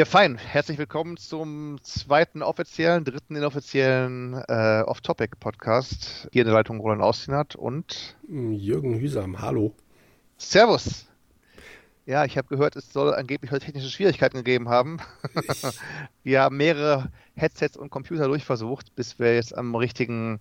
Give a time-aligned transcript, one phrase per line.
[0.00, 0.38] Ja, fein.
[0.38, 6.26] Herzlich willkommen zum zweiten offiziellen, dritten inoffiziellen äh, Off-Topic-Podcast.
[6.32, 9.42] Hier in der Leitung Roland Austinat und Jürgen Hüsam.
[9.42, 9.74] Hallo.
[10.38, 11.06] Servus.
[12.06, 15.00] Ja, ich habe gehört, es soll angeblich heute technische Schwierigkeiten gegeben haben.
[16.24, 20.40] wir haben mehrere Headsets und Computer durchversucht, bis wir jetzt am richtigen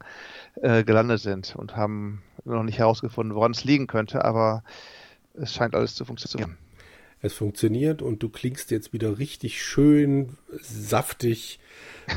[0.61, 4.63] äh, gelandet sind und haben noch nicht herausgefunden, woran es liegen könnte, aber
[5.33, 6.57] es scheint alles zu funktionieren.
[7.21, 11.59] Es funktioniert und du klingst jetzt wieder richtig schön saftig.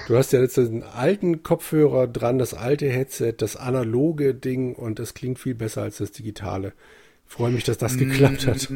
[0.07, 5.01] Du hast ja jetzt den alten Kopfhörer dran, das alte Headset, das analoge Ding und
[5.01, 6.73] es klingt viel besser als das digitale.
[7.27, 8.69] Ich freue mich, dass das geklappt hat.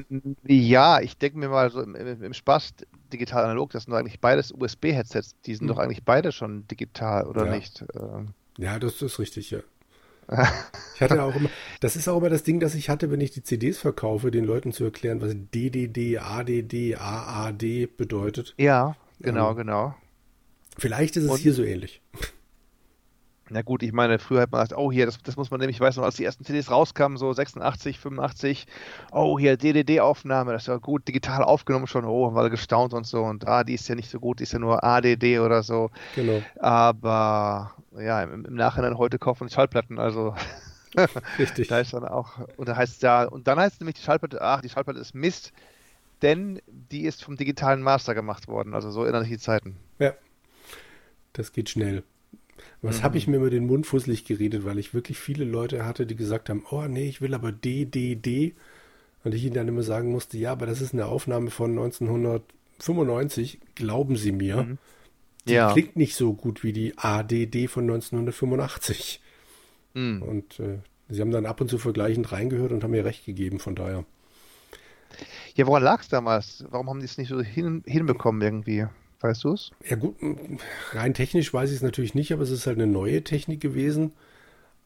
[0.45, 2.73] Ja, ich denke mir mal so im, im Spaß
[3.13, 5.37] digital analog, das sind doch eigentlich beides USB-Headsets.
[5.45, 5.69] Die sind mhm.
[5.69, 7.55] doch eigentlich beide schon digital, oder ja.
[7.55, 7.85] nicht?
[7.95, 8.29] Ähm.
[8.59, 9.61] Ja, das ist richtig, ja.
[10.95, 13.31] Ich hatte auch immer, das ist auch immer das Ding, das ich hatte, wenn ich
[13.31, 18.55] die CDs verkaufe, den Leuten zu erklären, was DDD, ADD, AAD bedeutet.
[18.59, 19.95] Ja, genau, ähm, genau.
[20.79, 22.03] Vielleicht ist es Und, hier so ähnlich.
[23.49, 25.77] Na gut, ich meine, früher hat man gesagt, oh hier, das, das muss man nämlich,
[25.77, 28.67] ich weiß noch, als die ersten CDs rauskamen, so 86, 85,
[29.13, 32.93] oh hier, DDD-Aufnahme, das ist ja gut, digital aufgenommen schon, oh, haben wir alle gestaunt
[32.93, 35.39] und so und ah, die ist ja nicht so gut, die ist ja nur ADD
[35.39, 35.91] oder so.
[36.17, 36.43] Genau.
[36.59, 40.35] Aber ja, im, im Nachhinein heute kaufen Schallplatten, also
[41.39, 41.69] Richtig.
[41.69, 44.41] da ist dann auch, und da heißt ja, und dann heißt es nämlich die Schallplatte,
[44.41, 45.53] ach, die Schallplatte ist Mist,
[46.23, 49.77] denn die ist vom digitalen Master gemacht worden, also so erinnere ich die Zeiten.
[49.99, 50.15] Ja,
[51.33, 52.03] das geht schnell.
[52.83, 53.03] Was mhm.
[53.05, 56.17] habe ich mir über den Mund fusselig geredet, weil ich wirklich viele Leute hatte, die
[56.17, 58.55] gesagt haben, oh nee, ich will aber DDD.
[59.25, 63.59] Und ich ihnen dann immer sagen musste, ja, aber das ist eine Aufnahme von 1995,
[63.75, 64.63] glauben Sie mir.
[64.63, 64.79] Mhm.
[65.49, 65.73] Die ja.
[65.73, 69.21] klingt nicht so gut wie die ADD von 1985.
[69.95, 70.23] Mhm.
[70.23, 70.79] Und äh,
[71.09, 74.05] sie haben dann ab und zu vergleichend reingehört und haben mir recht gegeben, von daher.
[75.55, 76.65] Ja, woran lag es damals?
[76.71, 78.87] Warum haben die es nicht so hin, hinbekommen irgendwie?
[79.27, 79.73] Weißt du es?
[79.89, 80.15] Ja gut,
[80.93, 84.13] rein technisch weiß ich es natürlich nicht, aber es ist halt eine neue Technik gewesen.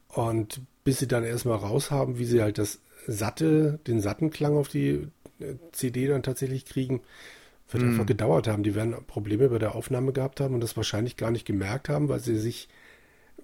[0.07, 4.57] Und bis sie dann erstmal raus haben, wie sie halt das satte, den satten Klang
[4.57, 5.07] auf die
[5.39, 7.01] äh, CD dann tatsächlich kriegen,
[7.69, 7.89] wird mm.
[7.89, 8.63] einfach gedauert haben.
[8.63, 12.09] Die werden Probleme bei der Aufnahme gehabt haben und das wahrscheinlich gar nicht gemerkt haben,
[12.09, 12.67] weil sie sich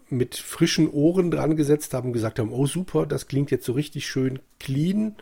[0.10, 3.74] mit frischen Ohren dran gesetzt haben und gesagt haben, oh super, das klingt jetzt so
[3.74, 5.16] richtig schön clean,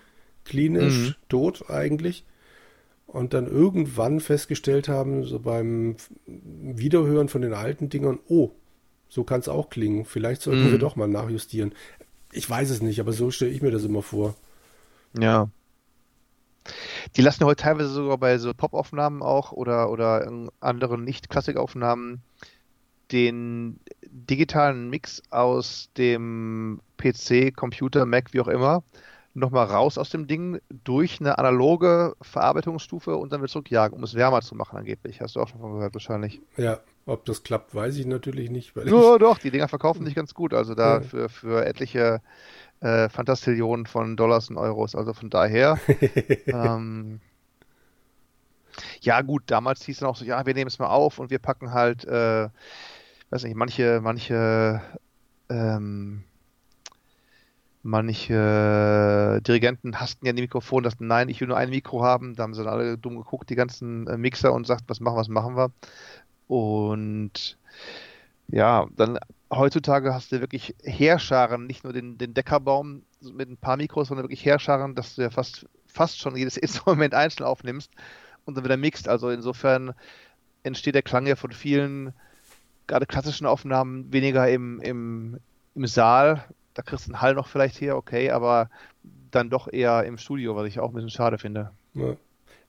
[0.46, 1.16] klinisch, mm.
[1.28, 2.24] tot eigentlich
[3.08, 5.96] und dann irgendwann festgestellt haben, so beim
[6.26, 8.52] Wiederhören von den alten Dingern, oh,
[9.08, 10.06] so kann es auch klingen.
[10.06, 10.72] Vielleicht sollten mm.
[10.72, 11.74] wir doch mal nachjustieren.
[12.32, 14.36] Ich weiß es nicht, aber so stelle ich mir das immer vor.
[15.18, 15.50] Ja.
[17.16, 20.30] Die lassen heute teilweise sogar bei so Pop-Aufnahmen auch oder, oder
[20.60, 22.24] anderen Nicht-Klassik-Aufnahmen
[23.12, 28.84] den digitalen Mix aus dem PC, Computer, Mac, wie auch immer,
[29.36, 34.16] nochmal raus aus dem Ding durch eine analoge Verarbeitungsstufe und dann wieder zurückjagen, um es
[34.16, 35.22] wärmer zu machen angeblich.
[35.22, 36.42] Hast du auch schon von gehört wahrscheinlich.
[36.58, 38.76] Ja, ob das klappt, weiß ich natürlich nicht.
[38.76, 40.54] Weil ja, doch, die Dinger verkaufen sich ganz gut.
[40.54, 41.02] Also da ja.
[41.02, 42.22] für, für etliche
[42.80, 44.96] äh, Fantastillionen von Dollars und Euros.
[44.96, 45.80] Also von daher.
[46.48, 47.20] ähm,
[49.02, 51.30] ja, gut, damals hieß es dann auch so, ja, wir nehmen es mal auf und
[51.30, 52.50] wir packen halt, äh,
[53.30, 54.82] weiß nicht, manche, manche
[55.50, 56.24] ähm,
[57.88, 62.34] Manche Dirigenten hassten ja die Mikrofon, dass nein, ich will nur ein Mikro haben.
[62.36, 65.18] Da haben sie dann alle dumm geguckt, die ganzen äh, Mixer, und sagt, was machen,
[65.18, 65.72] was machen wir.
[66.48, 67.60] Und
[68.48, 69.20] ja, dann
[69.54, 74.24] heutzutage hast du wirklich Heerscharen, nicht nur den, den Deckerbaum mit ein paar Mikros, sondern
[74.24, 77.92] wirklich Heerscharen, dass du ja fast, fast schon jedes Instrument einzeln aufnimmst
[78.46, 79.08] und dann wieder mixt.
[79.08, 79.94] Also insofern
[80.64, 82.14] entsteht der Klang ja von vielen,
[82.88, 85.40] gerade klassischen Aufnahmen, weniger im, im,
[85.76, 88.70] im Saal, da kriegst du einen Hall noch vielleicht her, okay, aber
[89.32, 91.72] dann doch eher im Studio, was ich auch ein bisschen schade finde.
[91.94, 92.16] Ja.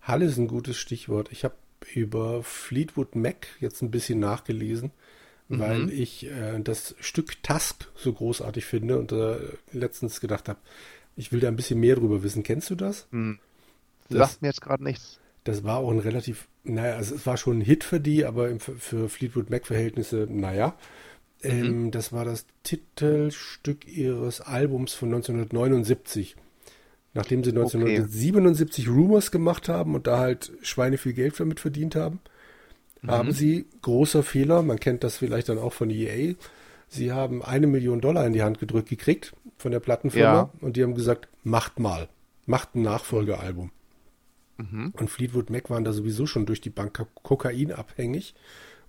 [0.01, 1.31] Hall ist ein gutes Stichwort.
[1.31, 1.55] Ich habe
[1.95, 4.93] über Fleetwood Mac jetzt ein bisschen nachgelesen,
[5.49, 5.59] mhm.
[5.59, 9.37] weil ich äh, das Stück Task so großartig finde und äh,
[9.73, 10.59] letztens gedacht habe,
[11.17, 12.43] ich will da ein bisschen mehr drüber wissen.
[12.43, 13.09] Kennst du das?
[13.11, 13.39] Mhm.
[14.09, 15.19] Das sagt mir jetzt gerade nichts.
[15.45, 18.49] Das war auch ein relativ, naja, also es war schon ein Hit für die, aber
[18.49, 20.77] im, für Fleetwood Mac-Verhältnisse, naja.
[21.51, 21.91] Ähm, mhm.
[21.91, 26.37] Das war das Titelstück ihres Albums von 1979.
[27.15, 28.97] Nachdem sie 1977 okay.
[28.97, 32.21] Rumors gemacht haben und da halt Schweine viel Geld damit verdient haben,
[33.01, 33.11] mhm.
[33.11, 36.35] haben sie, großer Fehler, man kennt das vielleicht dann auch von EA,
[36.89, 40.51] sie haben eine Million Dollar in die Hand gedrückt gekriegt von der Plattenfirma ja.
[40.61, 42.09] und die haben gesagt, macht mal,
[42.45, 43.71] macht ein Nachfolgealbum.
[44.59, 44.93] Mhm.
[44.97, 48.35] Und Fleetwood Mac waren da sowieso schon durch die Bank Kokain abhängig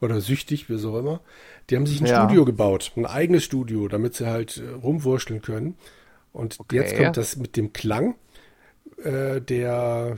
[0.01, 1.21] oder süchtig, wie so immer.
[1.69, 2.23] Die haben sich ein ja.
[2.23, 5.75] Studio gebaut, ein eigenes Studio, damit sie halt äh, rumwurschteln können.
[6.33, 6.75] Und okay.
[6.75, 8.15] jetzt kommt das mit dem Klang,
[9.03, 10.17] äh, der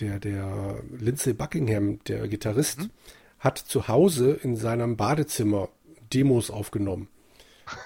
[0.00, 2.90] der, der Lindsay Buckingham, der Gitarrist, mhm.
[3.38, 5.68] hat zu Hause in seinem Badezimmer
[6.12, 7.08] Demos aufgenommen.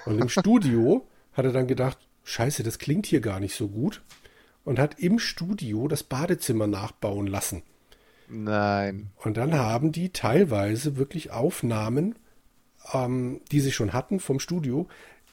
[0.07, 4.03] Und im Studio hat er dann gedacht, scheiße, das klingt hier gar nicht so gut.
[4.65, 7.63] Und hat im Studio das Badezimmer nachbauen lassen.
[8.33, 9.11] Nein.
[9.17, 12.15] Und dann haben die teilweise wirklich Aufnahmen,
[12.93, 14.89] ähm, die sie schon hatten vom Studio,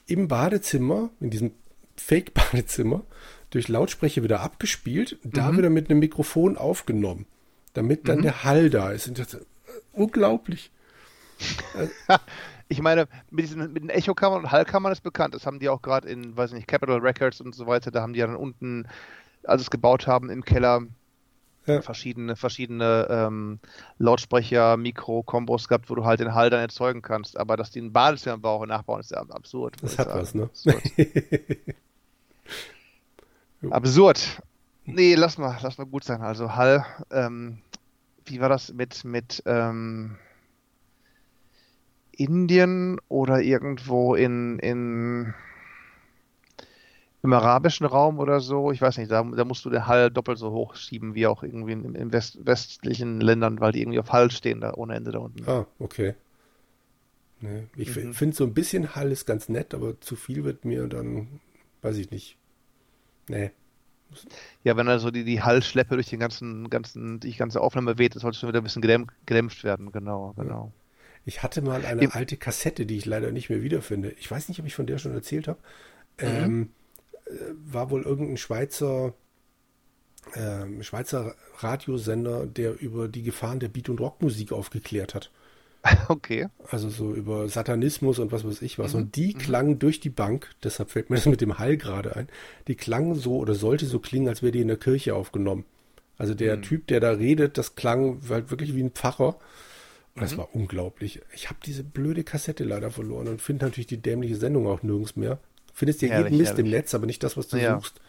[0.06, 1.52] im Badezimmer, in diesem
[1.96, 3.02] Fake-Badezimmer,
[3.48, 5.30] durch Lautsprecher wieder abgespielt, mhm.
[5.32, 7.26] da wieder mit einem Mikrofon aufgenommen,
[7.72, 8.22] damit dann mhm.
[8.22, 9.18] der Hall da ist.
[9.18, 9.38] Das,
[9.92, 10.70] unglaublich.
[12.68, 15.34] ich meine, mit, diesen, mit den Echokammern und Hallkammern ist bekannt.
[15.34, 17.90] Das haben die auch gerade in, weiß nicht, Capital Records und so weiter.
[17.90, 18.86] Da haben die ja dann unten,
[19.44, 20.82] als es gebaut haben, im Keller
[21.74, 21.82] ja.
[21.82, 23.58] verschiedene, verschiedene ähm,
[23.98, 27.38] Lautsprecher, Mikro-Kombos gehabt, wo du halt den Hall dann erzeugen kannst.
[27.38, 29.76] Aber dass die einen Badezimmerbau nachbauen, ist ja absurd.
[29.82, 30.44] Das hat was, ne?
[30.44, 30.82] Absurd.
[33.70, 34.42] absurd.
[34.84, 36.22] Nee, lass mal, lass mal gut sein.
[36.22, 37.58] Also Hall, ähm,
[38.24, 40.16] wie war das mit, mit, ähm,
[42.20, 45.32] Indien oder irgendwo in, in
[47.22, 50.38] im arabischen Raum oder so, ich weiß nicht, da, da musst du den Hall doppelt
[50.38, 54.12] so hoch schieben wie auch irgendwie in, in West, westlichen Ländern, weil die irgendwie auf
[54.12, 55.48] Hall stehen, da ohne Ende da unten.
[55.48, 56.14] Ah, okay.
[57.42, 58.14] Nee, ich mhm.
[58.14, 61.40] finde so ein bisschen Hall ist ganz nett, aber zu viel wird mir dann,
[61.82, 62.36] weiß ich nicht.
[63.28, 63.50] Nee.
[64.64, 68.22] Ja, wenn also die, die Hallschleppe durch den ganzen, ganzen, die ganze Aufnahme weht, das
[68.22, 70.72] sollte schon wieder ein bisschen gedämpft werden, genau, genau.
[71.24, 72.10] Ich hatte mal eine ja.
[72.10, 74.10] alte Kassette, die ich leider nicht mehr wiederfinde.
[74.18, 75.58] Ich weiß nicht, ob ich von der schon erzählt habe.
[76.20, 76.26] Mhm.
[76.26, 76.79] Ähm, äh,
[77.64, 79.14] war wohl irgendein Schweizer,
[80.34, 85.30] äh, Schweizer Radiosender, der über die Gefahren der Beat- und Rockmusik aufgeklärt hat.
[86.08, 86.48] Okay.
[86.68, 88.92] Also so über Satanismus und was weiß ich was.
[88.92, 89.00] Mhm.
[89.00, 89.38] Und die mhm.
[89.38, 92.28] klangen durch die Bank, deshalb fällt mir das mit dem Hall gerade ein,
[92.68, 95.64] die klangen so oder sollte so klingen, als wäre die in der Kirche aufgenommen.
[96.18, 96.62] Also der mhm.
[96.62, 99.38] Typ, der da redet, das klang halt wirklich wie ein Pfarrer.
[100.14, 100.38] Und das mhm.
[100.38, 101.22] war unglaublich.
[101.34, 105.16] Ich habe diese blöde Kassette leider verloren und finde natürlich die dämliche Sendung auch nirgends
[105.16, 105.38] mehr.
[105.80, 106.66] Findest ja jeden Mist herrlich.
[106.66, 107.74] im Netz, aber nicht das, was du ja.
[107.74, 108.02] suchst.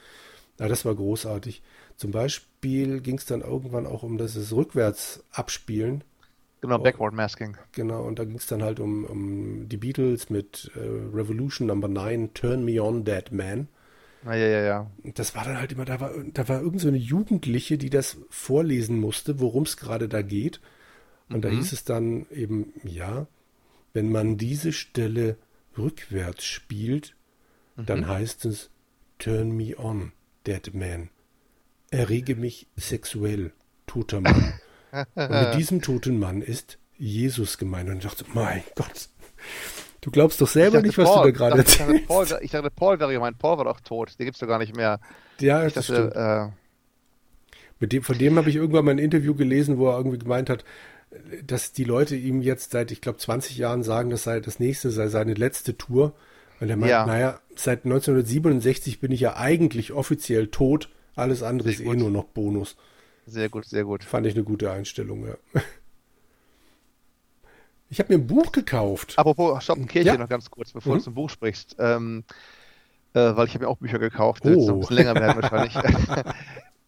[0.59, 1.63] Ja, das war großartig.
[1.95, 6.03] Zum Beispiel ging es dann irgendwann auch um das Rückwärts-Abspielen.
[6.59, 7.55] Genau, Backward Masking.
[7.71, 10.79] Genau, und da ging es dann halt um, um die Beatles mit äh,
[11.15, 13.69] Revolution Number 9, Turn Me On Dead Man.
[14.25, 14.91] Ah, ja, ja, ja.
[15.15, 18.17] Das war dann halt immer, da war, da war irgend so eine Jugendliche, die das
[18.29, 20.59] vorlesen musste, worum es gerade da geht.
[21.29, 21.41] Und mhm.
[21.43, 23.27] da hieß es dann eben, ja,
[23.93, 25.37] wenn man diese Stelle
[25.77, 27.15] rückwärts spielt,
[27.75, 27.85] mhm.
[27.85, 28.69] dann heißt es
[29.19, 30.13] Turn me on,
[30.47, 31.09] dead man.
[31.91, 33.53] Errege mich sexuell,
[33.85, 34.53] toter Mann.
[35.15, 37.89] Und mit diesem toten Mann ist Jesus gemeint.
[37.89, 39.09] Und ich dachte, mein Gott,
[40.01, 41.79] du glaubst doch selber dachte, nicht, was Paul, du da gerade erzählst.
[41.81, 43.37] Ich dachte, Paul, ich dachte, Paul wäre gemeint.
[43.37, 44.17] Paul war doch tot.
[44.17, 44.99] Den gibt es doch gar nicht mehr.
[45.39, 46.15] Ja, ich das dachte, stimmt.
[46.15, 46.47] Äh,
[47.79, 50.49] mit dem, von dem habe ich irgendwann mal ein Interview gelesen, wo er irgendwie gemeint
[50.49, 50.63] hat,
[51.43, 54.91] dass die Leute ihm jetzt seit, ich glaube, 20 Jahren sagen, das sei das nächste
[54.91, 56.13] sei seine letzte Tour.
[56.61, 57.05] Und er meint, ja.
[57.07, 60.89] naja, seit 1967 bin ich ja eigentlich offiziell tot.
[61.15, 61.95] Alles andere sehr ist eh gut.
[61.95, 62.77] eh nur noch Bonus.
[63.25, 64.03] Sehr gut, sehr gut.
[64.03, 65.35] Fand ich eine gute Einstellung, ja.
[67.89, 69.15] Ich habe mir ein Buch gekauft.
[69.17, 70.17] Apropos Schottenkirche ja.
[70.17, 70.99] noch ganz kurz, bevor mhm.
[70.99, 71.75] du zum Buch sprichst.
[71.77, 72.23] Ähm,
[73.13, 74.71] äh, weil ich habe mir auch Bücher gekauft, die oh.
[74.71, 75.73] ein bisschen länger werden wahrscheinlich.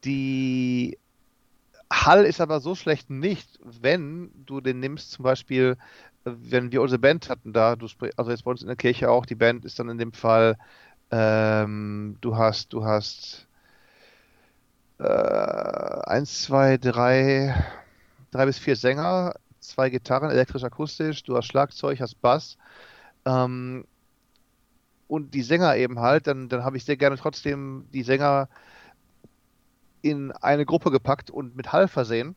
[0.06, 0.98] die
[1.92, 5.75] Hall ist aber so schlecht nicht, wenn du den nimmst, zum Beispiel,
[6.25, 7.88] wenn wir unsere Band hatten da, du
[8.18, 10.58] also jetzt bei uns in der Kirche auch, die Band ist dann in dem Fall,
[11.12, 13.48] ähm, du hast, du hast
[15.00, 17.56] äh, eins, zwei, drei,
[18.32, 22.58] drei bis vier Sänger, zwei Gitarren, elektrisch, akustisch, du hast Schlagzeug, hast Bass.
[23.25, 23.86] Ähm,
[25.08, 28.50] und die Sänger eben halt, dann, dann habe ich sehr gerne trotzdem die Sänger
[30.01, 32.36] in eine Gruppe gepackt und mit Hall versehen,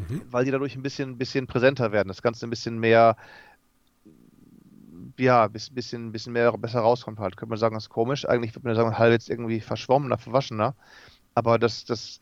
[0.00, 0.22] mhm.
[0.30, 2.08] weil die dadurch ein bisschen, bisschen präsenter werden.
[2.08, 3.16] Das Ganze ein bisschen mehr,
[5.18, 7.36] ja, ein bisschen, bisschen mehr besser rauskommt halt.
[7.36, 8.28] Könnte man sagen, das ist komisch.
[8.28, 10.74] Eigentlich würde man sagen, Hall jetzt irgendwie verschwommener, verwaschener.
[11.34, 12.20] Aber das, das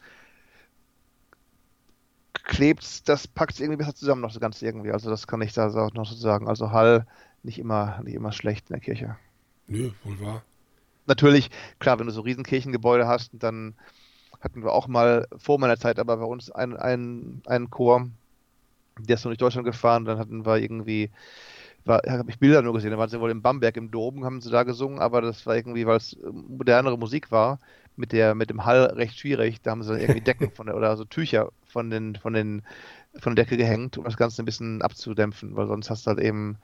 [2.45, 4.93] klebt, das packt es irgendwie besser zusammen noch das Ganze irgendwie.
[4.93, 6.49] Also das kann ich da noch so sagen.
[6.49, 7.07] Also Hall
[7.43, 9.17] nicht immer, nicht immer schlecht in der Kirche.
[9.67, 10.43] Nö, wohl wahr.
[11.07, 13.75] Natürlich, klar, wenn du so Riesenkirchengebäude hast, dann
[14.41, 18.09] hatten wir auch mal vor meiner Zeit aber bei uns einen, einen, Chor,
[18.99, 21.11] der ist noch durch Deutschland gefahren, dann hatten wir irgendwie,
[21.87, 24.51] habe ich Bilder nur gesehen, da waren sie wohl in Bamberg im Dom, haben sie
[24.51, 27.59] da gesungen, aber das war irgendwie, weil es modernere Musik war,
[27.97, 30.77] mit der, mit dem Hall recht schwierig, da haben sie dann irgendwie Decken von der,
[30.77, 32.63] oder so Tücher von den, von den,
[33.19, 36.21] von der Decke gehängt, um das Ganze ein bisschen abzudämpfen, weil sonst hast du halt
[36.21, 36.59] eben,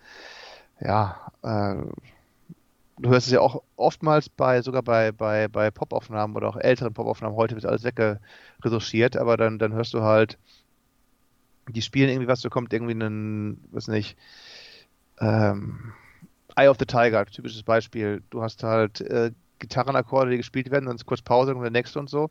[0.81, 1.76] ja, äh,
[2.99, 6.94] du hörst es ja auch oftmals bei, sogar bei, bei, bei Popaufnahmen oder auch älteren
[6.94, 10.38] Popaufnahmen, heute wird alles weggeretuschiert, aber dann, dann hörst du halt,
[11.68, 14.16] die spielen irgendwie was, da kommt irgendwie ein, was nicht,
[15.20, 15.92] ähm,
[16.56, 18.22] Eye of the Tiger, typisches Beispiel.
[18.30, 21.99] Du hast halt äh, Gitarrenakkorde, die gespielt werden, dann ist kurz Pause und der nächste
[21.99, 22.30] und so.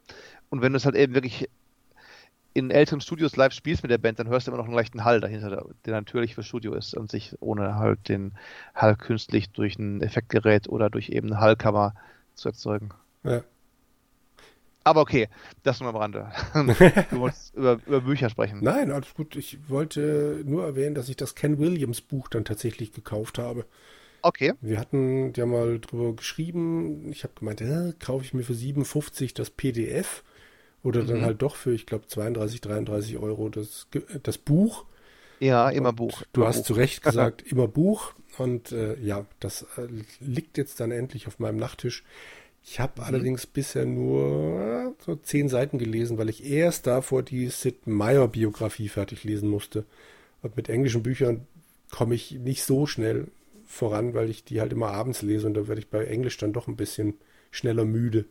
[0.49, 1.49] Und wenn du es halt eben wirklich
[2.53, 5.03] in älteren Studios live spielst mit der Band, dann hörst du immer noch einen leichten
[5.03, 8.33] Hall dahinter, der natürlich für Studio ist und sich ohne halt den
[8.75, 11.93] Hall künstlich durch ein Effektgerät oder durch eben eine Hallkammer
[12.35, 12.89] zu erzeugen.
[13.23, 13.43] Ja.
[14.83, 15.29] Aber okay,
[15.63, 16.31] das nur am Rande.
[16.53, 18.59] du wolltest über, über Bücher sprechen.
[18.63, 19.35] Nein, alles gut.
[19.35, 23.65] Ich wollte nur erwähnen, dass ich das Ken Williams Buch dann tatsächlich gekauft habe.
[24.23, 24.53] Okay.
[24.59, 27.11] Wir hatten ja mal drüber geschrieben.
[27.11, 30.23] Ich habe gemeint, äh, kaufe ich mir für 57 das PDF
[30.83, 31.07] oder mhm.
[31.07, 33.87] dann halt doch für, ich glaube, 32, 33 Euro das,
[34.23, 34.85] das Buch.
[35.39, 36.23] Ja, immer und Buch.
[36.33, 36.65] Du immer hast Buch.
[36.65, 38.13] zu Recht gesagt, immer Buch.
[38.37, 39.87] Und äh, ja, das äh,
[40.19, 42.03] liegt jetzt dann endlich auf meinem Nachttisch.
[42.63, 43.07] Ich habe mhm.
[43.07, 48.89] allerdings bisher nur so zehn Seiten gelesen, weil ich erst davor die Sid Meier Biografie
[48.89, 49.85] fertig lesen musste.
[50.41, 51.47] Und mit englischen Büchern
[51.91, 53.27] komme ich nicht so schnell
[53.65, 56.53] voran, weil ich die halt immer abends lese und da werde ich bei Englisch dann
[56.53, 57.15] doch ein bisschen
[57.51, 58.25] schneller müde.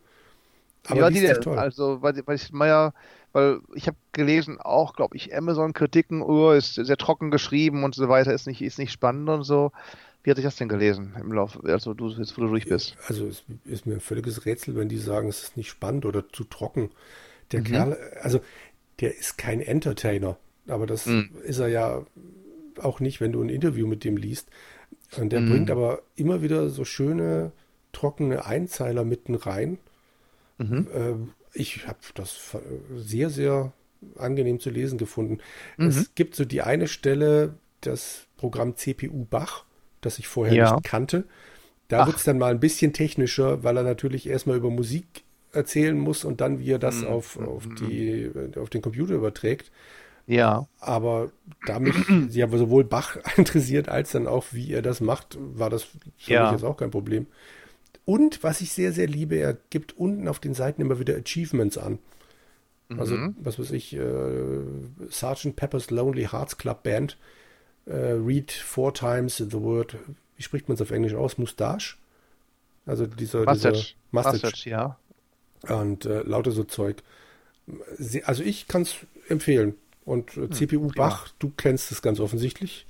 [0.87, 1.57] Aber ja, die, die toll.
[1.57, 2.93] also weil, weil ich Meier,
[3.33, 8.09] weil ich habe gelesen auch, glaube ich, Amazon-Kritiken, oh, ist sehr trocken geschrieben und so
[8.09, 9.71] weiter, ist nicht, ist nicht spannend und so.
[10.23, 12.95] Wie hatte ich das denn gelesen im Laufe, also du jetzt, wo du durch bist?
[13.07, 16.27] Also es ist mir ein völliges Rätsel, wenn die sagen, es ist nicht spannend oder
[16.29, 16.91] zu trocken.
[17.51, 17.65] Der mhm.
[17.65, 18.39] Kerl, also
[18.99, 21.31] der ist kein Entertainer, aber das mhm.
[21.43, 22.05] ist er ja
[22.79, 24.47] auch nicht, wenn du ein Interview mit dem liest.
[25.17, 25.49] Und der mhm.
[25.49, 27.51] bringt aber immer wieder so schöne,
[27.91, 29.79] trockene Einzeiler mitten rein.
[30.61, 30.87] Mhm.
[30.93, 32.55] Ähm, ich habe das
[32.95, 33.73] sehr, sehr
[34.17, 35.39] angenehm zu lesen gefunden.
[35.77, 35.87] Mhm.
[35.87, 39.65] Es gibt so die eine Stelle, das Programm CPU Bach,
[40.01, 40.73] das ich vorher ja.
[40.73, 41.25] nicht kannte.
[41.87, 45.99] Da wird es dann mal ein bisschen technischer, weil er natürlich erstmal über Musik erzählen
[45.99, 47.07] muss und dann, wie er das mhm.
[47.07, 47.75] auf, auf, mhm.
[47.75, 49.71] die, auf den Computer überträgt.
[50.25, 50.67] Ja.
[50.79, 51.31] Aber
[51.67, 51.95] da mich
[52.29, 56.43] ja sowohl Bach interessiert, als dann auch, wie er das macht, war das für ja.
[56.43, 57.27] mich jetzt auch kein Problem.
[58.11, 61.77] Und was ich sehr, sehr liebe, er gibt unten auf den Seiten immer wieder Achievements
[61.77, 61.97] an.
[62.97, 63.37] Also, mhm.
[63.39, 64.59] was weiß ich, äh,
[65.09, 67.17] Sergeant Pepper's Lonely Hearts Club Band
[67.85, 69.95] äh, read four times the word,
[70.35, 71.37] wie spricht man es auf Englisch aus?
[71.37, 71.95] Mustache?
[72.85, 73.93] Also dieser Mustache.
[74.11, 74.97] Mustache, ja.
[75.69, 77.03] Und äh, lauter so Zeug.
[78.25, 78.97] Also ich kann es
[79.29, 79.75] empfehlen.
[80.03, 81.07] Und äh, hm, CPU prima.
[81.07, 82.85] Bach, du kennst es ganz offensichtlich.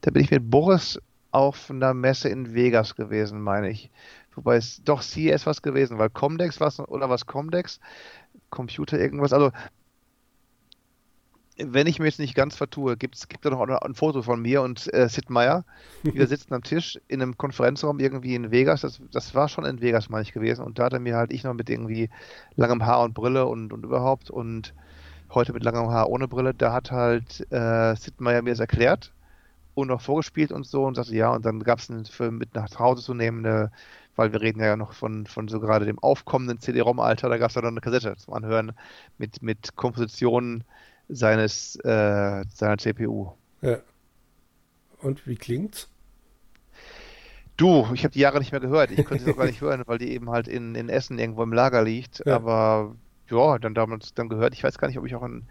[0.00, 3.90] da bin ich mit Boris auf einer Messe in Vegas gewesen, meine ich.
[4.34, 7.80] Wobei es doch CES was gewesen, weil Comdex was oder was Comdex?
[8.50, 9.32] Computer irgendwas.
[9.32, 9.50] Also
[11.58, 14.62] wenn ich mir jetzt nicht ganz vertue, gibt es da noch ein Foto von mir
[14.62, 15.64] und äh, Sid Meier.
[16.02, 18.82] Wir sitzen am Tisch in einem Konferenzraum irgendwie in Vegas.
[18.82, 20.64] Das, das war schon in Vegas, meine ich, gewesen.
[20.64, 22.10] Und da hatte mir halt ich noch mit irgendwie
[22.56, 24.74] langem Haar und Brille und, und überhaupt und
[25.32, 26.52] heute mit langem Haar ohne Brille.
[26.52, 29.12] Da hat halt äh, Sid Meier mir das erklärt
[29.74, 31.30] und noch vorgespielt und so und sagte ja.
[31.30, 33.70] Und dann gab es für mit nach Hause zu nehmen eine
[34.16, 37.54] weil wir reden ja noch von, von so gerade dem aufkommenden CD-ROM-Alter, da gab es
[37.54, 38.72] ja noch eine Kassette zum Anhören
[39.18, 40.64] mit, mit Kompositionen
[41.08, 43.32] seines, äh, seiner CPU.
[43.62, 43.78] Ja.
[45.00, 45.88] Und wie klingt's?
[47.56, 48.90] Du, ich habe die Jahre nicht mehr gehört.
[48.90, 51.42] Ich konnte sie auch gar nicht hören, weil die eben halt in, in Essen irgendwo
[51.42, 52.22] im Lager liegt.
[52.26, 52.36] Ja.
[52.36, 52.94] Aber
[53.30, 54.54] ja, dann damals dann gehört.
[54.54, 55.46] Ich weiß gar nicht, ob ich auch in.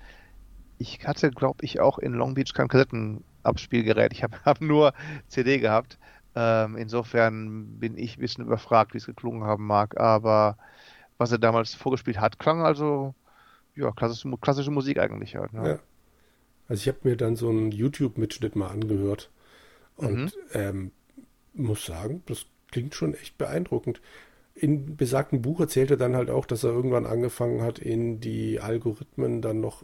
[0.78, 4.14] Ich hatte, glaube ich, auch in Long Beach kein Kassettenabspielgerät.
[4.14, 4.94] Ich habe hab nur
[5.28, 5.98] CD gehabt.
[6.36, 10.00] Ähm, insofern bin ich ein bisschen überfragt, wie es geklungen haben mag.
[10.00, 10.58] Aber
[11.18, 13.16] was er damals vorgespielt hat, klang also
[13.76, 15.54] ja, klassische, klassische Musik eigentlich halt.
[15.54, 15.68] Ne?
[15.68, 15.80] Ja.
[16.68, 19.30] Also ich habe mir dann so einen YouTube-Mitschnitt mal angehört
[19.98, 20.32] und mhm.
[20.54, 20.92] ähm,
[21.54, 24.02] muss sagen, das klingt schon echt beeindruckend.
[24.56, 28.60] In besagtem Buch erzählt er dann halt auch, dass er irgendwann angefangen hat, in die
[28.60, 29.84] Algorithmen dann noch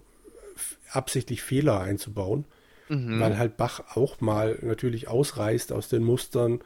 [0.92, 2.46] absichtlich Fehler einzubauen
[2.92, 3.20] mhm.
[3.20, 6.60] weil halt Bach auch mal natürlich ausreißt aus den Mustern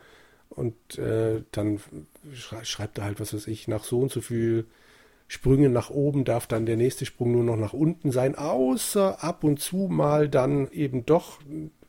[0.49, 1.79] und äh, dann
[2.33, 4.65] schreibt er halt, was weiß ich, nach so und so viel
[5.27, 9.43] Sprüngen nach oben darf dann der nächste Sprung nur noch nach unten sein, außer ab
[9.43, 11.39] und zu mal dann eben doch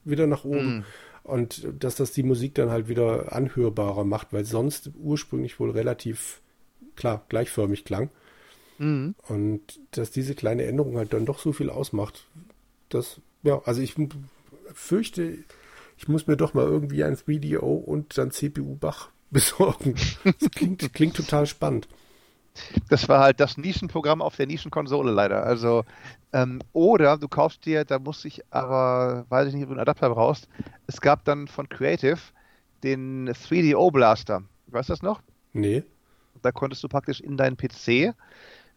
[0.04, 0.76] wieder nach oben.
[0.76, 0.84] Mhm.
[1.22, 6.40] Und dass das die Musik dann halt wieder anhörbarer macht, weil sonst ursprünglich wohl relativ
[6.94, 8.10] klar gleichförmig klang.
[8.78, 9.14] Mhm.
[9.28, 12.26] Und dass diese kleine Änderung halt dann doch so viel ausmacht,
[12.88, 13.94] das ja, also ich
[14.74, 15.38] fürchte,
[15.96, 19.94] ich muss mir doch mal irgendwie ein 3DO und dann CPU-Bach besorgen.
[20.24, 21.88] Das klingt, klingt total spannend.
[22.88, 25.44] Das war halt das Nischenprogramm auf der Nischenkonsole leider.
[25.44, 25.84] Also,
[26.32, 29.80] ähm, oder du kaufst dir, da muss ich aber, weiß ich nicht, ob du einen
[29.80, 30.48] Adapter brauchst.
[30.86, 32.18] Es gab dann von Creative
[32.82, 34.42] den 3DO Blaster.
[34.68, 35.20] Weißt du das noch?
[35.52, 35.84] Nee.
[36.42, 38.14] Da konntest du praktisch in deinen PC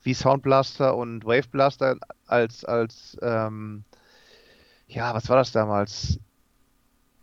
[0.03, 3.83] wie Sound Blaster und Wave Blaster als, als ähm,
[4.87, 6.19] ja, was war das damals?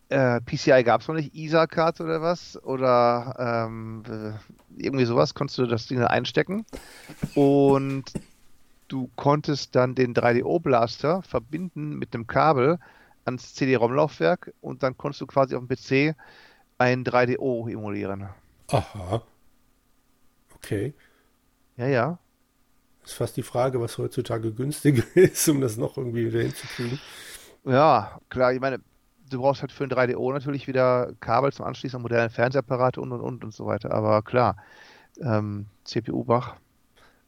[0.09, 2.63] Äh, PCI gab es noch nicht, ISA-Card oder was?
[2.63, 4.03] Oder ähm,
[4.77, 6.65] irgendwie sowas, konntest du das Ding einstecken.
[7.35, 8.05] Und
[8.89, 12.79] du konntest dann den 3DO-Blaster verbinden mit einem Kabel
[13.25, 16.17] ans CD-ROM-Laufwerk und dann konntest du quasi auf dem PC
[16.79, 18.29] ein 3DO emulieren.
[18.69, 19.23] Aha.
[20.55, 20.95] Okay.
[21.77, 22.19] Ja, ja.
[23.03, 26.99] Das ist fast die Frage, was heutzutage günstiger ist, um das noch irgendwie wieder hinzukriegen.
[27.65, 28.81] Ja, klar, ich meine,
[29.31, 33.13] du brauchst halt für ein 3DO natürlich wieder Kabel zum Anschließen an modernen Fernsehapparate und
[33.13, 33.93] und und und so weiter.
[33.93, 34.57] Aber klar,
[35.21, 36.57] ähm, CPU-Bach.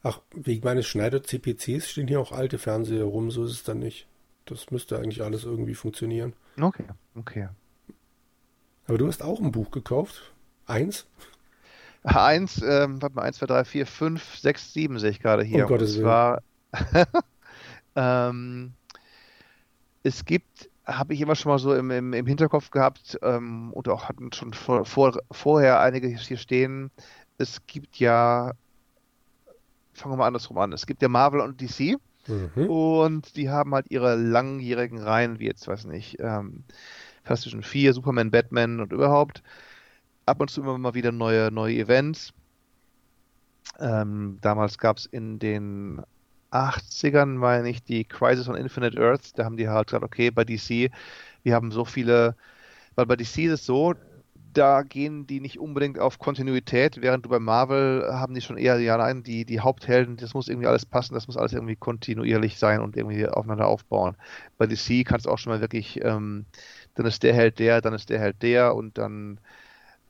[0.02, 4.07] Ach, wegen meines Schneider-CPCs stehen hier auch alte Fernseher rum, so ist es dann nicht.
[4.45, 6.33] Das müsste eigentlich alles irgendwie funktionieren.
[6.61, 7.49] Okay, okay.
[8.87, 10.33] Aber du hast auch ein Buch gekauft?
[10.67, 11.07] Eins?
[12.05, 15.64] Eins, ähm, warte mal, eins, zwei, drei, vier, fünf, sechs, sieben sehe ich gerade hier.
[15.64, 16.43] Um Gottes Und zwar,
[17.97, 18.73] ähm,
[20.02, 23.88] es gibt, habe ich immer schon mal so im, im, im Hinterkopf gehabt ähm, und
[23.88, 26.90] auch hatten schon vor, vor, vorher einige hier stehen.
[27.37, 28.52] Es gibt ja,
[29.92, 32.68] fangen wir mal andersrum an, es gibt ja Marvel und DC Mhm.
[32.68, 36.64] und die haben halt ihre langjährigen Reihen, wie jetzt, weiß nicht, ähm,
[37.23, 39.42] Fantastischen 4, Superman, Batman und überhaupt.
[40.26, 42.35] Ab und zu immer mal wieder neue, neue Events.
[43.78, 46.02] Ähm, damals gab es in den
[46.50, 49.33] 80ern, meine ich, die Crisis on Infinite Earths.
[49.33, 50.90] Da haben die halt gesagt, okay, bei DC,
[51.43, 52.37] wir haben so viele,
[52.95, 53.95] weil bei DC ist es so,
[54.52, 58.79] da gehen die nicht unbedingt auf Kontinuität, während du bei Marvel haben die schon eher,
[58.81, 62.59] ja nein, die, die Haupthelden, das muss irgendwie alles passen, das muss alles irgendwie kontinuierlich
[62.59, 64.16] sein und irgendwie aufeinander aufbauen.
[64.57, 66.46] Bei DC kannst du auch schon mal wirklich, ähm,
[66.94, 69.40] dann ist der Held der, dann ist der Held der und dann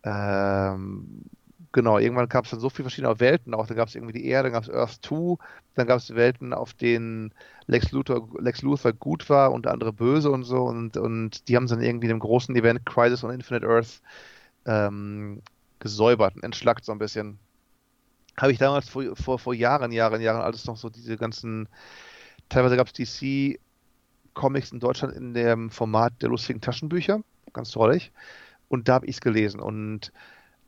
[0.05, 1.25] ähm,
[1.73, 3.67] genau, irgendwann gab es dann so viele verschiedene Welten auch.
[3.67, 5.37] Da gab es irgendwie die Erde, dann gab es Earth 2,
[5.75, 7.33] dann gab es Welten, auf denen
[7.67, 10.63] Lex Luthor, Lex Luthor gut war und der andere böse und so.
[10.65, 14.01] Und, und die haben dann irgendwie in einem großen Event Crisis on Infinite Earth
[14.67, 15.43] ähm,
[15.79, 17.39] gesäubert entschlackt so ein bisschen.
[18.37, 21.69] Habe ich damals vor, vor, vor Jahren, Jahren, Jahren, alles noch so diese ganzen,
[22.49, 23.59] teilweise gab es DC
[24.35, 27.21] Comics in Deutschland in dem Format der lustigen Taschenbücher,
[27.53, 28.13] ganz trollig.
[28.69, 29.61] Und da habe ich es gelesen.
[29.61, 30.13] Und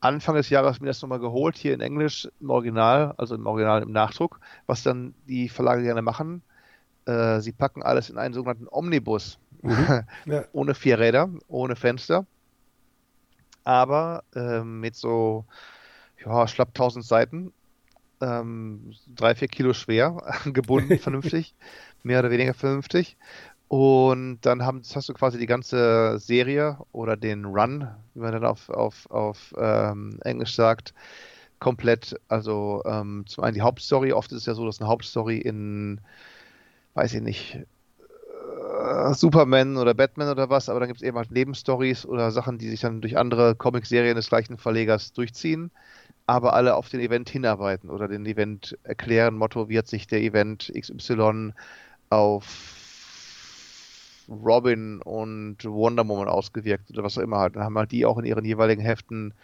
[0.01, 3.83] Anfang des Jahres mir das nochmal geholt, hier in Englisch im Original, also im Original
[3.83, 6.43] im Nachdruck, was dann die Verlage gerne machen.
[7.07, 9.39] Äh, sie packen alles in einen sogenannten Omnibus.
[9.63, 10.05] Mhm.
[10.27, 10.45] Ja.
[10.53, 12.27] ohne vier Räder, ohne Fenster.
[13.65, 15.47] Aber ähm, mit so,
[16.25, 17.53] ja, schlapp 1000 Seiten,
[18.21, 21.55] ähm, drei, vier Kilo schwer, gebunden vernünftig,
[22.03, 23.17] mehr oder weniger vernünftig.
[23.71, 28.45] Und dann haben, hast du quasi die ganze Serie oder den Run, wie man dann
[28.45, 30.93] auf, auf, auf ähm, Englisch sagt,
[31.61, 35.39] komplett, also ähm, zum einen die Hauptstory, oft ist es ja so, dass eine Hauptstory
[35.39, 36.01] in,
[36.95, 37.61] weiß ich nicht,
[38.81, 42.59] äh, Superman oder Batman oder was, aber dann gibt es eben halt Nebenstories oder Sachen,
[42.59, 45.71] die sich dann durch andere Comic-Serien des gleichen Verlegers durchziehen,
[46.27, 50.23] aber alle auf den Event hinarbeiten oder den Event erklären, Motto, wie hat sich der
[50.23, 51.53] Event XY
[52.09, 52.80] auf
[54.31, 57.57] Robin und Wonder Woman ausgewirkt oder was auch immer halt.
[57.57, 59.35] Dann haben halt die auch in ihren jeweiligen Heften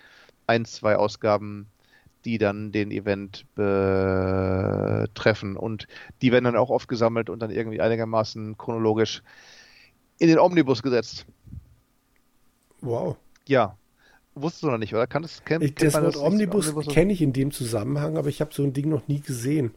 [0.47, 1.67] ein, zwei Ausgaben,
[2.25, 5.57] die dann den Event betreffen.
[5.57, 5.87] Und
[6.23, 9.23] die werden dann auch oft gesammelt und dann irgendwie einigermaßen chronologisch
[10.19, 11.27] in den Omnibus gesetzt.
[12.81, 13.17] Wow.
[13.49, 13.77] Ja.
[14.35, 15.07] Wusstest du noch nicht, oder?
[15.07, 16.17] Kann das, kennt, Ich, das Wort nicht?
[16.19, 19.21] Omnibus Omnibus- kenne ich in dem Zusammenhang, aber ich habe so ein Ding noch nie
[19.21, 19.75] gesehen.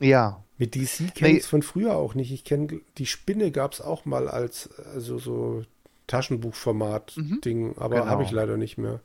[0.00, 0.42] Ja.
[0.58, 2.30] Mit DC kenne ich es von früher auch nicht.
[2.32, 5.66] Ich kenne die Spinne gab es auch mal als also so Mhm.
[6.06, 8.06] Taschenbuchformat-Ding, aber Genau.
[8.06, 9.00] habe ich leider nicht mehr.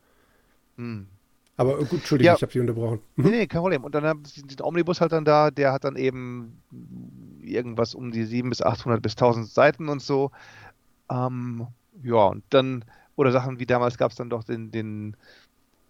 [0.77, 1.07] Hm.
[1.55, 2.35] Aber äh, gut, Entschuldigung, Ja.
[2.35, 2.99] ich habe dich unterbrochen.
[3.15, 3.83] Nee, nee, kein Problem.
[3.83, 6.61] Und dann haben sie den Omnibus halt dann da, der hat dann eben
[7.41, 10.31] irgendwas um die 700 bis 800 bis 1000 Seiten und so.
[11.09, 11.67] Ähm,
[12.03, 15.15] ja, und dann, oder Sachen wie damals gab es dann doch den, den,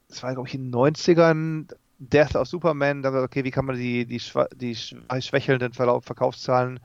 [0.08, 3.76] das war glaube ich in den 90ern, Death of Superman, dann okay, wie kann man
[3.76, 4.22] die, die,
[4.56, 6.80] die schwa- schwächelnden Verkaufszahlen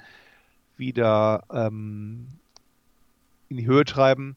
[0.77, 2.29] wieder ähm,
[3.49, 4.37] in die Höhe treiben.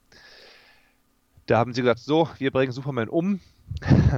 [1.48, 3.40] Da haben sie gesagt, so, wir bringen Superman um.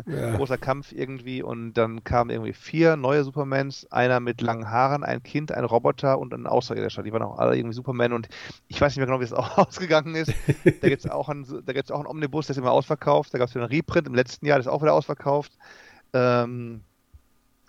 [0.06, 0.36] Ja.
[0.36, 5.24] Großer Kampf irgendwie und dann kamen irgendwie vier neue Supermans, einer mit langen Haaren, ein
[5.24, 7.02] Kind, ein Roboter und ein Außerirdischer.
[7.04, 8.28] Die waren auch alle irgendwie Superman und
[8.68, 10.34] ich weiß nicht mehr genau, wie es auch ausgegangen ist.
[10.82, 13.34] da gibt es auch, einen, auch einen Omnibus, der ist immer ausverkauft.
[13.34, 15.54] Da gab es wieder einen Reprint im letzten Jahr, der ist auch wieder ausverkauft.
[16.18, 16.82] Ähm,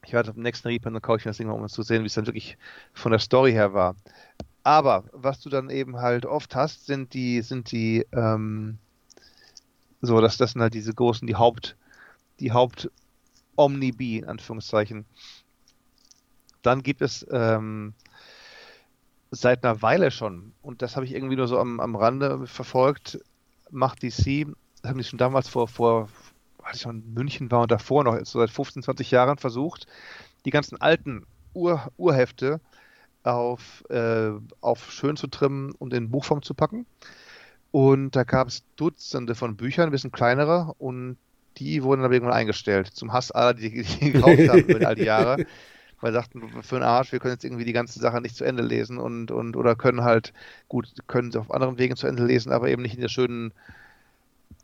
[0.05, 1.83] ich warte auf den nächsten Reprint und kaufe ich mir das Ding mal, um zu
[1.83, 2.57] sehen, wie es dann wirklich
[2.95, 3.95] von der Story her war.
[4.63, 8.79] Aber was du dann eben halt oft hast, sind die, sind die, ähm,
[10.01, 11.77] so, dass das sind halt diese großen, die Haupt,
[12.41, 12.91] die Haupt
[13.57, 15.05] Omni-B, in Anführungszeichen.
[16.63, 17.93] Dann gibt es ähm,
[19.31, 23.21] seit einer Weile schon, und das habe ich irgendwie nur so am, am Rande verfolgt,
[23.71, 24.47] macht DC,
[24.81, 26.09] das haben die schon damals vor, vor,
[26.69, 29.87] als ich schon in München war und davor noch, so seit 15, 20 Jahren versucht,
[30.45, 32.61] die ganzen alten Ur Urhefte
[33.25, 36.87] auf, äh, auf schön zu trimmen und in Buchform zu packen.
[37.71, 41.19] Und da gab es Dutzende von Büchern, ein bisschen kleinere, und
[41.59, 42.87] die wurden dann irgendwann eingestellt.
[42.89, 45.45] Zum Hass aller, die, die gekauft haben über all die Jahre.
[46.01, 48.45] Weil sie sagten, für einen Arsch, wir können jetzt irgendwie die ganze Sache nicht zu
[48.45, 50.33] Ende lesen und, und oder können halt,
[50.69, 53.53] gut, können sie auf anderen Wegen zu Ende lesen, aber eben nicht in der schönen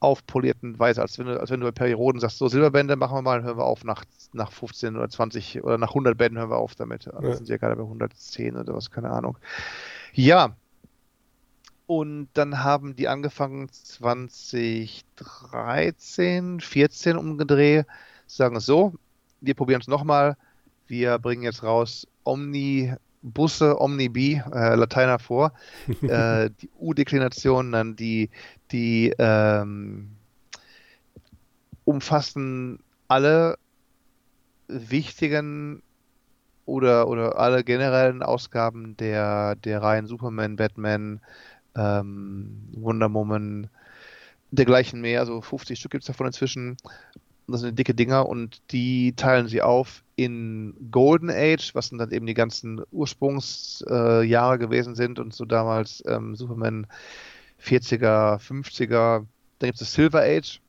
[0.01, 3.23] aufpolierten Weise, als wenn du, als wenn du bei Perioden sagst, so Silberbände machen wir
[3.23, 6.59] mal, hören wir auf nach, nach 15 oder 20 oder nach 100 Bänden hören wir
[6.59, 7.07] auf damit.
[7.07, 7.13] Ja.
[7.21, 9.39] Das sind ja gerade bei 110 oder was, keine Ahnung.
[10.13, 10.55] Ja,
[11.87, 17.87] und dann haben die angefangen 2013, 14 umgedreht,
[18.27, 18.95] sagen so,
[19.41, 20.37] wir probieren es nochmal.
[20.87, 25.53] Wir bringen jetzt raus Omni Busse, Omni-B, äh, Lateiner vor,
[26.03, 28.31] äh, die U-Deklination, dann die,
[28.71, 30.11] die ähm,
[31.85, 33.57] umfassen alle
[34.69, 35.83] wichtigen
[36.67, 41.21] oder, oder alle generellen Ausgaben der, der Reihen Superman, Batman,
[41.77, 43.69] ähm, Wonder Woman,
[44.51, 45.21] dergleichen mehr.
[45.21, 46.77] Also 50 Stück gibt es davon inzwischen.
[47.47, 52.27] Das sind dicke Dinger und die teilen sie auf in Golden Age, was dann eben
[52.27, 56.87] die ganzen Ursprungsjahre äh, gewesen sind und so damals ähm, Superman
[57.63, 59.27] 40er, 50er.
[59.59, 60.61] Dann gibt es Silver Age.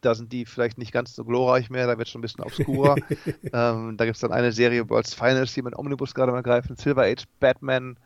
[0.00, 2.96] Da sind die vielleicht nicht ganz so glorreich mehr, da wird schon ein bisschen obskurer.
[3.52, 6.76] ähm, da gibt es dann eine Serie World's Finest, die mit Omnibus gerade mal greifen.
[6.76, 7.96] Silver Age, Batman,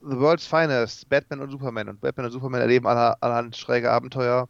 [0.00, 1.88] The World's Finest, Batman und Superman.
[1.88, 4.48] Und Batman und Superman erleben allerhand schräge Abenteuer.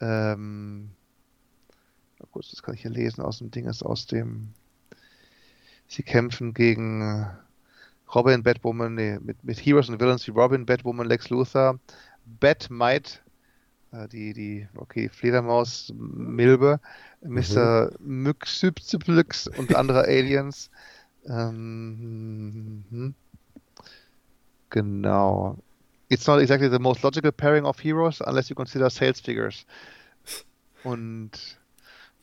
[0.00, 0.90] Ähm,
[2.30, 4.52] kurz, das kann ich hier lesen aus dem Ding, ist aus dem.
[5.88, 7.26] Sie kämpfen gegen
[8.14, 11.78] Robin, Batwoman, nee, mit, mit Heroes und Villains wie Robin, Batwoman, Lex Luthor,
[12.40, 13.18] Batmite,
[13.92, 16.80] äh, die, die, okay, Fledermaus, Milbe,
[17.22, 17.92] Mr.
[17.98, 18.22] Mhm.
[18.22, 20.70] Myxypsyplix und andere Aliens.
[21.26, 23.14] Ähm, hm.
[24.70, 25.58] Genau.
[26.08, 29.64] It's not exactly the most logical pairing of heroes unless you consider sales figures.
[30.82, 31.59] Und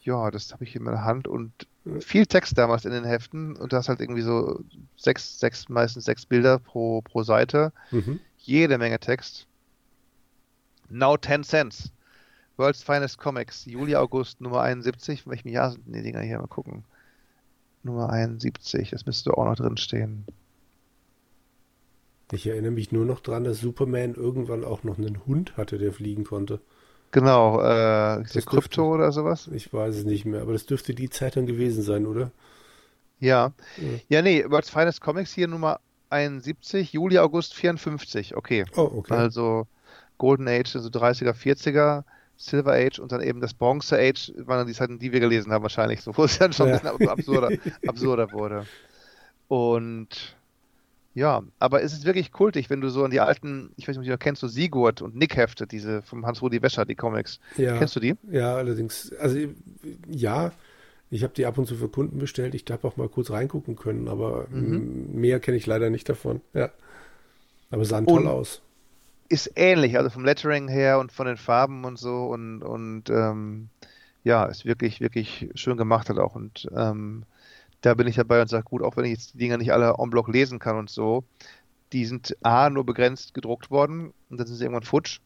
[0.07, 1.51] ja, das habe ich in meiner Hand und
[1.99, 4.63] viel Text damals in den Heften und das halt irgendwie so
[4.95, 7.73] sechs, sechs, meistens sechs Bilder pro, pro Seite.
[7.91, 8.21] Mhm.
[8.37, 9.47] Jede Menge Text.
[10.89, 11.91] Now 10 Cents.
[12.55, 13.65] World's Finest Comics.
[13.65, 15.23] Juli, August, Nummer 71.
[15.23, 16.39] Von welchem Jahr sind die Dinger hier?
[16.39, 16.85] Mal gucken.
[17.83, 18.91] Nummer 71.
[18.91, 20.25] Das müsste auch noch drin stehen.
[22.31, 25.91] Ich erinnere mich nur noch dran, dass Superman irgendwann auch noch einen Hund hatte, der
[25.91, 26.61] fliegen konnte.
[27.11, 29.49] Genau, äh, der Krypto oder sowas?
[29.53, 32.31] Ich weiß es nicht mehr, aber das dürfte die Zeit dann gewesen sein, oder?
[33.19, 33.53] Ja.
[33.77, 38.65] Ja, ja nee, World's Finest Comics hier Nummer 71, Juli, August 54, okay.
[38.75, 39.13] Oh, okay.
[39.13, 39.67] Also
[40.17, 42.03] Golden Age, also 30er, 40er,
[42.37, 45.51] Silver Age und dann eben das Bronze Age waren dann die Zeiten, die wir gelesen
[45.51, 46.75] haben wahrscheinlich, so, wo es dann schon ja.
[46.75, 47.49] ein bisschen absurder,
[47.87, 48.65] absurder wurde.
[49.47, 50.35] Und
[51.17, 54.03] ja, aber es ist wirklich kultig, wenn du so an die alten, ich weiß nicht,
[54.03, 57.39] ob du noch kennst, so Sigurd und Nick Hefte, diese vom Hans-Rudi Wäscher, die Comics.
[57.58, 58.13] Ja, Kennst du die?
[58.30, 59.12] Ja, allerdings.
[59.13, 59.39] Also
[60.08, 60.51] ja,
[61.10, 62.53] ich habe die ab und zu für Kunden bestellt.
[62.53, 65.08] Ich habe auch mal kurz reingucken können, aber mhm.
[65.13, 66.39] mehr kenne ich leider nicht davon.
[66.53, 66.69] Ja.
[67.71, 68.62] Aber sahen toll und aus.
[69.27, 73.69] Ist ähnlich, also vom Lettering her und von den Farben und so und, und ähm,
[74.23, 77.23] ja, ist wirklich, wirklich schön gemacht hat auch und ähm,
[77.81, 79.95] da bin ich dabei und sage, gut, auch wenn ich jetzt die Dinger nicht alle
[79.97, 81.23] en bloc lesen kann und so,
[81.93, 85.19] die sind A, nur begrenzt gedruckt worden und dann sind sie irgendwann futsch.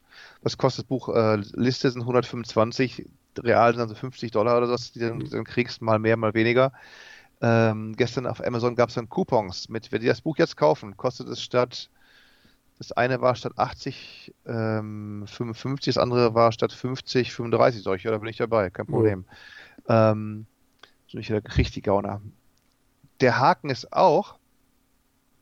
[0.43, 1.09] Was kostet das Buch?
[1.09, 3.05] Äh, Liste sind 125,
[3.39, 6.73] real sind also 50 Dollar oder so, die dann, dann kriegst, mal mehr, mal weniger.
[7.41, 10.95] Ähm, gestern auf Amazon gab es dann Coupons mit, wenn die das Buch jetzt kaufen,
[10.97, 11.89] kostet es statt,
[12.77, 18.17] das eine war statt 80, ähm, 55, das andere war statt 50, 35 solche, da
[18.17, 19.25] bin ich dabei, kein Problem.
[19.87, 20.11] Ja.
[20.11, 20.45] Ähm,
[21.07, 22.21] ich richtig Gauner.
[23.21, 24.35] Der Haken ist auch,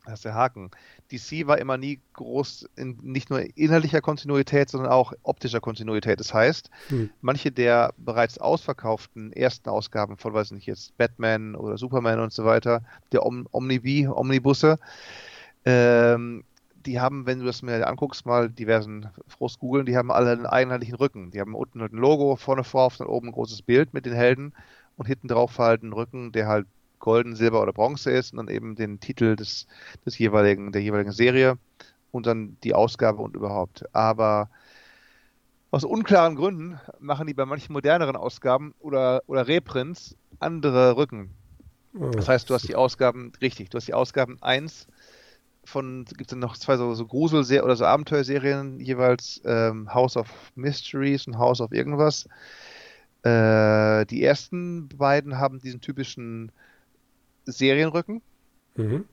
[0.04, 0.70] das ist der Haken,
[1.10, 6.20] DC war immer nie groß in nicht nur inhaltlicher Kontinuität, sondern auch optischer Kontinuität.
[6.20, 7.10] Das heißt, hm.
[7.20, 12.44] manche der bereits ausverkauften ersten Ausgaben von, weiß nicht, jetzt Batman oder Superman und so
[12.44, 14.78] weiter, der Om Omnibi, Omnibusse,
[15.64, 16.44] ähm,
[16.86, 20.46] die haben, wenn du das mir anguckst, mal diversen Frust googeln, die haben alle einen
[20.46, 21.30] einheitlichen Rücken.
[21.30, 24.54] Die haben unten ein Logo, vorne vor, dann oben ein großes Bild mit den Helden
[24.96, 26.66] und hinten drauf halt einen Rücken, der halt
[27.00, 29.66] Golden, Silber oder Bronze ist und dann eben den Titel des,
[30.06, 31.58] des jeweiligen, der jeweiligen Serie
[32.12, 33.84] und dann die Ausgabe und überhaupt.
[33.94, 34.50] Aber
[35.72, 41.30] aus unklaren Gründen machen die bei manchen moderneren Ausgaben oder, oder Reprints andere Rücken.
[41.92, 44.86] Das heißt, du hast die Ausgaben, richtig, du hast die Ausgaben 1
[45.64, 50.16] von, gibt es dann noch zwei so, so Grusel- oder so Abenteuerserien, jeweils ähm, House
[50.16, 52.26] of Mysteries und House of irgendwas.
[53.22, 56.52] Äh, die ersten beiden haben diesen typischen
[57.52, 58.22] Serienrücken.
[58.76, 59.04] Mhm.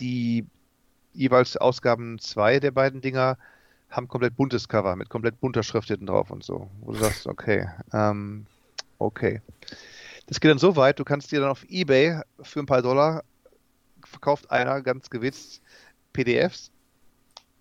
[0.00, 0.46] Die
[1.14, 3.38] jeweils Ausgaben zwei der beiden Dinger
[3.90, 6.70] haben komplett buntes Cover mit komplett bunter Schrift hinten drauf und so.
[6.80, 8.46] Wo du sagst, okay, ähm,
[8.98, 9.40] okay.
[10.26, 13.22] Das geht dann so weit, du kannst dir dann auf Ebay für ein paar Dollar
[14.06, 15.62] verkauft einer ganz gewitzt
[16.12, 16.70] PDFs.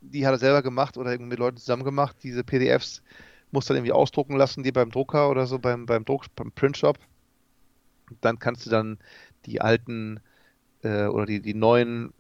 [0.02, 2.18] Die hat er selber gemacht oder mit Leuten zusammen gemacht.
[2.24, 3.02] Diese PDFs
[3.52, 6.98] muss dann irgendwie ausdrucken lassen, die beim Drucker oder so, beim, beim Druck, beim Printshop.
[8.22, 8.98] Dann kannst du dann
[9.46, 10.20] die alten
[10.84, 12.14] äh, oder die, die neuen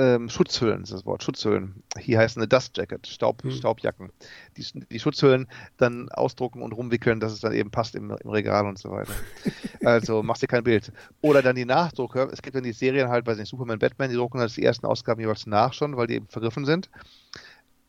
[0.00, 1.82] ähm, Schutzhüllen, ist das Wort, Schutzhüllen.
[1.98, 3.50] Hier heißt eine Dust Jacket, Staub, hm.
[3.50, 4.10] Staubjacken.
[4.56, 8.66] Die, die Schutzhüllen dann ausdrucken und rumwickeln, dass es dann eben passt im, im Regal
[8.66, 9.12] und so weiter.
[9.84, 10.90] also machst dir kein Bild.
[11.20, 12.30] Oder dann die Nachdrucke.
[12.32, 14.86] Es gibt dann die Serien halt, weiß nicht, Superman, Batman, die drucken dann die ersten
[14.86, 16.88] Ausgaben jeweils nach schon, weil die eben vergriffen sind.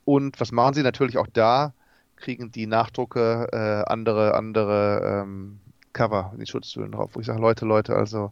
[0.03, 1.73] Und was machen sie natürlich auch da?
[2.17, 5.60] Kriegen die Nachdrucke äh, andere, andere ähm,
[5.93, 8.31] Cover, die Schutzhüllen drauf, wo ich sage, Leute, Leute, also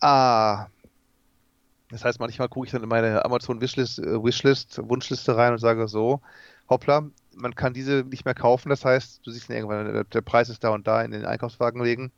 [0.00, 0.66] ah,
[1.90, 5.58] das heißt, manchmal gucke ich dann in meine Amazon Wishlist, äh, Wishlist, Wunschliste rein und
[5.58, 6.20] sage so,
[6.68, 8.70] hoppla, man kann diese nicht mehr kaufen.
[8.70, 11.82] Das heißt, du siehst irgendwann, der, der Preis ist da und da in den Einkaufswagen
[11.82, 12.10] legen,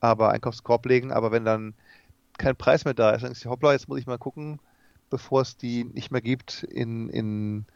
[0.00, 1.74] aber Einkaufskorb legen, aber wenn dann
[2.38, 4.58] kein Preis mehr da ist, dann ist die hoppla, jetzt muss ich mal gucken,
[5.10, 7.66] bevor es die nicht mehr gibt, in, in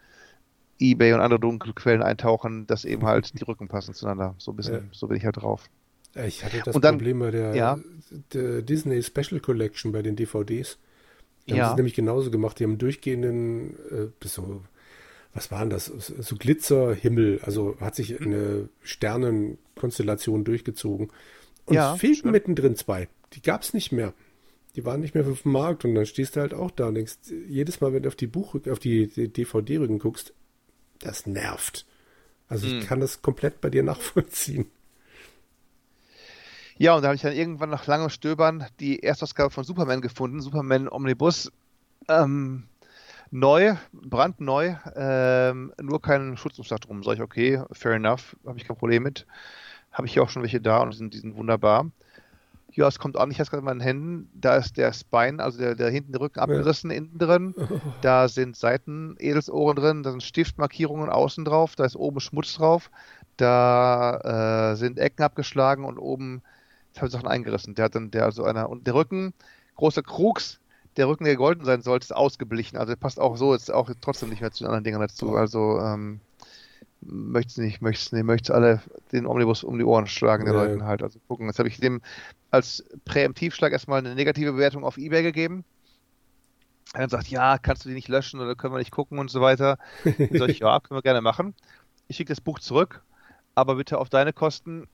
[0.79, 4.35] Ebay und andere dunkle Quellen eintauchen, dass eben halt die Rücken passen zueinander.
[4.37, 4.81] So ein bisschen, ja.
[4.91, 5.69] so bin ich halt drauf.
[6.25, 7.79] Ich hatte das dann, Problem bei der, ja.
[8.33, 10.77] der, Disney Special Collection bei den DVDs.
[11.47, 11.65] Die ja.
[11.65, 12.59] haben es nämlich genauso gemacht.
[12.59, 14.61] Die haben durchgehenden, äh, so,
[15.33, 15.85] was waren das?
[15.85, 17.39] So Glitzerhimmel.
[17.43, 21.11] Also hat sich eine Sternenkonstellation durchgezogen.
[21.65, 23.07] Und ja, es fehlten mittendrin zwei.
[23.33, 24.13] Die gab es nicht mehr.
[24.75, 26.95] Die waren nicht mehr auf dem Markt und dann stehst du halt auch da und
[26.95, 30.33] denkst, jedes Mal, wenn du auf die Buch, auf die, die DVD-Rücken guckst,
[30.99, 31.85] das nervt.
[32.47, 32.83] Also ich hm.
[32.83, 34.67] kann das komplett bei dir nachvollziehen.
[36.79, 40.39] Ja, und da habe ich dann irgendwann nach langem Stöbern die Erstausgabe von Superman gefunden,
[40.39, 41.51] Superman Omnibus.
[42.07, 42.63] Ähm,
[43.31, 47.03] neu, brandneu, ähm, nur keinen Schutzumschlag drum.
[47.03, 49.27] Sag ich, okay, fair enough, habe ich kein Problem mit.
[49.91, 51.91] Habe ich hier auch schon welche da und sind, die sind wunderbar.
[52.71, 54.29] Ja, es kommt an, ich habe gerade in meinen Händen.
[54.33, 56.97] Da ist der Spine, also der, der hinten der Rücken abgerissen, ja.
[56.97, 57.55] innen drin.
[58.01, 62.89] Da sind Seitenedelsohren drin, da sind Stiftmarkierungen außen drauf, da ist oben Schmutz drauf,
[63.35, 66.41] da äh, sind Ecken abgeschlagen und oben
[66.93, 67.75] Ich Sachen eingerissen.
[67.75, 69.33] Der hat dann, der also einer, und der Rücken,
[69.75, 70.59] großer Krugs,
[70.97, 72.77] der Rücken, der golden sein sollte, ist ausgeblichen.
[72.77, 75.35] Also passt auch so jetzt auch trotzdem nicht mehr zu den anderen Dingen dazu.
[75.35, 76.19] Also, ähm,
[77.01, 80.63] möchtest nicht, möchtest nicht, möchtest alle den Omnibus um die Ohren schlagen, den ja.
[80.63, 81.03] Leuten halt.
[81.03, 81.47] Also gucken.
[81.47, 82.01] Jetzt habe ich dem
[82.51, 85.63] als Präemptivschlag erstmal eine negative Bewertung auf Ebay gegeben.
[86.93, 89.29] Er dann sagt, ja, kannst du die nicht löschen oder können wir nicht gucken und
[89.29, 89.77] so weiter.
[90.03, 91.53] Dann sage ich, ja, können wir gerne machen.
[92.07, 93.03] Ich schicke das Buch zurück,
[93.53, 94.87] aber bitte auf deine Kosten.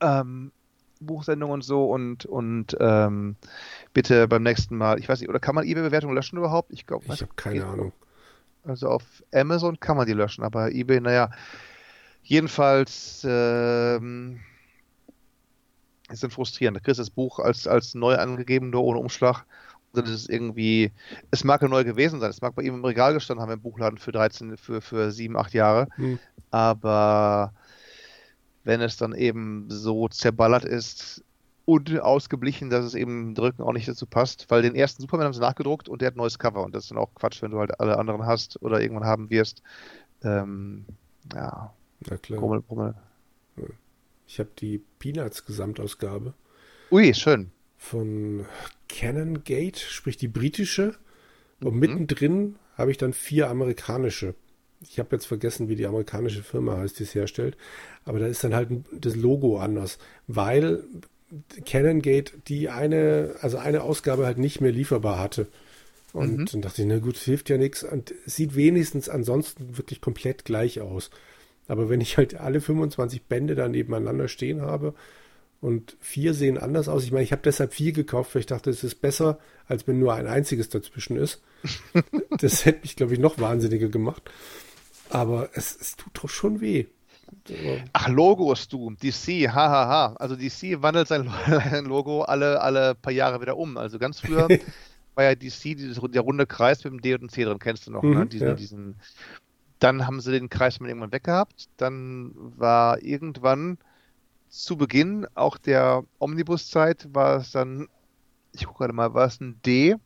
[0.00, 0.52] Ähm,
[1.00, 3.36] Buchsendung und so und, und ähm,
[3.92, 6.72] bitte beim nächsten Mal, ich weiß nicht, oder kann man eBay-Bewertungen löschen überhaupt?
[6.72, 7.92] Ich glaube, ich habe keine Ahnung.
[8.64, 11.30] Also auf Amazon kann man die löschen, aber eBay, naja,
[12.22, 14.40] jedenfalls ähm,
[16.10, 16.76] ist dann frustrierend.
[16.76, 19.44] Da kriegst du das Buch als, als neu angegeben, nur ohne Umschlag.
[19.92, 20.92] Und dann ist es irgendwie,
[21.30, 23.60] es mag ja neu gewesen sein, es mag bei ihm im Regal gestanden haben im
[23.60, 26.18] Buchladen für 13, für, für 7, 8 Jahre, hm.
[26.50, 27.54] aber
[28.68, 31.24] wenn es dann eben so zerballert ist
[31.64, 35.32] und ausgeblichen, dass es eben Drücken auch nicht dazu passt, weil den ersten Superman haben
[35.32, 37.50] sie nachgedruckt und der hat ein neues Cover und das ist dann auch Quatsch, wenn
[37.50, 39.62] du halt alle anderen hast oder irgendwann haben wirst.
[40.22, 40.84] Ähm,
[41.32, 41.72] ja.
[42.10, 42.40] Na klar.
[42.40, 42.94] Brummel, Brummel.
[44.26, 46.34] Ich habe die Peanuts Gesamtausgabe.
[46.90, 47.50] Ui, schön.
[47.78, 48.44] Von
[48.90, 50.94] Canon Gate, sprich die britische.
[51.62, 51.80] Und mhm.
[51.80, 54.34] mittendrin habe ich dann vier amerikanische
[54.80, 57.56] ich habe jetzt vergessen, wie die amerikanische Firma heißt, die es herstellt,
[58.04, 60.84] aber da ist dann halt das Logo anders, weil
[61.64, 65.46] Canon Gate die eine, also eine Ausgabe halt nicht mehr lieferbar hatte.
[66.12, 66.46] Und mhm.
[66.46, 67.84] dann dachte ich, na gut, hilft ja nichts.
[67.84, 71.10] Und es sieht wenigstens ansonsten wirklich komplett gleich aus.
[71.66, 74.94] Aber wenn ich halt alle 25 Bände da nebeneinander stehen habe
[75.60, 78.70] und vier sehen anders aus, ich meine, ich habe deshalb vier gekauft, weil ich dachte,
[78.70, 81.42] es ist besser, als wenn nur ein einziges dazwischen ist.
[82.40, 84.30] das hätte mich, glaube ich, noch wahnsinniger gemacht.
[85.10, 86.86] Aber es, es tut doch schon weh.
[87.92, 88.90] Ach, Logos, du.
[88.90, 89.54] DC, hahaha.
[89.54, 90.14] Ha, ha.
[90.18, 91.30] Also DC wandelt sein
[91.84, 93.76] Logo alle, alle paar Jahre wieder um.
[93.76, 94.48] Also ganz früher
[95.14, 97.86] war ja DC dieses, der runde Kreis mit dem D und dem C drin, kennst
[97.86, 98.08] du noch, ne?
[98.10, 98.26] mhm, ne?
[98.26, 98.54] Diesen, ja.
[98.54, 98.96] diesen,
[99.78, 101.68] dann haben sie den Kreis mal irgendwann weggehabt.
[101.76, 103.78] Dann war irgendwann
[104.48, 107.88] zu Beginn auch der Omnibuszeit war es dann,
[108.52, 109.96] ich gucke gerade mal, war es ein D,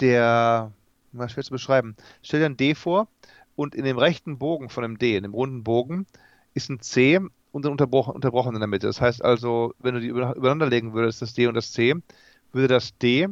[0.00, 0.72] der,
[1.16, 1.96] mal schwer zu beschreiben.
[2.22, 3.08] Stell dir ein D vor
[3.54, 6.06] und in dem rechten Bogen von dem D, in dem runden Bogen,
[6.54, 7.18] ist ein C
[7.52, 8.86] und dann unterbrochen, unterbrochen in der Mitte.
[8.86, 11.94] Das heißt also, wenn du die übereinander legen würdest, das D und das C,
[12.52, 13.28] würde das D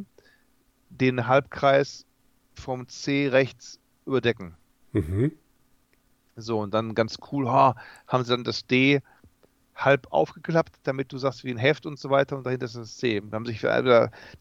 [0.89, 2.05] den Halbkreis
[2.53, 4.55] vom C rechts überdecken.
[4.93, 5.31] Mhm.
[6.37, 7.75] So, und dann ganz cool, ha,
[8.07, 9.01] haben sie dann das D
[9.75, 12.97] halb aufgeklappt, damit du sagst wie ein Heft und so weiter und dahinter ist das
[12.97, 13.21] C.
[13.21, 13.61] Da haben sich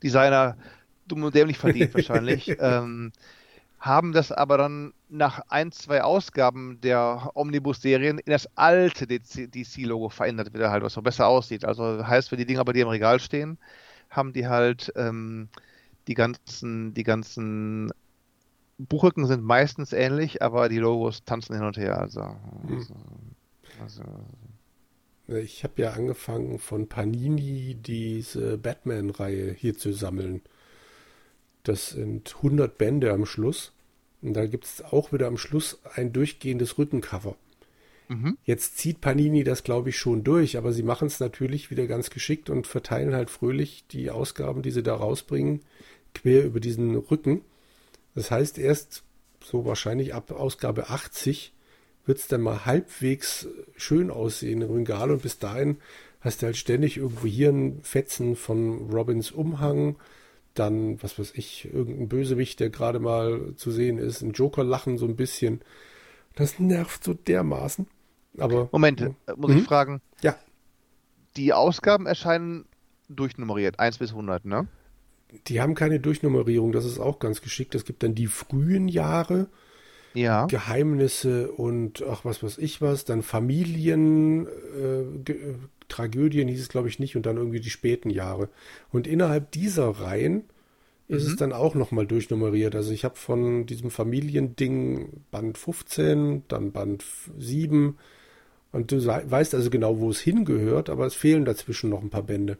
[0.03, 0.57] Designer
[1.07, 2.57] dumm und dämlich verdient wahrscheinlich.
[2.59, 3.13] ähm,
[3.85, 10.55] haben das aber dann nach ein, zwei Ausgaben der Omnibus-Serien in das alte DC-Logo verändert
[10.55, 11.67] wieder halt, was so besser aussieht.
[11.67, 13.59] Also heißt, wenn die Dinger bei dir im Regal stehen,
[14.09, 15.49] haben die halt ähm,
[16.09, 17.93] die ganzen, die ganzen
[18.79, 21.99] Buchrücken sind meistens ähnlich, aber die Logos tanzen hin und her.
[21.99, 22.77] Also, hm.
[22.79, 22.95] also,
[23.83, 24.03] also.
[25.29, 30.41] ich habe ja angefangen von Panini diese Batman-Reihe hier zu sammeln.
[31.65, 33.73] Das sind 100 Bände am Schluss.
[34.23, 37.37] Und da gibt es auch wieder am Schluss ein durchgehendes Rückencover.
[38.09, 38.39] Mhm.
[38.45, 42.11] Jetzt zieht Panini das, glaube ich, schon durch, aber sie machen es natürlich wieder ganz
[42.11, 45.61] geschickt und verteilen halt fröhlich die Ausgaben, die sie da rausbringen,
[46.15, 47.43] quer über diesen Rücken.
[48.15, 49.03] Das heißt, erst
[49.43, 51.53] so wahrscheinlich ab Ausgabe 80
[52.07, 55.79] wird es dann mal halbwegs schön aussehen im Regal und bis dahin
[56.21, 59.97] hast du halt ständig irgendwo hier ein Fetzen von Robins Umhang,
[60.55, 65.07] dann, was weiß ich, irgendein Bösewicht, der gerade mal zu sehen ist, ein Joker-Lachen so
[65.07, 65.61] ein bisschen.
[66.35, 67.87] Das nervt so dermaßen.
[68.39, 68.69] Aber.
[68.73, 69.59] Moment, äh, muss mhm.
[69.59, 70.01] ich fragen?
[70.23, 70.37] Ja.
[71.37, 72.67] Die Ausgaben erscheinen
[73.09, 74.67] durchnummeriert, 1 bis 100, ne?
[75.49, 77.75] Die haben keine Durchnummerierung, das ist auch ganz geschickt.
[77.75, 79.49] Es gibt dann die frühen Jahre,
[80.15, 80.47] ja.
[80.47, 85.33] Geheimnisse und ach was weiß ich was, dann Familien, äh,
[85.95, 88.49] Tragödien hieß es, glaube ich, nicht, und dann irgendwie die späten Jahre.
[88.91, 90.43] Und innerhalb dieser Reihen
[91.07, 91.31] ist mhm.
[91.31, 92.75] es dann auch nochmal durchnummeriert.
[92.75, 97.05] Also ich habe von diesem Familiending Band 15, dann Band
[97.39, 97.97] 7
[98.73, 102.25] und du weißt also genau, wo es hingehört, aber es fehlen dazwischen noch ein paar
[102.25, 102.59] Bände.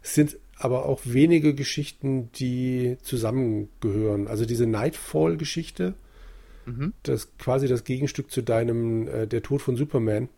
[0.00, 4.28] Es sind aber auch wenige Geschichten, die zusammengehören.
[4.28, 5.94] Also diese Nightfall-Geschichte,
[6.66, 6.92] mhm.
[7.02, 10.28] das quasi das Gegenstück zu deinem äh, Der Tod von Superman,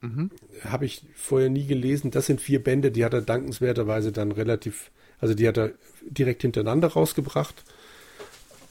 [0.00, 0.30] Mhm.
[0.64, 2.10] Habe ich vorher nie gelesen.
[2.10, 6.42] Das sind vier Bände, die hat er dankenswerterweise dann relativ, also die hat er direkt
[6.42, 7.64] hintereinander rausgebracht.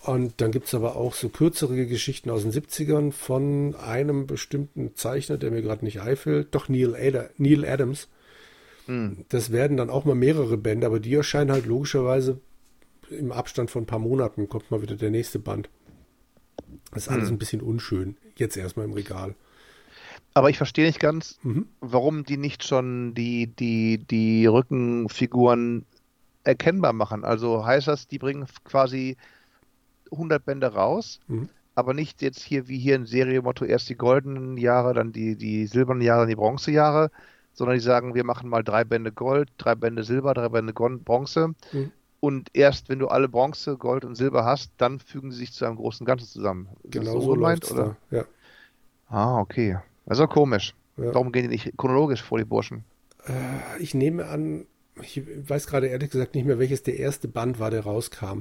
[0.04, 4.96] Und dann gibt es aber auch so kürzere Geschichten aus den 70ern von einem bestimmten
[4.96, 8.08] Zeichner, der mir gerade nicht einfällt, doch Neil, Ad Neil Adams.
[8.88, 9.26] Mhm.
[9.28, 12.40] Das werden dann auch mal mehrere Bände, aber die erscheinen halt logischerweise
[13.10, 15.70] im Abstand von ein paar Monaten, kommt mal wieder der nächste Band.
[16.92, 17.36] Das ist alles mhm.
[17.36, 19.36] ein bisschen unschön, jetzt erstmal im Regal.
[20.38, 21.66] Aber ich verstehe nicht ganz, mhm.
[21.82, 25.84] warum die nicht schon die, die, die Rückenfiguren
[26.44, 27.24] erkennbar machen.
[27.24, 29.18] Also heißt das, die bringen quasi
[30.12, 31.50] 100 Bände raus, mhm.
[31.74, 35.66] aber nicht jetzt hier wie hier in Seriemotto erst die goldenen Jahre, dann die, die
[35.66, 37.10] silbernen Jahre, dann die Bronzejahre,
[37.54, 41.56] sondern die sagen, wir machen mal drei Bände Gold, drei Bände Silber, drei Bände Bronze.
[41.72, 41.92] Mhm.
[42.20, 45.66] Und erst wenn du alle Bronze, Gold und Silber hast, dann fügen sie sich zu
[45.66, 46.68] einem großen Ganzen zusammen.
[46.84, 47.98] Genau so, so meint, oder?
[48.12, 48.18] Da.
[48.18, 48.26] Ja.
[49.10, 49.80] Ah, okay.
[50.08, 50.74] Also komisch.
[50.98, 51.14] Ja.
[51.14, 52.84] Warum gehen die nicht chronologisch vor, die Burschen?
[53.26, 54.66] Äh, ich nehme an,
[55.02, 58.40] ich weiß gerade ehrlich gesagt nicht mehr, welches der erste Band war, der rauskam.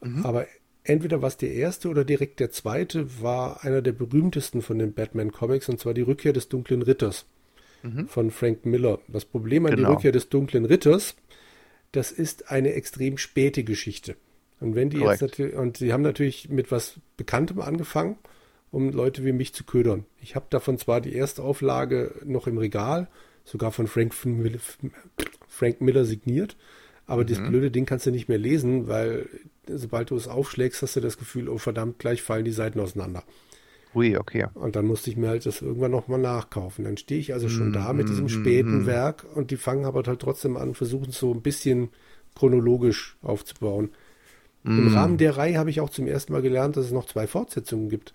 [0.00, 0.24] Mhm.
[0.24, 0.46] Aber
[0.84, 5.68] entweder was der erste oder direkt der zweite war einer der berühmtesten von den Batman-Comics,
[5.68, 7.26] und zwar die Rückkehr des dunklen Ritters
[7.82, 8.08] mhm.
[8.08, 9.00] von Frank Miller.
[9.08, 9.88] Das Problem an genau.
[9.88, 11.16] die Rückkehr des dunklen Ritters,
[11.92, 14.16] das ist eine extrem späte Geschichte.
[14.60, 15.20] Und wenn die Correct.
[15.20, 18.16] jetzt natürlich, und sie haben natürlich mit was Bekanntem angefangen
[18.70, 20.04] um Leute wie mich zu ködern.
[20.20, 23.08] Ich habe davon zwar die erste Auflage noch im Regal,
[23.44, 26.56] sogar von Frank, Frank Miller signiert,
[27.06, 27.26] aber mhm.
[27.26, 29.28] das blöde Ding kannst du nicht mehr lesen, weil
[29.66, 33.24] sobald du es aufschlägst, hast du das Gefühl, oh verdammt, gleich fallen die Seiten auseinander.
[33.94, 34.46] Ui, okay.
[34.54, 36.84] Und dann musste ich mir halt das irgendwann nochmal nachkaufen.
[36.84, 39.84] Dann stehe ich also schon mm, da mit diesem späten mm, Werk und die fangen
[39.84, 41.88] aber halt trotzdem an, versuchen so ein bisschen
[42.36, 43.90] chronologisch aufzubauen.
[44.62, 44.78] Mm.
[44.78, 47.26] Im Rahmen der Reihe habe ich auch zum ersten Mal gelernt, dass es noch zwei
[47.26, 48.14] Fortsetzungen gibt.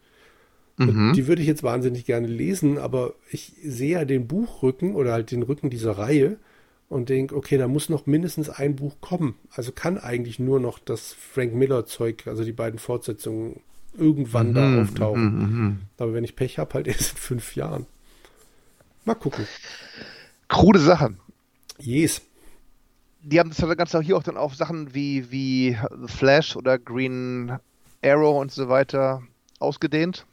[0.77, 1.13] Mhm.
[1.13, 5.31] Die würde ich jetzt wahnsinnig gerne lesen, aber ich sehe ja den Buchrücken oder halt
[5.31, 6.37] den Rücken dieser Reihe
[6.89, 9.35] und denke, okay, da muss noch mindestens ein Buch kommen.
[9.51, 13.61] Also kann eigentlich nur noch das Frank Miller Zeug, also die beiden Fortsetzungen
[13.97, 15.35] irgendwann mhm, da auftauchen.
[15.35, 17.85] Mhm, mhm, Aber wenn ich Pech habe, halt erst in fünf Jahren.
[19.05, 19.47] Mal gucken.
[20.47, 21.19] Krude Sachen.
[21.79, 22.21] Yes.
[23.21, 27.57] Die haben das Ganze hier auch dann auf Sachen wie, wie The Flash oder Green
[28.03, 29.23] Arrow und so weiter
[29.59, 30.25] ausgedehnt.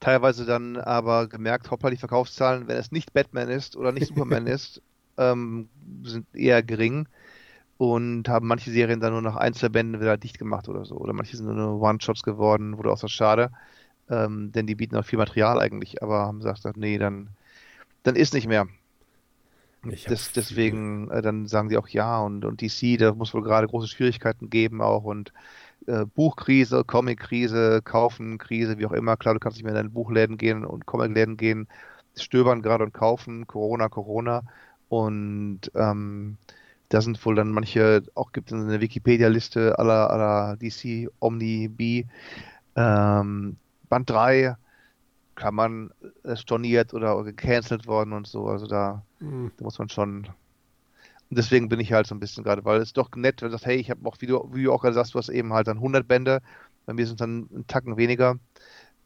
[0.00, 4.46] Teilweise dann aber gemerkt, hoppla, die Verkaufszahlen, wenn es nicht Batman ist oder nicht Superman
[4.46, 4.82] ist,
[5.18, 5.68] ähm,
[6.02, 7.06] sind eher gering
[7.76, 10.96] und haben manche Serien dann nur noch Einzelbände wieder dicht gemacht oder so.
[10.96, 13.50] Oder manche sind nur One-Shots geworden, wurde auch so schade.
[14.08, 17.28] Ähm, denn die bieten auch viel Material eigentlich, aber haben gesagt, nee, dann,
[18.02, 18.66] dann ist nicht mehr.
[19.82, 23.66] Das, deswegen, äh, dann sagen die auch ja und, und DC, da muss wohl gerade
[23.66, 25.32] große Schwierigkeiten geben auch und
[25.86, 29.16] äh, Buchkrise, Comic-Krise, Kaufen-Krise, wie auch immer.
[29.16, 31.68] Klar, du kannst nicht mehr in deine Buchläden gehen und Comic-Läden gehen,
[32.16, 34.42] stöbern gerade und kaufen, Corona, Corona.
[34.88, 36.36] Und ähm,
[36.88, 42.04] da sind wohl dann manche, auch gibt es eine Wikipedia-Liste aller, aller DC Omni B.
[42.76, 43.56] Ähm,
[43.88, 44.56] Band 3
[45.36, 45.90] kann man
[46.24, 48.46] äh, storniert oder gecancelt worden und so.
[48.46, 49.52] Also da, mhm.
[49.56, 50.28] da muss man schon.
[51.30, 53.52] Und deswegen bin ich halt so ein bisschen gerade, weil es doch nett, wenn du
[53.52, 55.52] sagst, hey, ich habe auch, wie du, wie du auch gerade sagst, du hast eben
[55.52, 56.40] halt dann 100 Bände.
[56.86, 58.38] Bei mir sind es dann einen Tacken weniger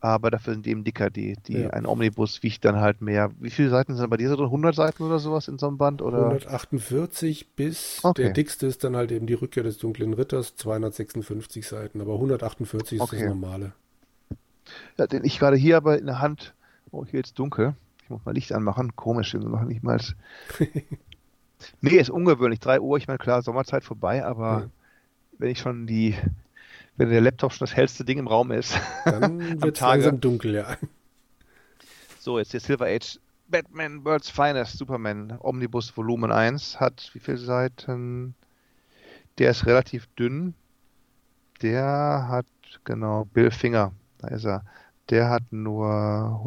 [0.05, 1.09] aber dafür sind die eben dicker.
[1.09, 1.71] Die, die, ja.
[1.71, 3.31] Ein Omnibus wiegt dann halt mehr.
[3.41, 4.45] Wie viele Seiten sind bei dir so drin?
[4.45, 6.03] 100 Seiten oder sowas in so einem Band?
[6.03, 6.27] Oder?
[6.27, 8.25] 148 bis, okay.
[8.25, 12.97] der dickste ist dann halt eben die Rückkehr des dunklen Ritters, 256 Seiten, aber 148
[12.97, 13.21] ist okay.
[13.21, 13.73] das normale.
[14.99, 16.55] Ja, den ich gerade hier aber in der Hand,
[16.91, 17.75] oh, hier jetzt dunkel.
[18.03, 18.95] Ich muss mal Licht anmachen.
[18.97, 19.99] Komisch, wir machen nicht mal.
[21.81, 22.61] nee, ist ungewöhnlich.
[22.61, 24.71] 3 Uhr, ich meine, klar, Sommerzeit vorbei, aber ja.
[25.39, 26.15] wenn ich schon die
[26.97, 28.79] wenn der Laptop schon das hellste Ding im Raum ist.
[29.05, 30.77] Dann wird es langsam dunkel, ja.
[32.21, 33.19] So, jetzt der Silver Age.
[33.49, 38.35] Batman World's Finest Superman Omnibus Volumen 1 hat wie viele Seiten?
[39.39, 40.55] Der ist relativ dünn.
[41.61, 42.47] Der hat,
[42.85, 44.65] genau, Bill Finger, da ist er.
[45.11, 46.41] Der hat nur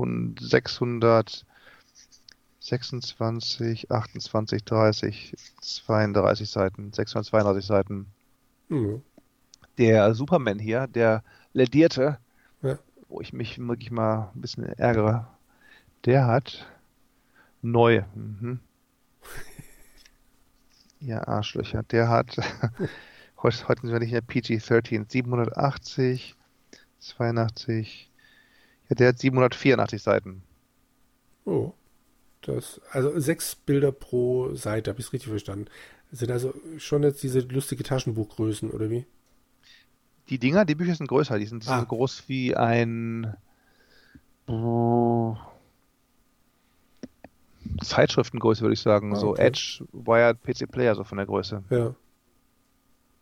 [2.68, 8.07] 626, 28, 30, 32 Seiten, 632 Seiten.
[8.70, 9.01] Mhm
[9.78, 12.20] der Superman hier, der ledierte,
[12.61, 12.78] ja.
[13.07, 15.28] wo ich mich wirklich mal ein bisschen ärgere,
[16.05, 16.68] der hat
[17.61, 18.03] neu.
[18.15, 18.59] Mhm.
[20.99, 21.84] ja, Arschlöcher.
[21.84, 22.38] Der hat,
[23.38, 26.36] heute, heute sind wir nicht in der PG-13, 780,
[26.99, 28.11] 82,
[28.89, 30.43] ja, der hat 784 Seiten.
[31.45, 31.74] Oh.
[32.47, 35.65] Das, also sechs Bilder pro Seite, habe ich es richtig verstanden.
[36.11, 39.05] sind also schon jetzt diese lustige Taschenbuchgrößen, oder wie?
[40.29, 41.81] Die Dinger, die Bücher sind größer, die sind ah.
[41.81, 43.35] so groß wie ein
[44.47, 45.35] oh,
[47.81, 49.13] Zeitschriftengröße, würde ich sagen.
[49.13, 51.63] Ah, so Edge, Wired, PC Player, so von der Größe.
[51.69, 51.95] Ja.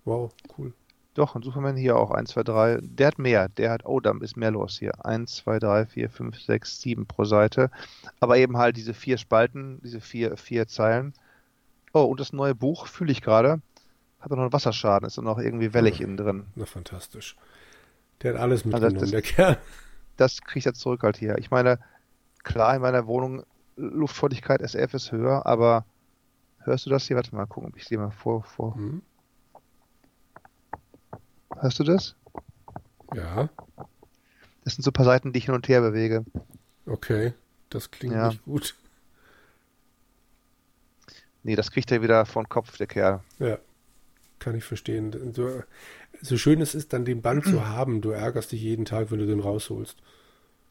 [0.05, 0.71] Wow, cool.
[1.15, 2.79] Doch, und Superman hier auch 1, 2, 3.
[2.81, 3.49] Der hat mehr.
[3.49, 5.05] Der hat, oh, da ist mehr los hier.
[5.05, 7.71] 1, 2, 3, 4, 5, 6, 7 pro Seite.
[8.19, 11.13] Aber eben halt diese vier Spalten, diese vier, vier Zeilen.
[11.93, 13.61] Oh, und das neue Buch fühle ich gerade
[14.25, 16.47] hat er noch einen Wasserschaden, ist er noch irgendwie wellig innen drin.
[16.55, 17.37] Na, fantastisch.
[18.23, 19.57] Der hat alles mitgenommen, also das, der Kerl.
[20.17, 21.37] Das kriegt er zurück halt hier.
[21.37, 21.77] Ich meine,
[22.43, 23.43] klar, in meiner Wohnung
[23.75, 25.85] Luftfeuchtigkeit SF ist höher, aber
[26.59, 27.17] hörst du das hier?
[27.17, 28.43] Warte mal gucken, ob ich sie mal vor.
[28.43, 28.75] vor.
[28.75, 29.03] Mhm.
[31.59, 32.15] Hörst du das?
[33.13, 33.49] Ja.
[34.63, 36.25] Das sind so ein paar Seiten, die ich hin und her bewege.
[36.85, 37.33] Okay,
[37.69, 38.29] das klingt ja.
[38.29, 38.75] nicht gut.
[41.43, 43.21] Nee, das kriegt er wieder von Kopf, der Kerl.
[43.39, 43.59] Ja
[44.45, 45.33] kann ich verstehen.
[45.33, 45.63] So,
[46.21, 49.19] so schön es ist, dann den Band zu haben, du ärgerst dich jeden Tag, wenn
[49.19, 49.97] du den rausholst.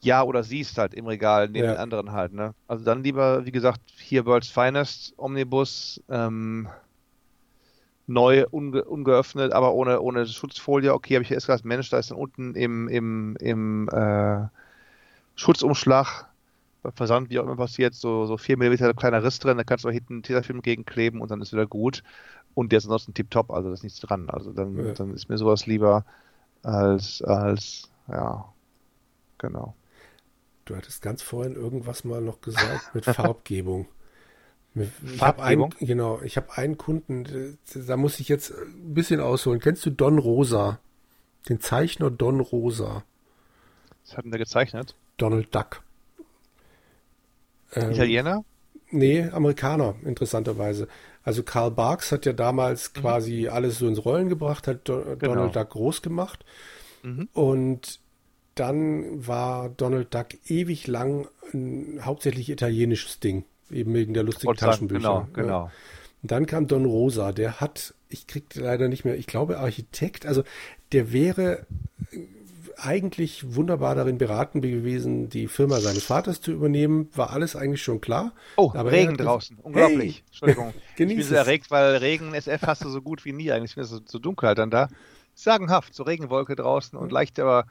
[0.01, 1.73] Ja, oder siehst halt im Regal neben ja.
[1.73, 2.55] den anderen halt, ne?
[2.69, 6.69] Also dann lieber, wie gesagt, hier World's Finest Omnibus, ähm,
[8.07, 10.93] neu, unge ungeöffnet, aber ohne, ohne Schutzfolie.
[10.93, 14.47] Okay, habe ich erst gesagt, Mensch, da ist dann unten im, im, im äh,
[15.37, 16.27] Schutzumschlag
[16.83, 19.85] beim Versand, wie auch immer passiert, so, so 4 mm kleiner Riss drin, da kannst
[19.85, 22.03] du hinten einen Tesafilm gegenkleben und dann ist wieder gut.
[22.55, 24.31] Und der ist ansonsten tipptopp, also da ist nichts dran.
[24.31, 24.93] Also dann, ja.
[24.93, 26.05] dann ist mir sowas lieber
[26.63, 28.45] als, als, ja,
[29.39, 29.75] genau.
[30.67, 33.87] Du hattest ganz vorhin irgendwas mal noch gesagt mit Farbgebung.
[34.75, 39.61] Ich habe einen, genau, ich habe einen Kunden, da muss ich jetzt ein bisschen ausholen.
[39.61, 40.81] Kennst du Don Rosa?
[41.49, 43.05] Den Zeichner Don Rosa?
[44.05, 44.97] Was hat denn der gezeichnet?
[45.17, 45.83] Donald Duck.
[47.75, 48.45] Ähm, Italiener?
[48.91, 50.89] Nee, Amerikaner, interessanterweise.
[51.23, 53.01] Also Karl Barks hat ja damals mhm.
[53.01, 55.35] quasi alles so ins Rollen gebracht, hat Do genau.
[55.35, 56.45] Donald Duck groß gemacht.
[57.03, 57.29] Mhm.
[57.33, 58.01] Und
[58.55, 65.01] dann war Donald Duck ewig lang ein hauptsächlich italienisches Ding, eben wegen der lustigen Taschenbücher.
[65.01, 65.65] Genau, genau.
[65.67, 65.73] Ja.
[66.23, 70.25] Und dann kam Don Rosa, der hat, ich krieg leider nicht mehr, ich glaube Architekt,
[70.25, 70.43] also
[70.93, 71.67] der wäre
[72.79, 77.09] eigentlich wunderbar darin beraten gewesen, die Firma seines Vaters zu übernehmen.
[77.15, 78.33] War alles eigentlich schon klar.
[78.57, 79.59] Oh, aber Regen draußen.
[79.63, 80.17] Unglaublich.
[80.17, 80.25] Hey.
[80.27, 80.75] Entschuldigung.
[80.97, 83.77] ich bin so erregt, weil Regen SF hast du so gut wie nie eigentlich.
[83.77, 84.89] Ich es so, so dunkel halt dann da.
[85.35, 87.67] Sagenhaft, so Regenwolke draußen und leicht aber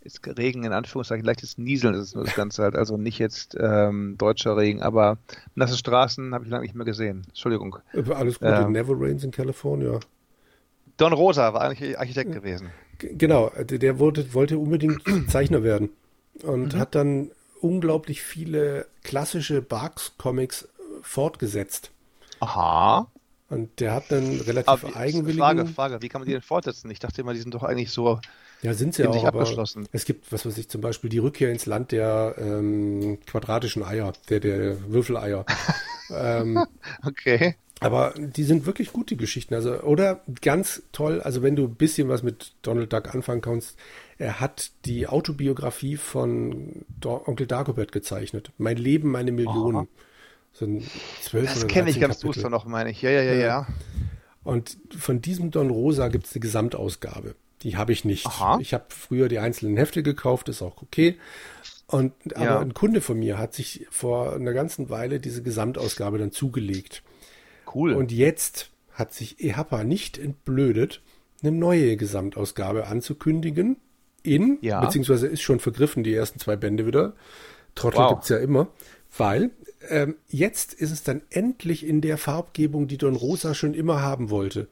[0.00, 2.76] ist Regen in Anführungszeichen, leichtes Nieseln ist nur das Ganze halt.
[2.76, 5.18] Also nicht jetzt ähm, deutscher Regen, aber
[5.54, 7.24] nasse Straßen habe ich lange nicht mehr gesehen.
[7.28, 7.78] Entschuldigung.
[8.10, 10.00] Alles gut, ähm, Never Rains in California.
[10.96, 12.70] Don Rosa war eigentlich Architekt gewesen.
[12.98, 15.90] Genau, der wurde, wollte unbedingt Zeichner werden
[16.42, 16.78] und mhm.
[16.78, 17.30] hat dann
[17.60, 20.68] unglaublich viele klassische Barks-Comics
[21.02, 21.90] fortgesetzt.
[22.40, 23.10] Aha.
[23.48, 25.38] Und der hat dann relativ eigenwillig.
[25.38, 26.90] Frage, Frage, wie kann man die denn fortsetzen?
[26.90, 28.20] Ich dachte immer, die sind doch eigentlich so
[28.62, 29.88] ja, sind sie auch, abgeschlossen.
[29.92, 34.12] es gibt, was weiß ich, zum Beispiel die Rückkehr ins Land der ähm, quadratischen Eier,
[34.28, 35.46] der, der Würfeleier.
[36.10, 36.64] ähm,
[37.04, 37.54] okay.
[37.80, 39.54] Aber die sind wirklich gut, die Geschichten.
[39.54, 43.78] Also, oder ganz toll, also wenn du ein bisschen was mit Donald Duck anfangen kannst,
[44.18, 48.50] er hat die Autobiografie von Do Onkel Dagobert gezeichnet.
[48.58, 49.86] Mein Leben, meine Millionen.
[50.52, 50.82] So ein
[51.22, 53.00] 12 das kenne ich ganz duster noch, meine ich.
[53.02, 53.66] Ja, ja, ja, ja.
[54.42, 57.36] Und von diesem Don Rosa gibt es eine Gesamtausgabe.
[57.62, 58.26] Die habe ich nicht.
[58.26, 58.58] Aha.
[58.60, 61.18] Ich habe früher die einzelnen Hefte gekauft, ist auch okay.
[61.86, 62.58] Und aber ja.
[62.60, 67.02] ein Kunde von mir hat sich vor einer ganzen Weile diese Gesamtausgabe dann zugelegt.
[67.74, 67.94] Cool.
[67.94, 71.00] Und jetzt hat sich EHAPA nicht entblödet,
[71.42, 73.76] eine neue Gesamtausgabe anzukündigen.
[74.22, 74.80] In, ja.
[74.84, 77.14] beziehungsweise ist schon vergriffen, die ersten zwei Bände wieder.
[77.74, 78.18] Trottel wow.
[78.20, 78.68] es ja immer.
[79.16, 79.50] Weil
[79.88, 84.28] ähm, jetzt ist es dann endlich in der Farbgebung, die Don Rosa schon immer haben
[84.28, 84.68] wollte.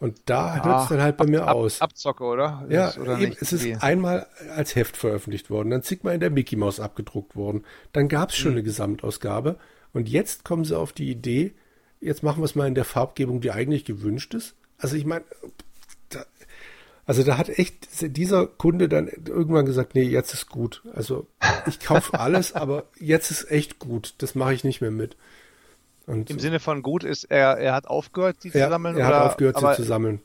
[0.00, 1.80] Und da hört es dann halt bei mir ab, aus.
[1.80, 2.64] Abzocke, oder?
[2.68, 3.74] Ja, oder eben, es ist wie?
[3.74, 7.64] einmal als Heft veröffentlicht worden, dann zigmal in der Mickey Mouse abgedruckt worden.
[7.92, 8.58] Dann gab es schon mhm.
[8.58, 9.58] eine Gesamtausgabe
[9.92, 11.52] und jetzt kommen sie auf die Idee,
[12.00, 14.54] jetzt machen wir es mal in der Farbgebung, die eigentlich gewünscht ist.
[14.78, 15.24] Also ich meine,
[16.10, 16.24] da,
[17.04, 20.84] also da hat echt dieser Kunde dann irgendwann gesagt, nee, jetzt ist gut.
[20.94, 21.26] Also
[21.66, 24.14] ich kaufe alles, aber jetzt ist echt gut.
[24.18, 25.16] Das mache ich nicht mehr mit.
[26.08, 28.96] Und Im Sinne von gut ist, er, er hat aufgehört, sie zu sammeln?
[28.96, 30.20] Er oder, hat aufgehört, aber, sie zu sammeln.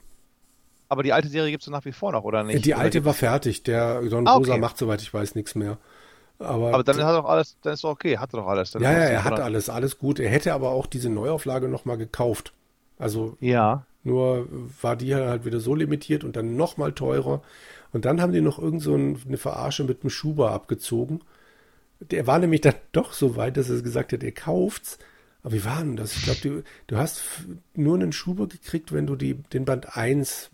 [0.88, 2.66] Aber die alte Serie gibt es nach wie vor noch, oder nicht?
[2.66, 3.64] Die oder alte war fertig.
[3.64, 4.62] Der Don ah, Rosa okay.
[4.62, 5.78] macht, soweit ich weiß, nichts mehr.
[6.40, 8.74] Aber, aber dann hat er doch alles, dann ist doch okay, hat er doch alles.
[8.74, 10.22] ja, ja, er hat alles, alles gut.
[10.22, 12.54] Er hätte aber auch diese Neuauflage nochmal gekauft.
[12.98, 13.86] Also ja.
[14.06, 14.48] nur
[14.82, 17.42] war die halt wieder so limitiert und dann nochmal teurer.
[17.92, 21.20] Und dann haben die noch irgend so eine Verarsche mit dem Schuber abgezogen.
[22.00, 24.98] Der war nämlich dann doch so weit, dass er gesagt hat, er kauft's
[25.44, 26.16] aber wie war denn das?
[26.16, 27.22] Ich glaube, du, du hast
[27.76, 30.50] nur einen Schuber gekriegt, wenn du die, den Band 1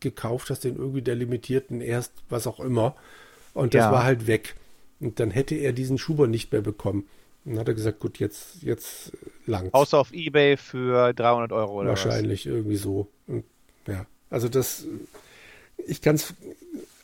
[0.00, 2.94] gekauft hast, den irgendwie der limitierten erst, was auch immer.
[3.54, 3.92] Und das ja.
[3.92, 4.56] war halt weg.
[5.00, 7.08] Und dann hätte er diesen Schuber nicht mehr bekommen.
[7.46, 9.12] Und dann hat er gesagt, gut, jetzt, jetzt
[9.46, 9.70] lang.
[9.72, 12.52] Außer auf Ebay für 300 Euro oder Wahrscheinlich was?
[12.52, 13.08] irgendwie so.
[13.26, 13.44] Und,
[13.86, 14.84] ja, also das,
[15.86, 16.34] ich kann es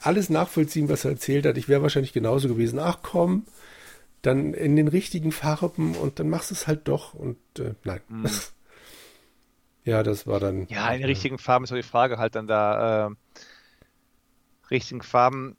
[0.00, 1.56] alles nachvollziehen, was er erzählt hat.
[1.56, 2.78] Ich wäre wahrscheinlich genauso gewesen.
[2.78, 3.46] Ach komm,
[4.26, 8.00] dann in den richtigen Farben und dann machst du es halt doch und äh, nein.
[8.08, 8.26] Mhm.
[9.84, 10.66] ja, das war dann.
[10.68, 13.06] Ja, in den richtigen Farben ist auch die Frage halt dann da.
[13.06, 13.10] Äh,
[14.70, 15.56] richtigen Farben.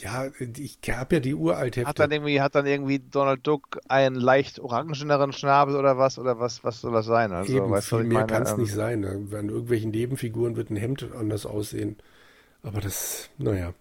[0.00, 0.26] Ja,
[0.56, 4.58] ich habe ja die uralte Hat dann irgendwie, hat dann irgendwie Donald Duck einen leicht
[4.58, 6.18] orangeneren Schnabel oder was?
[6.18, 7.32] Oder was, was soll das sein?
[7.32, 9.00] Also, Eben, weißt viel mehr kann es ähm, nicht sein.
[9.00, 9.28] Ne?
[9.38, 11.96] An irgendwelchen Nebenfiguren wird ein Hemd anders aussehen.
[12.64, 13.72] Aber das, naja.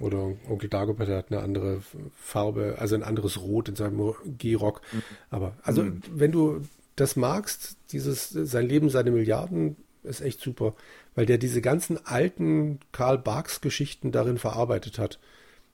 [0.00, 1.82] Oder Onkel Dagobert hat eine andere
[2.16, 4.80] Farbe, also ein anderes Rot in seinem Gehrock.
[4.92, 5.02] Mhm.
[5.30, 6.02] Aber also, mhm.
[6.12, 6.62] wenn du
[6.96, 10.74] das magst, dieses sein Leben, seine Milliarden, ist echt super,
[11.14, 15.18] weil der diese ganzen alten Karl Barks Geschichten darin verarbeitet hat.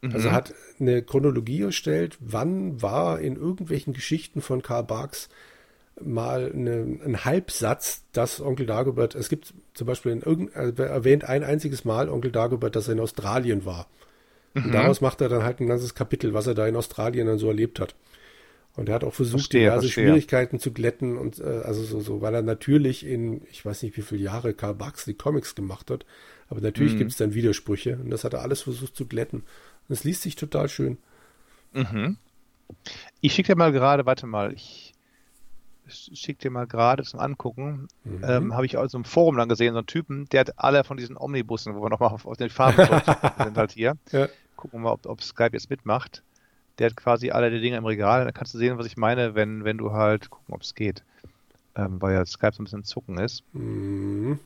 [0.03, 0.15] Also mhm.
[0.15, 5.29] Also hat eine Chronologie erstellt, wann war in irgendwelchen Geschichten von Karl Barks
[6.01, 11.25] mal eine, ein Halbsatz, dass Onkel Dagobert, es gibt zum Beispiel in irgend, also erwähnt
[11.25, 13.89] ein einziges Mal Onkel Dagobert, dass er in Australien war.
[14.55, 14.67] Mhm.
[14.67, 17.39] Und daraus macht er dann halt ein ganzes Kapitel, was er da in Australien dann
[17.39, 17.95] so erlebt hat.
[18.77, 20.05] Und er hat auch versucht, verstehe, diverse verstehe.
[20.05, 23.97] Schwierigkeiten zu glätten und äh, also so, so, weil er natürlich in, ich weiß nicht
[23.97, 26.05] wie viele Jahre Karl Barks die Comics gemacht hat,
[26.49, 26.99] aber natürlich mhm.
[26.99, 29.45] gibt es dann Widersprüche und das hat er alles versucht zu glätten.
[29.89, 30.99] Und es liest sich total schön.
[31.73, 32.17] Mhm.
[33.21, 34.94] Ich schicke dir mal gerade, warte mal, ich
[35.89, 38.25] schick dir mal gerade zum Angucken, mhm.
[38.25, 40.97] ähm, habe ich aus einem Forum dann gesehen, so einen Typen, der hat alle von
[40.97, 42.77] diesen Omnibussen, wo wir nochmal auf, auf den Farben
[43.45, 43.97] sind halt hier.
[44.13, 44.29] Ja.
[44.57, 46.23] Gucken wir mal, ob, ob Skype jetzt mitmacht.
[46.79, 48.25] Der hat quasi alle die Dinge im Regal.
[48.25, 51.03] Da kannst du sehen, was ich meine, wenn, wenn du halt gucken, ob es geht.
[51.77, 53.43] Ähm, weil ja Skype so ein bisschen zucken ist.
[53.53, 54.39] Mhm.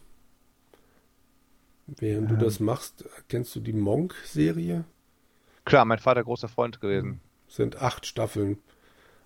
[1.86, 2.38] Während ähm.
[2.38, 4.84] du das machst, kennst du die Monk-Serie?
[5.64, 7.20] Klar, mein Vater großer Freund gewesen.
[7.48, 8.58] Sind acht Staffeln.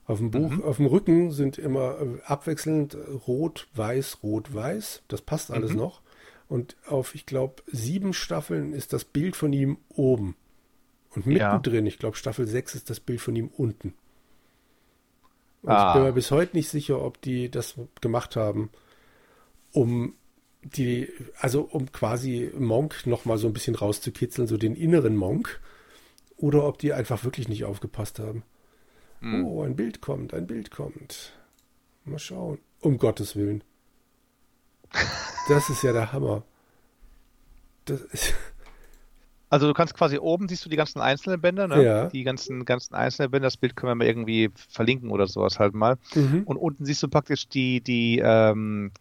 [0.05, 0.63] Auf dem Buch, mhm.
[0.63, 2.97] auf dem Rücken sind immer äh, abwechselnd
[3.27, 5.03] rot, weiß, rot, weiß.
[5.09, 5.79] Das passt alles mhm.
[5.79, 6.03] noch.
[6.49, 10.37] Und auf, ich glaube, sieben Staffeln ist das Bild von ihm oben.
[11.15, 11.89] Und mittendrin, ja.
[11.89, 13.95] ich glaube, Staffel 6 ist das Bild von ihm unten.
[15.63, 15.89] Und ah.
[15.89, 18.71] ich bin mir bis heute nicht sicher, ob die das gemacht haben,
[19.73, 20.15] um
[20.63, 25.61] die, also um quasi Monk nochmal so ein bisschen rauszukitzeln, so den inneren Monk,
[26.37, 28.43] oder ob die einfach wirklich nicht aufgepasst haben.
[29.23, 29.45] Mhm.
[29.45, 31.33] Oh, ein Bild kommt, ein Bild kommt.
[32.05, 32.59] Mal schauen.
[32.81, 33.63] Um Gottes Willen.
[35.49, 36.45] Das ist ja der Hammer.
[39.49, 41.85] Also du kannst quasi oben siehst du die ganzen einzelnen Bänder, ne?
[41.85, 42.07] Ja.
[42.07, 43.49] Die ganzen, ganzen einzelnen Bänder.
[43.49, 45.99] Das Bild können wir mal irgendwie verlinken oder sowas halt mal.
[46.15, 46.45] Mhm.
[46.47, 48.93] Und unten siehst du praktisch die, die, ähm,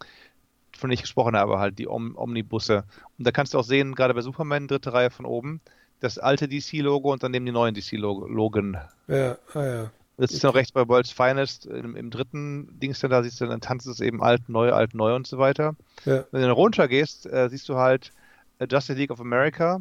[0.76, 2.84] von denen ich gesprochen habe, halt die Om Omnibusse.
[3.16, 5.62] Und da kannst du auch sehen, gerade bei Superman, dritte Reihe von oben,
[6.00, 8.76] das alte DC-Logo und dann neben die neuen DC-Logen.
[9.08, 9.90] Ja, ah ja.
[10.18, 13.60] Das ist noch rechts bei World's Finest im, im dritten Dings, da siehst du, dann
[13.60, 15.74] tanzt es eben alt, neu, alt, neu und so weiter.
[16.04, 16.24] Ja.
[16.30, 18.12] Wenn du dann runter gehst, äh, siehst du halt
[18.58, 19.80] äh, Justice League of America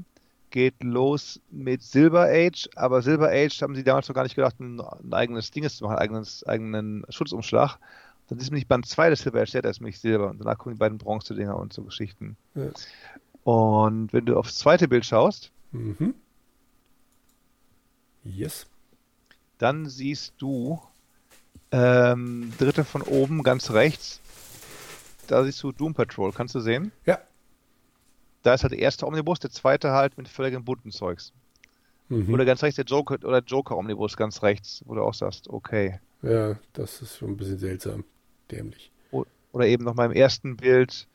[0.52, 4.60] geht los mit Silver Age, aber Silver Age haben sie damals noch gar nicht gedacht,
[4.60, 7.78] ein, ein eigenes Ding zu machen, einen eigenen Schutzumschlag.
[8.28, 10.76] Dann ist nämlich Band 2 des Silver Age, der ist nämlich Silber und danach kommen
[10.76, 12.38] die beiden Bronze-Dinger und so Geschichten.
[12.54, 12.70] Ja.
[13.44, 16.14] Und wenn du aufs zweite Bild schaust, mhm.
[18.24, 18.68] yes
[19.62, 20.82] dann siehst du
[21.72, 24.20] ähm, dritte von oben ganz rechts.
[25.28, 26.32] Da siehst du Doom Patrol.
[26.32, 26.92] Kannst du sehen?
[27.06, 27.20] Ja.
[28.44, 31.32] Da ist halt der erste Omnibus, der zweite halt mit völligem bunten Zeugs.
[32.10, 32.34] Mhm.
[32.34, 36.00] Oder ganz rechts der Joker oder Joker Omnibus ganz rechts, wo du auch sagst, okay.
[36.24, 38.04] Ja, das ist schon ein bisschen seltsam,
[38.50, 38.92] dämlich.
[39.54, 41.08] Oder eben noch mal im ersten Bild,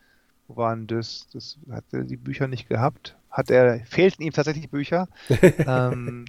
[0.46, 1.26] wo waren das?
[1.32, 3.16] Das hat er die Bücher nicht gehabt.
[3.30, 5.08] Hat er, fehlten ihm tatsächlich Bücher.
[5.58, 6.26] ähm,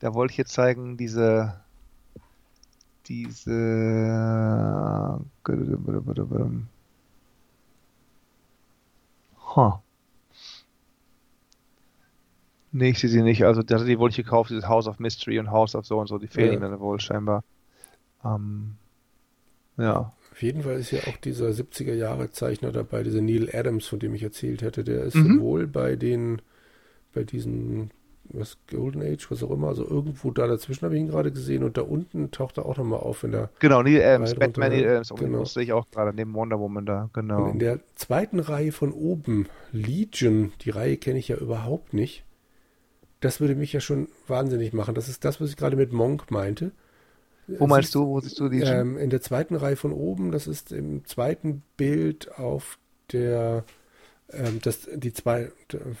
[0.00, 1.60] da wollte ich jetzt zeigen, diese,
[3.06, 3.50] diese,
[9.54, 9.74] huh.
[12.72, 13.44] Nee, ich sehe sie nicht.
[13.44, 16.18] Also, die wollte ich gekauft, dieses House of Mystery und House of so und so,
[16.18, 16.68] die fehlen ja.
[16.68, 17.42] mir wohl scheinbar.
[18.24, 18.76] Ähm,
[19.76, 20.12] ja.
[20.32, 23.98] Auf jeden Fall ist ja auch dieser 70er Jahre Zeichner dabei, dieser Neil Adams, von
[23.98, 25.34] dem ich erzählt hätte, der ist mhm.
[25.34, 26.40] sowohl bei den,
[27.12, 27.90] bei diesen
[28.32, 31.64] was Golden Age, was auch immer, also irgendwo da dazwischen habe ich ihn gerade gesehen
[31.64, 34.88] und da unten taucht er auch nochmal auf in der Genau, Neil Adams, Batman Neil
[34.88, 35.44] Adams, genau.
[35.44, 37.44] sehe ich auch gerade neben Wonder Woman da, genau.
[37.44, 42.24] Und in der zweiten Reihe von oben, Legion, die Reihe kenne ich ja überhaupt nicht.
[43.20, 44.94] Das würde mich ja schon wahnsinnig machen.
[44.94, 46.72] Das ist das, was ich gerade mit Monk meinte.
[47.58, 48.68] Wo meinst du, wo siehst du Legion?
[48.68, 52.78] Ähm, in der zweiten Reihe von oben, das ist im zweiten Bild auf
[53.12, 53.64] der,
[54.32, 55.50] ähm, das, die zwei,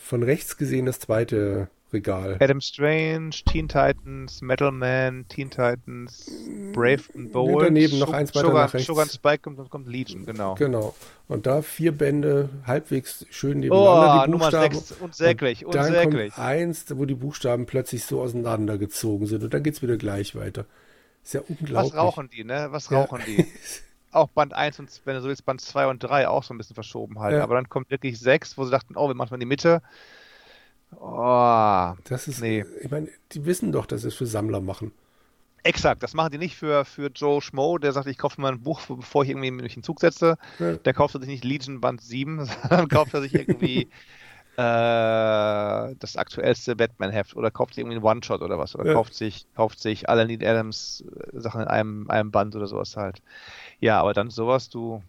[0.00, 2.36] von rechts gesehen das zweite Regal.
[2.40, 6.30] Adam Strange, Teen Titans, Metal Man, Teen Titans,
[6.72, 7.66] Brave and Bold.
[7.66, 8.86] Daneben noch eins weiter Sugar, nach rechts.
[8.86, 10.54] Sugar Spike und dann kommt Legion, genau.
[10.54, 10.94] Genau.
[11.26, 14.20] Und da vier Bände halbwegs schön nebeneinander.
[14.20, 16.34] Oh, die Nummer 6, unsäglich, und dann unsäglich.
[16.34, 20.34] Kommt eins, wo die Buchstaben plötzlich so auseinandergezogen sind und dann geht es wieder gleich
[20.34, 20.66] weiter.
[21.22, 21.92] Ist ja unglaublich.
[21.92, 22.68] Was rauchen die, ne?
[22.70, 23.26] Was rauchen ja.
[23.26, 23.46] die?
[24.12, 26.58] auch Band 1 und, wenn du so willst, Band 2 und 3 auch so ein
[26.58, 27.34] bisschen verschoben halt.
[27.36, 27.42] Ja.
[27.42, 29.82] Aber dann kommt wirklich 6, wo sie dachten, oh, wir machen mal in die Mitte.
[30.98, 32.64] Oh, das ist, nee.
[32.82, 34.92] Ich meine, die wissen doch, dass sie es für Sammler machen.
[35.62, 38.62] Exakt, das machen die nicht für, für Joe Schmo, der sagt, ich kaufe mal ein
[38.62, 40.38] Buch, bevor ich irgendwie mich in den Zug setze.
[40.58, 40.76] Ja.
[40.76, 43.82] Der kauft sich nicht Legion Band 7, sondern kauft er sich irgendwie
[44.56, 48.74] äh, das aktuellste Batman-Heft oder kauft sich irgendwie einen One-Shot oder was.
[48.74, 48.92] Oder ja.
[48.94, 52.96] kauft sich, kauft sich alle Need Adams äh, Sachen in einem, einem Band oder sowas
[52.96, 53.20] halt.
[53.80, 55.02] Ja, aber dann sowas, du.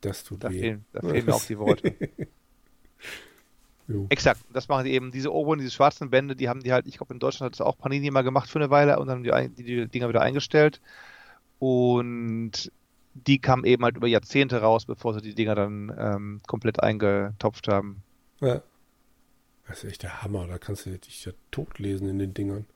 [0.00, 0.60] Das tut da weh.
[0.60, 1.94] Fehlen, da fehlen mir auch die Worte.
[3.86, 4.06] Jo.
[4.08, 5.10] Exakt, das machen die eben.
[5.10, 7.66] Diese oberen, diese schwarzen Bände, die haben die halt, ich glaube in Deutschland hat das
[7.66, 10.22] auch Panini mal gemacht für eine Weile und dann haben die, die, die Dinger wieder
[10.22, 10.80] eingestellt.
[11.58, 12.72] Und
[13.14, 17.68] die kamen eben halt über Jahrzehnte raus, bevor sie die Dinger dann ähm, komplett eingetopft
[17.68, 18.02] haben.
[18.40, 18.62] Ja.
[19.66, 22.66] Das ist echt der Hammer, da kannst du dich ja totlesen in den Dingern.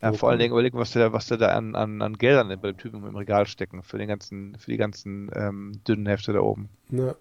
[0.00, 2.72] Ja, vor allen Dingen überlegen, was der, was der da an, an, an Geldern bei
[2.72, 6.40] dem Typen im Regal stecken für den ganzen, für die ganzen ähm, dünnen Hefte da
[6.40, 6.70] oben.
[6.90, 7.14] Ja.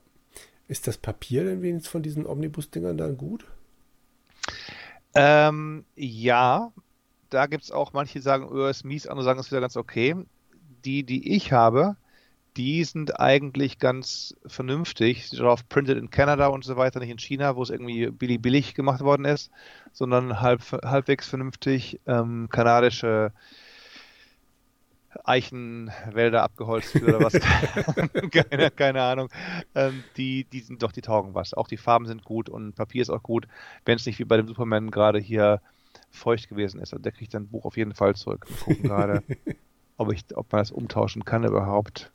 [0.67, 3.45] Ist das Papier denn wenigstens von diesen Omnibus-Dingern dann gut?
[5.13, 6.71] Ähm, ja,
[7.29, 9.77] da gibt es auch manche, die sagen, oh, ist mies, andere sagen, ist wieder ganz
[9.77, 10.15] okay.
[10.85, 11.95] Die, die ich habe,
[12.57, 15.29] die sind eigentlich ganz vernünftig.
[15.29, 18.73] Darauf printed in Canada und so weiter, nicht in China, wo es irgendwie billig billig
[18.73, 19.51] gemacht worden ist,
[19.91, 23.31] sondern halb, halbwegs vernünftig ähm, kanadische
[25.23, 27.33] Eichenwälder abgeholzt oder was.
[28.31, 29.29] keine, keine, Ahnung.
[29.75, 31.53] Ähm, die, die sind doch, die taugen was.
[31.53, 33.47] Auch die Farben sind gut und Papier ist auch gut,
[33.85, 35.61] wenn es nicht wie bei dem Superman gerade hier
[36.09, 36.93] feucht gewesen ist.
[36.93, 38.45] Also der kriegt sein Buch auf jeden Fall zurück.
[38.47, 39.23] Wir gucken gerade,
[39.97, 42.11] ob, ich, ob man das umtauschen kann überhaupt.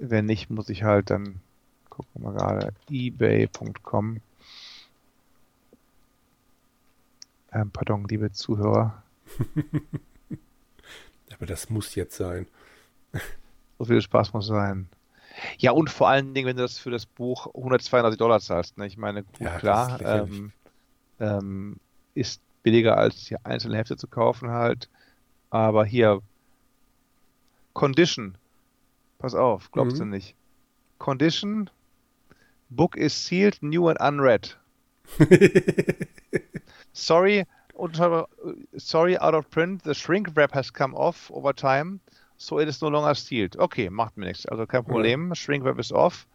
[0.00, 1.40] Wenn nicht, muss ich halt dann
[1.88, 4.20] gucken wir mal gerade ebay.com.
[7.52, 9.02] Ähm, pardon, liebe Zuhörer.
[11.38, 12.46] Aber das muss jetzt sein.
[13.78, 14.88] So viel Spaß muss sein.
[15.58, 18.76] Ja, und vor allen Dingen, wenn du das für das Buch 132 Dollar zahlst.
[18.76, 18.86] Ne?
[18.86, 20.52] Ich meine, gut, ja, klar, ähm,
[21.20, 21.76] ähm,
[22.14, 24.88] ist billiger als die einzelne Hefte zu kaufen halt.
[25.50, 26.20] Aber hier,
[27.72, 28.36] Condition,
[29.18, 30.00] pass auf, glaubst mhm.
[30.00, 30.34] du nicht.
[30.98, 31.70] Condition,
[32.70, 34.56] Book is sealed, new and unread.
[36.92, 37.46] Sorry,
[38.76, 42.00] sorry, out of print, the shrink wrap has come off over time,
[42.36, 43.56] so it is no longer sealed.
[43.56, 45.34] Okay, macht mir nichts, also kein Problem, ja.
[45.34, 46.26] shrink wrap ist off,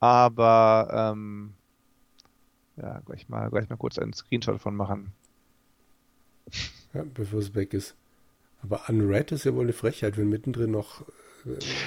[0.00, 1.54] aber ähm,
[2.76, 5.12] ja, gleich mal, gleich mal kurz einen Screenshot davon machen.
[6.92, 7.94] Ja, bevor es weg ist.
[8.62, 11.04] Aber unread ist ja wohl eine Frechheit, wenn mittendrin noch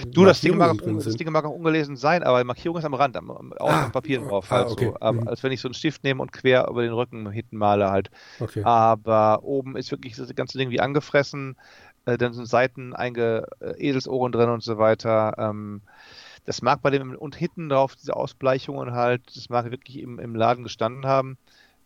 [0.08, 3.16] Du, das Ding, mag, das Ding mag auch ungelesen sein, aber Markierung ist am Rand,
[3.18, 4.48] am, am, ah, am Papier drauf.
[4.50, 4.94] Ah, halt okay.
[5.00, 5.12] so.
[5.12, 5.28] mhm.
[5.28, 8.10] Als wenn ich so einen Stift nehme und quer über den Rücken hinten male halt.
[8.40, 8.64] Okay.
[8.64, 11.56] Aber oben ist wirklich das ganze Ding wie angefressen.
[12.06, 15.36] Äh, dann sind Seiten einge äh, Eselsohren drin und so weiter.
[15.38, 15.82] Ähm,
[16.46, 20.36] das mag bei dem und hinten drauf diese Ausbleichungen halt, das mag wirklich im, im
[20.36, 21.38] Laden gestanden haben.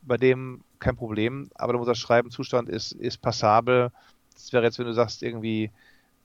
[0.01, 3.91] Bei dem kein Problem, aber da muss das Schreiben Zustand ist, ist passabel.
[4.33, 5.71] Das wäre jetzt, wenn du sagst, irgendwie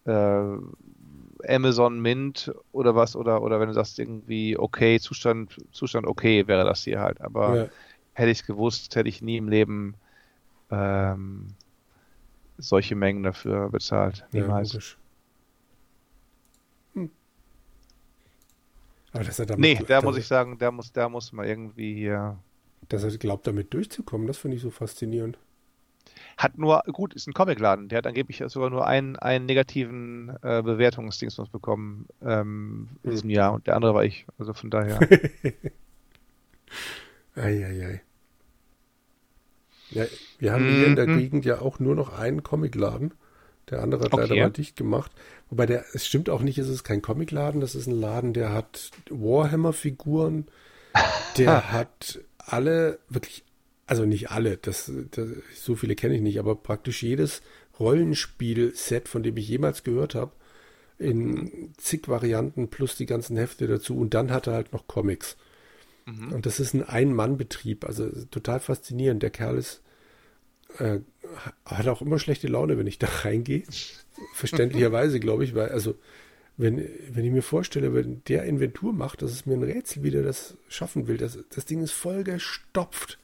[0.04, 0.56] äh,
[1.48, 6.64] Amazon Mint oder was, oder, oder wenn du sagst irgendwie, okay, Zustand, Zustand okay, wäre
[6.64, 7.20] das hier halt.
[7.20, 7.68] Aber ja.
[8.12, 9.94] hätte ich es gewusst, hätte ich nie im Leben
[10.70, 11.48] ähm,
[12.58, 14.24] solche Mengen dafür bezahlt.
[14.32, 14.72] Niemals.
[14.72, 14.80] Ja,
[16.94, 17.10] hm.
[19.12, 21.94] Aber dass er damit, nee, da muss ich sagen, der muss, der muss mal irgendwie
[21.94, 22.38] hier.
[22.88, 25.38] Dass er glaubt, damit durchzukommen, das finde ich so faszinierend.
[26.36, 27.88] Hat nur, gut, ist ein Comicladen.
[27.88, 33.52] Der hat angeblich sogar nur einen, einen negativen äh, Bewertungsdingsmus bekommen ähm, in diesem Jahr
[33.52, 34.26] und der andere war ich.
[34.38, 35.00] Also von daher.
[37.34, 38.02] Eieiei.
[39.90, 40.04] Ja,
[40.38, 41.18] wir haben hier in der mhm.
[41.18, 43.12] Gegend ja auch nur noch einen Comicladen.
[43.70, 44.22] Der andere hat okay.
[44.22, 45.12] leider mal dicht gemacht.
[45.50, 48.52] Wobei der, es stimmt auch nicht, es ist kein Comicladen, das ist ein Laden, der
[48.52, 50.46] hat Warhammer-Figuren,
[51.36, 53.44] der hat alle, wirklich
[53.86, 57.42] also nicht alle, das, das, so viele kenne ich nicht, aber praktisch jedes
[57.78, 60.32] Rollenspiel-Set, von dem ich jemals gehört habe,
[60.98, 65.36] in zig Varianten plus die ganzen Hefte dazu und dann hat er halt noch Comics.
[66.06, 66.32] Mhm.
[66.32, 69.22] Und das ist ein Ein-Mann-Betrieb, also total faszinierend.
[69.22, 69.82] Der Kerl ist,
[70.78, 71.00] äh,
[71.64, 73.64] hat auch immer schlechte Laune, wenn ich da reingehe.
[74.34, 75.94] Verständlicherweise, glaube ich, weil, also,
[76.56, 80.22] wenn, wenn ich mir vorstelle, wenn der Inventur macht, dass es mir ein Rätsel wieder
[80.22, 83.18] das schaffen will, das, das Ding ist voll gestopft.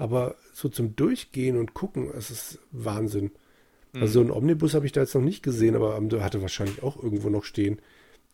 [0.00, 3.32] Aber so zum Durchgehen und gucken, es ist Wahnsinn.
[3.92, 4.00] Mhm.
[4.00, 6.82] Also so einen Omnibus habe ich da jetzt noch nicht gesehen, aber der hatte wahrscheinlich
[6.82, 7.80] auch irgendwo noch stehen.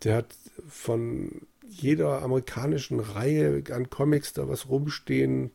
[0.04, 0.36] Der hat
[0.68, 5.50] von jeder amerikanischen Reihe an Comics da was rumstehen.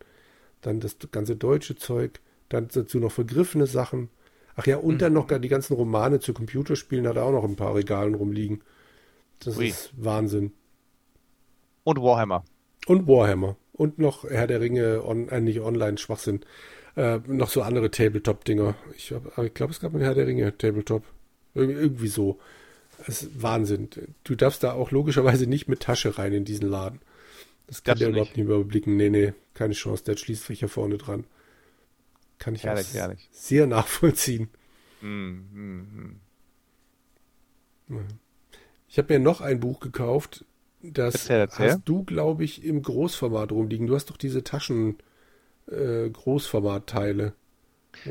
[0.60, 2.20] Dann das ganze deutsche Zeug.
[2.50, 4.10] Dann dazu noch vergriffene Sachen.
[4.58, 5.00] Ach ja, und mhm.
[5.00, 8.62] dann noch die ganzen Romane zu Computerspielen hat er auch noch ein paar Regalen rumliegen.
[9.40, 9.70] Das Ui.
[9.70, 10.52] ist Wahnsinn.
[11.86, 12.44] Und Warhammer.
[12.86, 16.42] Und Warhammer und noch Herr der Ringe, on, äh, nicht online, Schwachsinn.
[16.96, 18.76] Äh, noch so andere Tabletop-Dinger.
[18.96, 21.04] Ich, ich glaube, es gab ein Herr der Ringe Tabletop.
[21.56, 22.40] Ir irgendwie so.
[23.00, 23.90] Das ist Wahnsinn.
[24.24, 27.00] Du darfst da auch logischerweise nicht mit Tasche rein in diesen Laden.
[27.66, 28.98] Das kann der überhaupt nicht überblicken.
[28.98, 30.04] Nee, nee, keine Chance.
[30.04, 31.24] Der schließt sich ja vorne dran.
[32.38, 33.30] Kann ich ehrlich, ehrlich.
[33.32, 34.50] sehr nachvollziehen.
[35.02, 36.20] Mm, mm,
[37.88, 37.98] mm.
[38.88, 40.46] Ich habe mir noch ein Buch gekauft,
[40.84, 41.72] das erzähl, erzähl.
[41.72, 43.88] hast du, glaube ich, im Großformat rumliegen.
[43.88, 44.98] Du hast doch diese Taschen
[45.68, 47.34] äh, Großformatteile.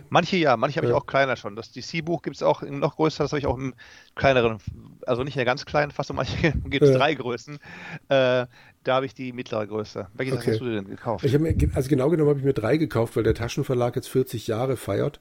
[0.09, 1.57] Manche ja, manche habe ich auch kleiner schon.
[1.57, 3.75] Das DC-Buch gibt es auch in noch größer, das habe ich auch im
[4.15, 4.59] kleineren,
[5.07, 6.99] also nicht in der ganz kleinen Fassung, manche gibt es ja.
[6.99, 7.57] drei Größen.
[8.09, 8.47] Äh,
[8.85, 10.09] da habe ich die mittlere Größe.
[10.15, 10.53] Welche okay.
[10.53, 11.25] hast du denn gekauft?
[11.25, 14.47] Ich mir, also genau genommen habe ich mir drei gekauft, weil der Taschenverlag jetzt 40
[14.47, 15.21] Jahre feiert.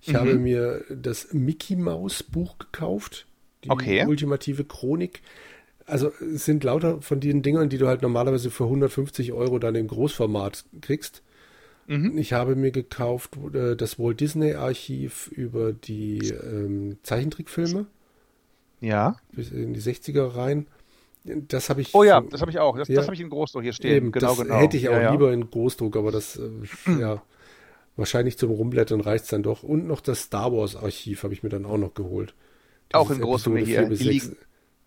[0.00, 0.16] Ich mhm.
[0.16, 3.26] habe mir das Mickey Maus Buch gekauft.
[3.64, 4.06] Die okay.
[4.06, 5.22] ultimative Chronik
[5.90, 9.74] also es sind lauter von den Dingern, die du halt normalerweise für 150 Euro dann
[9.74, 11.22] im Großformat kriegst.
[11.86, 12.16] Mhm.
[12.16, 17.86] Ich habe mir gekauft äh, das Walt Disney Archiv über die ähm, Zeichentrickfilme.
[18.80, 19.16] Ja.
[19.32, 20.66] Bis in die 60er rein.
[21.24, 21.94] Das habe ich.
[21.94, 22.78] Oh ja, das habe ich auch.
[22.78, 23.94] Das, ja, das habe ich in Großdruck hier stehen.
[23.94, 24.56] Eben, genau, das genau.
[24.56, 25.12] hätte ich auch ja, ja.
[25.12, 27.22] lieber in Großdruck, aber das, äh, ja,
[27.96, 29.62] wahrscheinlich zum Rumblättern reicht es dann doch.
[29.62, 32.34] Und noch das Star Wars Archiv habe ich mir dann auch noch geholt.
[32.92, 33.88] Auch Dieses in Großdruck hier.
[33.88, 34.36] Die liegen,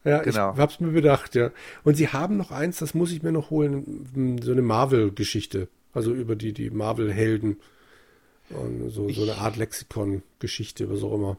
[0.06, 0.54] Ja, Genau.
[0.54, 1.52] ich hab's mir bedacht, ja.
[1.84, 5.68] Und sie haben noch eins, das muss ich mir noch holen, so eine Marvel-Geschichte.
[5.94, 7.58] Also über die, die Marvel-Helden.
[8.50, 11.38] Und so, so eine Art Lexikon-Geschichte, was auch immer.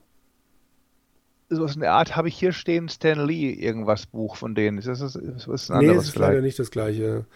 [1.51, 4.79] so in der Art habe ich hier stehen Stan Lee irgendwas Buch von denen.
[4.79, 7.27] Ist das, ist, das ein Nee, anderes es ist leider nicht das gleiche.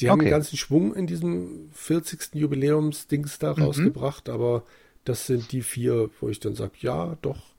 [0.00, 0.26] Die haben Okay.
[0.26, 2.34] einen ganzen Schwung in diesem 40.
[2.34, 3.62] Jubiläums-Dings da Mhm.
[3.62, 4.64] rausgebracht, aber
[5.04, 7.53] das sind die vier, wo ich dann sage, ja, doch.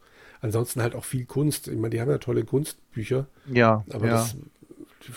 [0.45, 1.67] Ansonsten halt auch viel Kunst.
[1.67, 4.13] Ich meine, die haben ja tolle Kunstbücher, Ja, aber ja.
[4.13, 4.35] das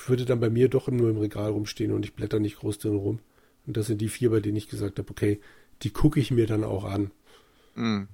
[0.09, 2.97] würde dann bei mir doch nur im Regal rumstehen und ich blätter nicht groß drin
[2.97, 3.19] rum.
[3.67, 5.39] Und das sind die vier, bei denen ich gesagt habe, okay,
[5.83, 7.11] die gucke ich mir dann auch an.
[7.75, 8.05] Mm.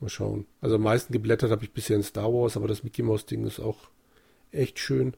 [0.00, 0.44] Mal schauen.
[0.60, 3.46] Also am meisten geblättert habe ich bisher in Star Wars, aber das Mickey Mouse Ding
[3.46, 3.88] ist auch
[4.50, 5.14] echt schön.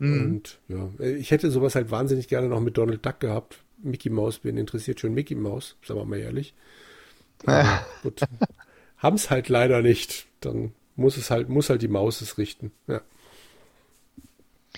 [0.00, 0.20] Mm.
[0.20, 3.64] Und ja, ich hätte sowas halt wahnsinnig gerne noch mit Donald Duck gehabt.
[3.78, 5.76] Mickey Mouse, wen interessiert schon Mickey Mouse?
[5.82, 6.52] Sagen wir mal ehrlich.
[7.46, 8.20] Aber gut.
[9.04, 10.26] Haben es halt leider nicht.
[10.40, 12.72] Dann muss es halt, muss halt die Maus es richten.
[12.86, 13.00] Ja.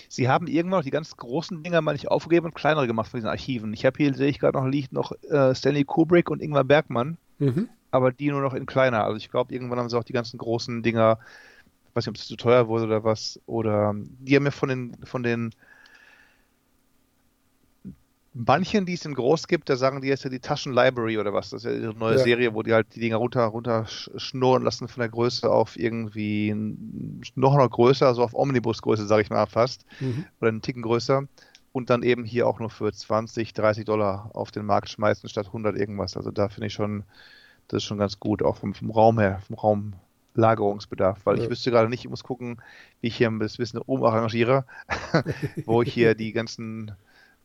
[0.08, 3.18] Sie haben irgendwann noch die ganz großen Dinger mal nicht aufgegeben und kleinere gemacht von
[3.18, 3.72] diesen Archiven.
[3.72, 7.16] Ich habe hier, sehe ich gerade noch, liegt noch äh, Stanley Kubrick und Ingmar Bergmann,
[7.38, 7.68] Mhm.
[7.90, 9.04] aber die nur noch in kleiner.
[9.04, 11.18] Also ich glaube, irgendwann haben sie auch die ganzen großen Dinger,
[11.94, 14.96] weiß nicht, ob es zu teuer wurde oder was, oder die haben mir von den,
[15.04, 15.54] von den
[18.36, 21.50] manchen, die es in groß gibt, da sagen die jetzt ja die Taschenlibrary oder was.
[21.50, 22.18] Das ist ja ihre neue Ja.
[22.18, 25.76] Serie, wo die halt die Dinger runter, runter sch- schnurren lassen von der Größe auf
[25.78, 26.54] irgendwie
[27.34, 30.26] noch noch größer, so auf Omnibus-Größe, sage ich mal fast Mhm.
[30.40, 31.22] oder einen Ticken größer
[31.72, 35.52] und dann eben hier auch nur für 20, 30 Dollar auf den Markt schmeißen statt
[35.52, 36.16] 100 irgendwas.
[36.16, 37.04] Also da finde ich schon,
[37.68, 39.56] das ist schon ganz gut, auch vom, vom Raum her, vom
[40.34, 41.44] Raumlagerungsbedarf, weil Ja.
[41.44, 42.60] ich wüsste gerade nicht, ich muss gucken,
[43.00, 44.66] wie ich hier das Wissen umarrangiere,
[45.66, 46.92] wo ich hier die ganzen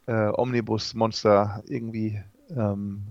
[0.07, 2.21] äh, Omnibus-Monster irgendwie
[2.55, 3.03] ähm,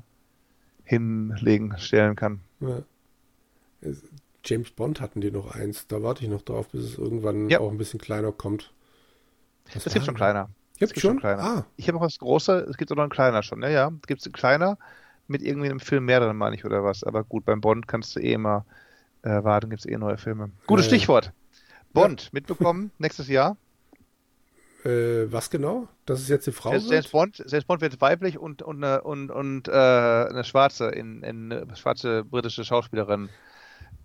[0.84, 2.40] hinlegen, stellen kann.
[2.60, 2.82] Ja.
[3.80, 4.02] Es-
[4.44, 5.86] James Bond hatten die noch eins.
[5.86, 7.60] Da warte ich noch drauf, bis es irgendwann Ja.
[7.60, 8.72] auch ein bisschen kleiner kommt.
[9.74, 10.48] Was war gibt schon kleiner.
[10.78, 11.10] Gibt gibt schon?
[11.12, 11.42] schon kleiner.
[11.42, 13.62] Ah, Ich habe auch was Große, es gibt auch noch einen kleiner schon.
[13.62, 14.78] Ja, ja, gibt es einen kleiner
[15.28, 17.04] mit irgendwie einem Film mehr drin, meine ich, oder was.
[17.04, 18.64] Aber gut, beim Bond kannst du eh immer
[19.22, 20.50] äh, warten, gibt es eh neue Filme.
[20.66, 20.96] Gutes ja.
[20.96, 21.32] Stichwort.
[21.92, 23.58] Bond, mitbekommen, nächstes Jahr.
[24.84, 25.88] Äh, was genau?
[26.06, 26.90] Dass es jetzt eine Frau James, wird?
[26.90, 31.22] James Bond, James Bond wird weiblich und, und, eine- und, und äh, eine schwarze, in,
[31.22, 33.28] in, eine schwarze britische Schauspielerin.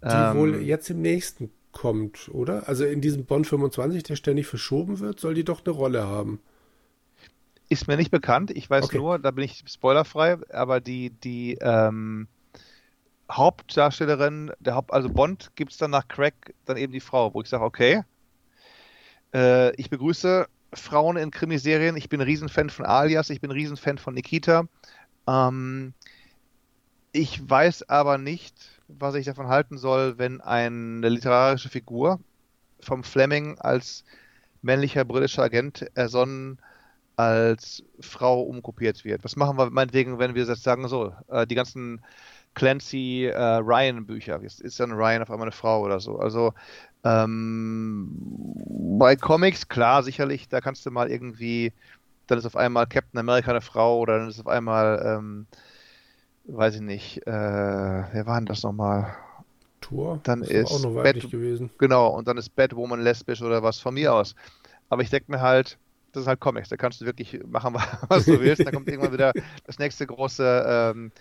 [0.03, 2.67] Die Ähm, wohl jetzt im nächsten kommt, oder?
[2.69, 6.39] Also in diesem Bond 25, der ständig verschoben wird, soll die doch eine Rolle haben.
[7.69, 8.51] Ist mir nicht bekannt.
[8.51, 8.97] Ich weiß Okay.
[8.97, 12.27] nur, da bin ich spoilerfrei, aber die, die ähm,
[13.31, 17.41] Hauptdarstellerin, der Haupt, also Bond, gibt es dann nach Craig dann eben die Frau, wo
[17.41, 18.03] ich sage, okay,
[19.33, 21.97] äh, ich begrüße Frauen in Krimiserien.
[21.97, 24.65] Ich bin ein Riesenfan von Alias, ich bin ein Riesenfan von Nikita.
[25.27, 25.93] Ähm,
[27.11, 28.55] ich weiß aber nicht,
[28.87, 32.19] was ich davon halten soll, wenn eine literarische Figur
[32.79, 34.03] vom Fleming als
[34.61, 36.59] männlicher britischer Agent ersonnen
[37.17, 39.23] als Frau umkopiert wird.
[39.23, 42.01] Was machen wir meinetwegen, wenn wir jetzt sagen, so, äh, die ganzen
[42.55, 46.17] Clancy äh, Ryan Bücher, ist, ist dann Ryan auf einmal eine Frau oder so.
[46.19, 46.53] Also
[47.05, 48.11] ähm,
[48.99, 51.73] bei Comics, klar, sicherlich, da kannst du mal irgendwie,
[52.27, 55.47] dann ist auf einmal Captain America eine Frau oder dann ist auf einmal, ähm,
[56.45, 59.15] weiß ich nicht, äh, wer war denn das nochmal?
[59.79, 60.19] Tor?
[60.23, 61.71] Dann ist, doch ist auch noch weiblich Bat- gewesen.
[61.77, 64.33] Genau, und dann ist Batwoman lesbisch oder was von mir aus.
[64.89, 65.79] Aber ich denke mir halt,
[66.13, 67.75] das ist halt Comics, da kannst du wirklich machen,
[68.09, 68.65] was du willst.
[68.65, 69.35] Dann kommt irgendwann wieder
[69.65, 71.11] das nächste große ähm,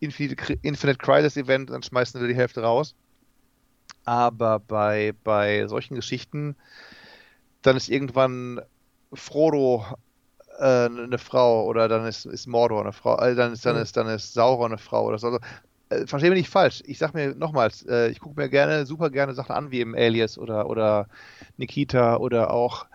[0.00, 2.96] Infinite, Infinite Crisis Event, dann schmeißen wir die Hälfte raus.
[4.06, 6.56] Aber bei, bei solchen Geschichten,
[7.62, 8.62] dann ist irgendwann
[9.12, 9.84] Frodo
[10.58, 13.96] äh, eine Frau oder dann ist, ist Mordor eine Frau, äh, dann ist dann ist
[13.96, 15.26] dann ist Sauron eine Frau oder so.
[15.26, 15.40] Also,
[15.88, 16.82] äh, verstehe mich nicht falsch.
[16.86, 19.94] Ich sag mir nochmals, äh, ich gucke mir gerne, super gerne Sachen an, wie eben
[19.94, 21.08] Alias oder, oder
[21.56, 22.86] Nikita oder auch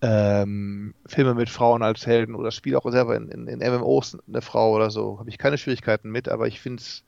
[0.00, 4.42] ähm, Filme mit Frauen als Helden oder spiele auch selber in, in, in MMOs eine
[4.42, 5.18] Frau oder so.
[5.18, 7.04] Habe ich keine Schwierigkeiten mit, aber ich finde es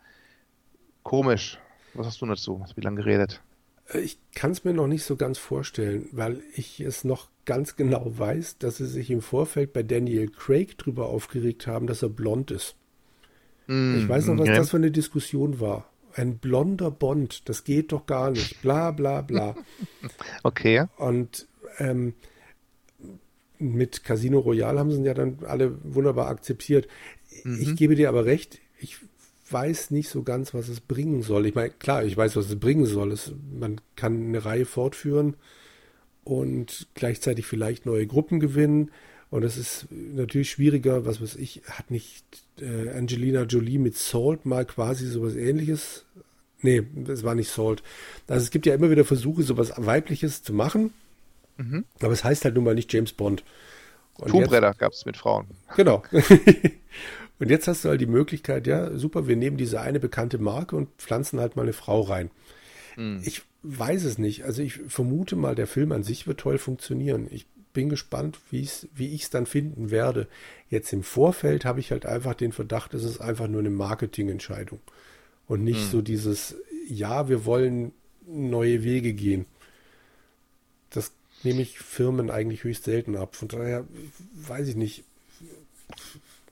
[1.03, 1.59] komisch.
[1.95, 2.61] Was hast du dazu?
[2.63, 3.41] Hast du wie lange geredet?
[3.93, 7.77] Äh, Ich kann es mir noch nicht so ganz vorstellen, weil ich es noch ganz
[7.77, 12.09] genau weiß, dass sie sich im Vorfeld bei Daniel Craig drüber aufgeregt haben, dass er
[12.11, 12.77] blond ist.
[13.69, 14.57] Ich weiß noch, was okay.
[14.57, 15.89] das für eine Diskussion war.
[16.15, 18.61] Ein blonder Bond, das geht doch gar nicht.
[18.63, 19.55] Bla bla bla.
[20.43, 20.87] Okay.
[20.97, 21.47] Und
[21.79, 22.15] ähm,
[23.61, 26.89] mit Casino Royale haben sie ihn ja dann alle wunderbar akzeptiert.
[27.45, 28.99] Ich gebe dir aber recht, ich
[29.53, 31.47] weiß nicht so ganz, was es bringen soll.
[31.47, 33.13] Ich meine, klar, ich weiß, was es bringen soll.
[33.13, 35.35] Es, man kann eine Reihe fortführen
[36.25, 38.91] und gleichzeitig vielleicht neue Gruppen gewinnen.
[39.31, 42.25] Und es ist natürlich schwieriger, was weiß ich, hat nicht
[42.61, 46.05] äh, Angelina Jolie mit Salt mal quasi sowas ähnliches?
[46.63, 47.83] Nee, das war nicht Salt.
[48.27, 50.93] Also es gibt ja immer wieder Versuche, sowas Weibliches zu machen.
[51.57, 51.85] Mhm.
[52.01, 53.45] Aber es heißt halt nun mal nicht James Bond.
[54.27, 55.47] Tumbredder gab es mit Frauen.
[55.77, 56.03] Genau.
[57.41, 60.77] und jetzt hast du halt die Möglichkeit, ja, super, wir nehmen diese eine bekannte Marke
[60.77, 62.31] und pflanzen halt mal eine Frau rein.
[62.97, 63.23] Mhm.
[63.25, 64.45] Ich weiß es nicht.
[64.45, 67.29] Also ich vermute mal, der Film an sich wird toll funktionieren.
[67.31, 70.29] Ich bin gespannt, wie ich es dann finden werde.
[70.69, 74.81] Jetzt im Vorfeld habe ich halt einfach den Verdacht, es ist einfach nur eine Marketingentscheidung.
[75.47, 75.91] Und nicht mhm.
[75.91, 76.57] so dieses,
[76.89, 77.93] ja, wir wollen
[78.27, 79.47] neue Wege gehen.
[80.91, 81.13] Das
[81.43, 83.35] nehme ich Firmen eigentlich höchst selten ab.
[83.35, 83.87] Von daher
[84.35, 85.05] weiß ich nicht.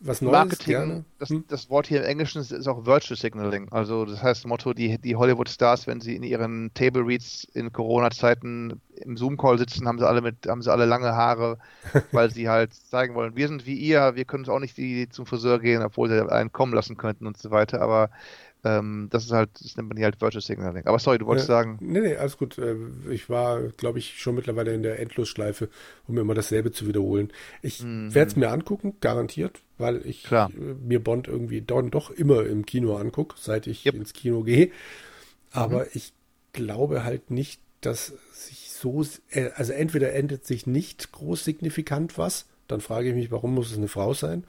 [0.01, 1.05] Was Neues Marketing, gerne?
[1.19, 1.45] Das, hm?
[1.49, 3.69] das, Wort hier im Englischen ist, ist, auch Virtual Signaling.
[3.73, 8.81] Also das heißt Motto, die, die Hollywood-Stars, wenn sie in ihren Table Reads in Corona-Zeiten
[8.95, 11.59] im Zoom-Call sitzen, haben sie alle mit, haben sie alle lange Haare,
[12.13, 15.09] weil sie halt zeigen wollen, wir sind wie ihr, wir können uns auch nicht die,
[15.09, 17.81] zum Friseur gehen, obwohl sie einen kommen lassen könnten und so weiter.
[17.81, 18.11] Aber
[18.65, 20.87] ähm, das ist halt, das nennt man hier halt Virtual Signaling.
[20.87, 21.79] Aber sorry, du wolltest ja, sagen.
[21.81, 22.59] Nee, nee, alles gut.
[22.59, 22.75] Äh,
[23.11, 25.69] ich war, glaube ich, schon mittlerweile in der Endlosschleife,
[26.09, 27.33] um immer dasselbe zu wiederholen.
[27.63, 28.15] Ich mhm.
[28.15, 30.51] werde es mir angucken, garantiert, weil ich Klar.
[30.51, 33.95] Äh, mir Bond irgendwie dann doch immer im Kino angucke, seit ich yep.
[33.95, 34.71] ins Kino gehe.
[35.53, 35.91] Aber mhm.
[35.95, 36.13] ich
[36.53, 42.47] glaube halt nicht, dass sich so, äh, also entweder endet sich nicht groß signifikant was,
[42.67, 44.45] dann frage ich mich, warum muss es eine Frau sein?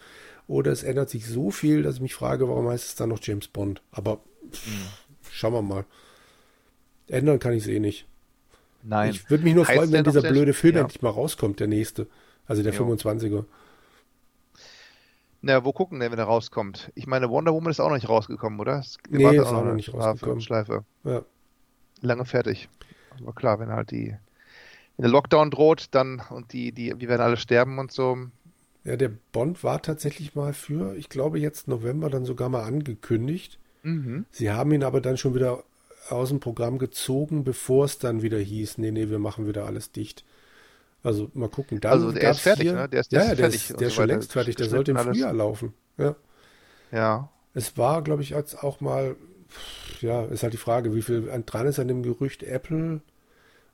[0.50, 3.20] Oder es ändert sich so viel, dass ich mich frage, warum heißt es dann noch
[3.22, 3.84] James Bond?
[3.92, 4.88] Aber mhm.
[5.32, 5.86] schauen wir mal.
[7.08, 8.08] Ändern kann ich es eh nicht.
[8.82, 9.12] Nein.
[9.12, 10.82] Ich würde mich nur heißt freuen, wenn dieser blöde Film ja.
[10.82, 12.08] endlich mal rauskommt, der nächste.
[12.48, 12.84] Also der jo.
[12.84, 13.46] 25er.
[15.42, 16.92] Na, wo gucken denn, wenn er rauskommt?
[16.96, 18.80] Ich meine, Wonder Woman ist auch noch nicht rausgekommen, oder?
[18.80, 20.42] Es nee, ist auch noch nicht rausgekommen.
[20.42, 20.84] Schleife.
[21.04, 21.22] Ja.
[22.02, 22.70] Lange fertig.
[23.22, 24.16] Aber klar, wenn halt die,
[24.98, 28.18] wenn der Lockdown droht, dann und die, die, wir werden alle sterben und so,
[28.84, 33.60] ja, der Bond war tatsächlich mal für, ich glaube, jetzt November dann sogar mal angekündigt.
[33.84, 34.26] Mhm.
[34.32, 35.64] Sie haben ihn aber dann schon wieder
[36.10, 39.92] aus dem Programm gezogen, bevor es dann wieder hieß, nee, nee, wir machen wieder alles
[39.92, 40.24] dicht.
[41.04, 41.80] Also mal gucken.
[41.80, 42.90] Dann also der ist fertig, hier, ne?
[42.90, 43.68] Der ist, der ja, ist fertig.
[43.68, 44.56] Der ist, der ist schon längst fertig.
[44.56, 45.74] Der sollte im Frühjahr laufen.
[45.98, 46.16] Ja.
[46.92, 47.30] Ja.
[47.54, 49.16] Es war, glaube ich, als auch mal,
[50.02, 53.02] ja, ist halt die Frage, wie viel dran ist an dem Gerücht Apple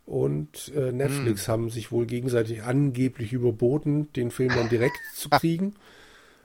[0.06, 1.52] und äh, Netflix hm.
[1.52, 5.74] haben sich wohl gegenseitig angeblich überboten, den Film dann direkt zu kriegen.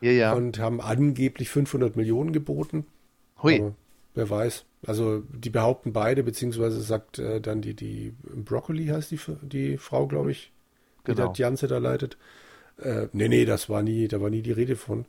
[0.01, 0.33] Ja, ja.
[0.33, 2.87] Und haben angeblich 500 Millionen geboten.
[3.43, 3.61] Hui.
[3.61, 3.75] Aber
[4.15, 4.65] wer weiß.
[4.87, 10.07] Also die behaupten beide, beziehungsweise sagt äh, dann die, die Broccoli heißt die, die Frau,
[10.07, 10.53] glaube ich,
[11.07, 11.33] die genau.
[11.33, 12.17] die Janze da leitet.
[12.79, 15.05] Äh, nee, nee, das war nie, da war nie die Rede von.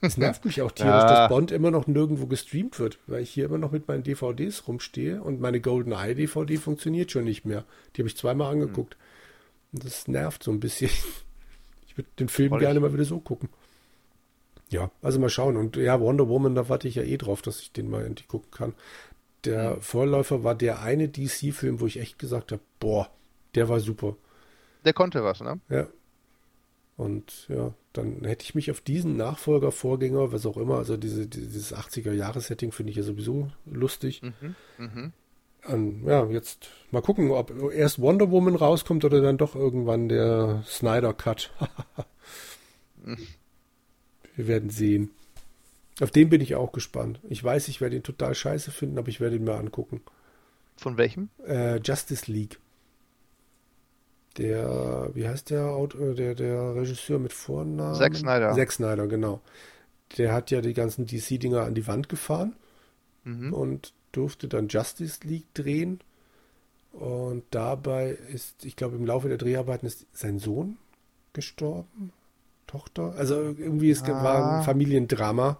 [0.00, 1.06] Es nervt mich auch tierisch, ja.
[1.06, 4.66] dass Bond immer noch nirgendwo gestreamt wird, weil ich hier immer noch mit meinen DVDs
[4.66, 7.64] rumstehe und meine Golden Eye DVD funktioniert schon nicht mehr.
[7.94, 8.62] Die habe ich zweimal hm.
[8.62, 8.96] angeguckt.
[9.72, 10.90] Und das nervt so ein bisschen.
[11.86, 13.50] Ich würde den Film Voll gerne mal wieder so gucken.
[14.70, 15.58] Ja, also mal schauen.
[15.58, 18.28] Und ja, Wonder Woman, da warte ich ja eh drauf, dass ich den mal endlich
[18.28, 18.74] gucken kann.
[19.44, 19.82] Der mhm.
[19.82, 23.10] Vorläufer war der eine DC-Film, wo ich echt gesagt habe, boah,
[23.54, 24.16] der war super.
[24.86, 25.60] Der konnte was, ne?
[25.68, 25.86] Ja,
[26.96, 31.26] und ja, dann hätte ich mich auf diesen Nachfolger, Vorgänger, was auch immer, also diese,
[31.26, 34.22] dieses 80er-Jahres-Setting finde ich ja sowieso lustig.
[34.22, 35.12] Mhm, mh.
[35.68, 40.64] Und, ja, jetzt mal gucken, ob erst Wonder Woman rauskommt oder dann doch irgendwann der
[40.66, 41.52] Snyder Cut.
[44.34, 45.10] Wir werden sehen.
[46.00, 47.20] Auf den bin ich auch gespannt.
[47.28, 50.00] Ich weiß, ich werde ihn total scheiße finden, aber ich werde ihn mir angucken.
[50.76, 51.28] Von welchem?
[51.46, 52.58] Äh, Justice League
[54.38, 57.94] der, wie heißt der Autor, der, der Regisseur mit Vornamen?
[57.94, 58.52] Zack Snyder.
[58.54, 59.40] Zack Snyder, genau.
[60.18, 62.54] Der hat ja die ganzen DC-Dinger an die Wand gefahren
[63.24, 63.52] mhm.
[63.52, 66.00] und durfte dann Justice League drehen.
[66.92, 70.76] Und dabei ist, ich glaube, im Laufe der Dreharbeiten ist sein Sohn
[71.32, 72.12] gestorben.
[72.66, 73.14] Tochter.
[73.16, 74.24] Also irgendwie es ah.
[74.24, 75.58] war ein Familiendrama.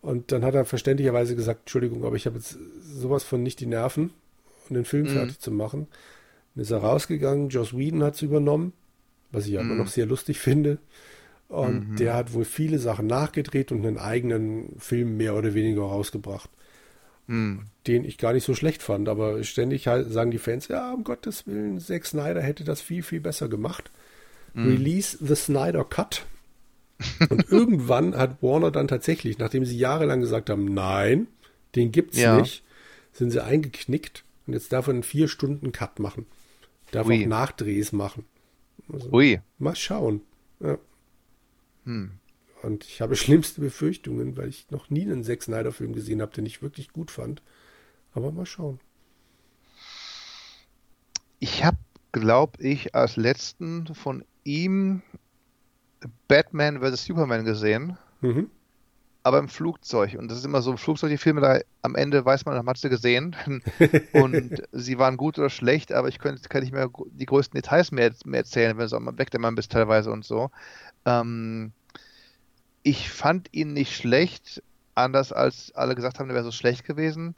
[0.00, 3.66] Und dann hat er verständlicherweise gesagt, Entschuldigung, aber ich habe jetzt sowas von nicht die
[3.66, 4.10] Nerven,
[4.68, 5.10] um den Film mhm.
[5.10, 5.88] fertig zu machen.
[6.58, 8.72] Dann ist er rausgegangen, Joss Whedon hat es übernommen,
[9.30, 9.60] was ich mhm.
[9.60, 10.78] immer noch sehr lustig finde.
[11.46, 11.96] Und mhm.
[11.96, 16.50] der hat wohl viele Sachen nachgedreht und einen eigenen Film mehr oder weniger rausgebracht.
[17.28, 17.66] Mhm.
[17.86, 21.04] Den ich gar nicht so schlecht fand, aber ständig halt sagen die Fans, ja, um
[21.04, 23.92] Gottes Willen, Zack Snyder hätte das viel, viel besser gemacht.
[24.54, 24.66] Mhm.
[24.66, 26.26] Release the Snyder Cut.
[27.28, 31.28] und irgendwann hat Warner dann tatsächlich, nachdem sie jahrelang gesagt haben, nein,
[31.76, 32.40] den gibt's ja.
[32.40, 32.64] nicht,
[33.12, 36.26] sind sie eingeknickt und jetzt darf er einen vier Stunden Cut machen.
[36.90, 37.22] Darf Ui.
[37.22, 38.24] auch Nachdrehs machen.
[38.92, 39.40] Also, Ui.
[39.58, 40.22] Mal schauen.
[40.60, 40.78] Ja.
[41.84, 42.12] Hm.
[42.62, 46.46] Und ich habe schlimmste Befürchtungen, weil ich noch nie einen Zack Snyder-Film gesehen habe, den
[46.46, 47.42] ich wirklich gut fand.
[48.14, 48.80] Aber mal schauen.
[51.40, 51.78] Ich habe,
[52.12, 55.02] glaube ich, als letzten von ihm
[56.26, 57.04] Batman vs.
[57.04, 57.96] Superman gesehen.
[58.20, 58.50] Mhm.
[59.22, 60.16] Aber im Flugzeug.
[60.18, 62.66] Und das ist immer so, im Flugzeug, die Filme, da am Ende weiß man, man
[62.66, 63.36] hat sie gesehen.
[64.12, 67.90] und sie waren gut oder schlecht, aber ich könnte, kann nicht mehr die größten Details
[67.90, 70.50] mehr, mehr erzählen, wenn du auch mal weg der Mann bist teilweise und so.
[71.04, 71.72] Ähm,
[72.82, 74.62] ich fand ihn nicht schlecht,
[74.94, 77.34] anders als alle gesagt haben, er wäre so schlecht gewesen.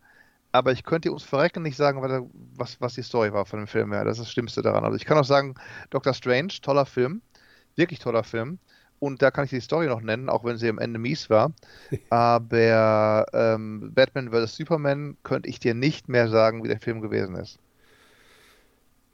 [0.53, 3.93] Aber ich könnte ums Verrecken nicht sagen, was, was die Story war von dem Film
[3.93, 4.05] her.
[4.05, 4.85] Das ist das Schlimmste daran.
[4.85, 5.55] Also ich kann auch sagen,
[5.91, 7.23] Doctor Strange, toller Film.
[7.77, 8.59] Wirklich toller Film.
[9.01, 11.53] Und da kann ich die Story noch nennen, auch wenn sie am Ende mies war.
[12.11, 14.57] Aber ähm, Batman vs.
[14.57, 17.59] Superman könnte ich dir nicht mehr sagen, wie der Film gewesen ist.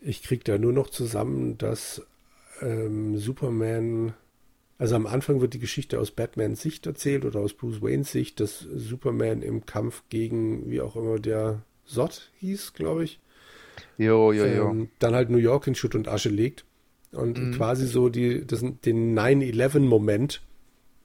[0.00, 2.02] Ich krieg da nur noch zusammen, dass
[2.60, 4.14] ähm, Superman
[4.78, 8.40] also am Anfang wird die Geschichte aus Batmans Sicht erzählt oder aus Bruce Waynes Sicht,
[8.40, 13.18] dass Superman im Kampf gegen, wie auch immer der Sot hieß, glaube ich.
[13.96, 14.70] Jo, jo, jo.
[14.70, 16.64] Ähm, dann halt New York in Schutt und Asche legt.
[17.12, 17.52] Und mhm.
[17.54, 20.42] quasi so die, das, den 9-11-Moment,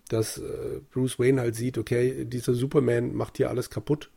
[0.09, 4.09] dass äh, Bruce Wayne halt sieht, okay, dieser Superman macht hier alles kaputt.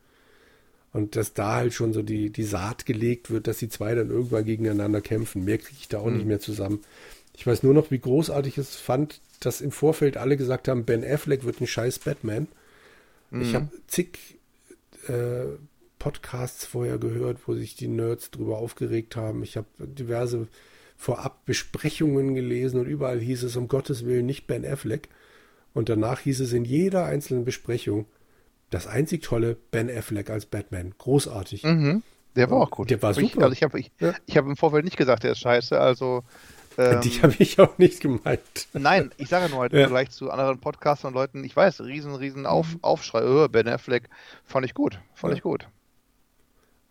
[0.93, 4.11] Und dass da halt schon so die, die Saat gelegt wird, dass die zwei dann
[4.11, 5.45] irgendwann gegeneinander kämpfen.
[5.45, 6.16] Mehr kriege ich da auch mhm.
[6.16, 6.80] nicht mehr zusammen.
[7.37, 11.05] Ich weiß nur noch, wie großartig es fand, dass im Vorfeld alle gesagt haben, Ben
[11.05, 12.47] Affleck wird ein scheiß Batman.
[13.30, 13.43] Mhm.
[13.43, 14.39] Ich habe zig
[15.09, 15.57] äh,
[15.99, 19.43] Podcasts vorher gehört, wo sich die Nerds drüber aufgeregt haben.
[19.43, 20.49] Ich habe diverse
[20.97, 25.09] vorab Besprechungen gelesen und überall hieß es um Gottes Willen nicht Ben Affleck.
[25.73, 28.07] Und danach hieß es in jeder einzelnen Besprechung,
[28.71, 30.95] das einzig tolle Ben Affleck als Batman.
[30.99, 31.65] Großartig.
[31.65, 32.03] Mhm.
[32.37, 32.91] Der war auch gut.
[32.91, 33.27] Der war super.
[33.27, 34.13] Ich, also ich habe ja.
[34.13, 35.79] hab im Vorfeld nicht gesagt, der ist scheiße.
[35.81, 36.25] Also
[36.77, 38.41] ähm, Dich habe ich auch nicht gemeint.
[38.73, 39.87] Nein, ich sage nur halt ja.
[39.87, 42.79] gleich zu anderen Podcasts und Leuten, ich weiß, riesen, riesen Auf, mhm.
[42.83, 44.09] Aufschrei, oh, Ben Affleck,
[44.45, 45.37] fand ich gut, fand ja.
[45.37, 45.69] ich gut.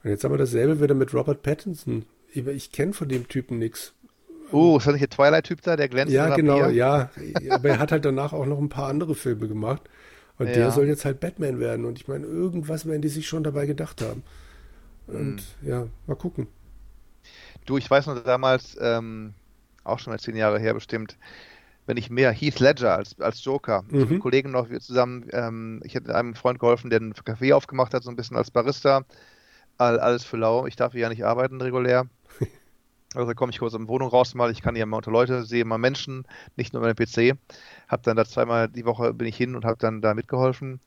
[0.04, 2.06] Und jetzt haben wir dasselbe wieder mit Robert Pattinson.
[2.34, 3.94] Ich, kenne von dem Typen nichts.
[4.52, 6.14] Oh, ist das nicht der Twilight-Typ da, der glänzt?
[6.14, 6.72] Ja, genau, Bier?
[6.72, 7.10] ja.
[7.50, 9.82] Aber er hat halt danach auch noch ein paar andere Filme gemacht.
[10.38, 10.54] Und ja.
[10.54, 11.86] der soll jetzt halt Batman werden.
[11.86, 14.24] Und ich meine, irgendwas werden die sich schon dabei gedacht haben.
[15.08, 15.68] Und mhm.
[15.68, 16.48] ja, mal gucken.
[17.66, 19.34] Du, ich weiß noch damals, ähm,
[19.84, 21.18] auch schon mal zehn Jahre her bestimmt,
[21.86, 23.84] wenn ich mehr Heath Ledger als, als Joker.
[23.90, 24.04] Mhm.
[24.04, 27.54] Ich mit Kollegen noch, wir zusammen, ähm, ich hätte einem Freund geholfen, der einen Café
[27.54, 29.06] aufgemacht hat, so ein bisschen als Barista.
[29.84, 30.66] All, alles für lau.
[30.66, 32.08] Ich darf hier ja nicht arbeiten regulär.
[33.16, 35.44] Also komme ich kurz in die Wohnung raus mal, ich kann hier mal unter Leute,
[35.44, 36.26] sehe mal Menschen,
[36.56, 37.38] nicht nur meinen PC.
[37.88, 40.80] Hab dann da zweimal die Woche bin ich hin und habe dann da mitgeholfen.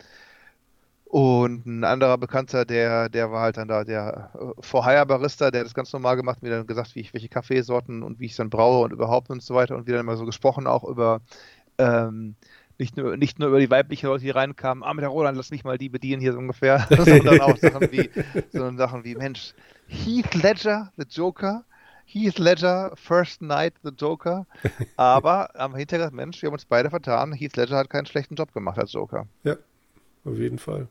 [1.04, 5.66] Und ein anderer Bekannter, der, der war halt dann da, der äh, Vorhire-Barista, der hat
[5.66, 8.38] das ganz normal gemacht, mir dann gesagt, wie ich welche Kaffeesorten und wie ich es
[8.38, 9.76] dann braue und überhaupt und so weiter.
[9.76, 11.20] Und wir dann immer so gesprochen auch über
[11.78, 12.34] ähm,
[12.78, 15.50] nicht nur, nicht nur über die weiblichen Leute, die reinkamen, ah, mit der Roland, lass
[15.50, 18.10] mich mal die bedienen hier so ungefähr, sondern auch Sachen wie,
[18.52, 19.54] sondern Sachen wie, Mensch,
[19.86, 21.64] Heath Ledger, the Joker,
[22.04, 24.46] Heath Ledger, First Night, the Joker,
[24.96, 28.52] aber am Hintergrund, Mensch, wir haben uns beide vertan, Heath Ledger hat keinen schlechten Job
[28.52, 29.26] gemacht als Joker.
[29.44, 29.56] Ja,
[30.24, 30.88] auf jeden Fall.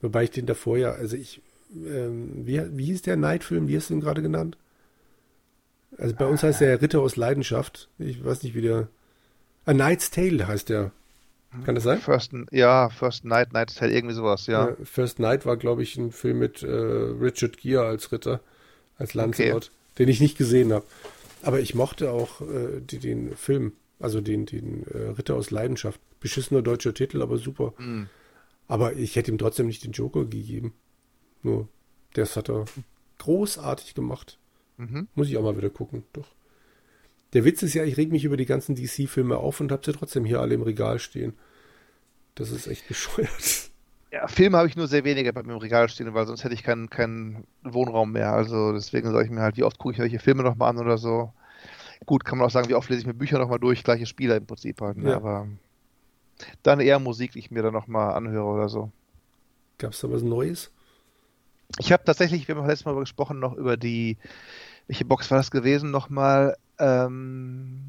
[0.00, 1.40] Wobei ich den davor ja, also ich,
[1.74, 4.56] ähm, wie, wie hieß der Night-Film, wie hast du ihn gerade genannt?
[5.98, 7.88] Also bei uns heißt der Ritter aus Leidenschaft.
[7.98, 8.88] Ich weiß nicht, wie der.
[9.66, 10.92] A Knight's Tale heißt der.
[11.64, 11.98] Kann das sein?
[11.98, 14.68] First, ja, First Night, Knight's Tale, irgendwie sowas, ja.
[14.68, 18.40] ja First Night war, glaube ich, ein Film mit äh, Richard Gere als Ritter,
[18.98, 19.70] als Lancelot, okay.
[19.98, 20.84] den ich nicht gesehen habe.
[21.42, 26.00] Aber ich mochte auch äh, die, den Film, also den, den äh, Ritter aus Leidenschaft.
[26.20, 27.72] Beschissener deutscher Titel, aber super.
[27.78, 28.04] Mm.
[28.68, 30.74] Aber ich hätte ihm trotzdem nicht den Joker gegeben.
[31.42, 31.68] Nur,
[32.14, 32.66] das hat er
[33.18, 34.38] großartig gemacht.
[34.76, 35.08] Mhm.
[35.14, 36.26] Muss ich auch mal wieder gucken, doch.
[37.32, 39.92] Der Witz ist ja, ich reg mich über die ganzen DC-Filme auf und habe sie
[39.92, 41.34] trotzdem hier alle im Regal stehen.
[42.34, 43.70] Das ist echt bescheuert.
[44.12, 46.54] Ja, Filme habe ich nur sehr wenige bei mir im Regal stehen, weil sonst hätte
[46.54, 48.32] ich keinen, keinen Wohnraum mehr.
[48.32, 50.96] Also deswegen sage ich mir halt, wie oft gucke ich welche Filme nochmal an oder
[50.96, 51.32] so.
[52.04, 54.36] Gut, kann man auch sagen, wie oft lese ich mir Bücher nochmal durch, gleiche Spieler
[54.36, 54.96] im Prinzip halt.
[54.96, 55.10] Ne?
[55.10, 55.16] Ja.
[55.16, 55.48] Aber
[56.62, 58.90] dann eher Musik, die ich mir dann nochmal anhöre oder so.
[59.78, 60.70] Gab es da was Neues?
[61.78, 64.18] Ich habe tatsächlich, wir haben letztes Mal gesprochen, noch über die,
[64.86, 67.82] welche Box war das gewesen, nochmal, ähm,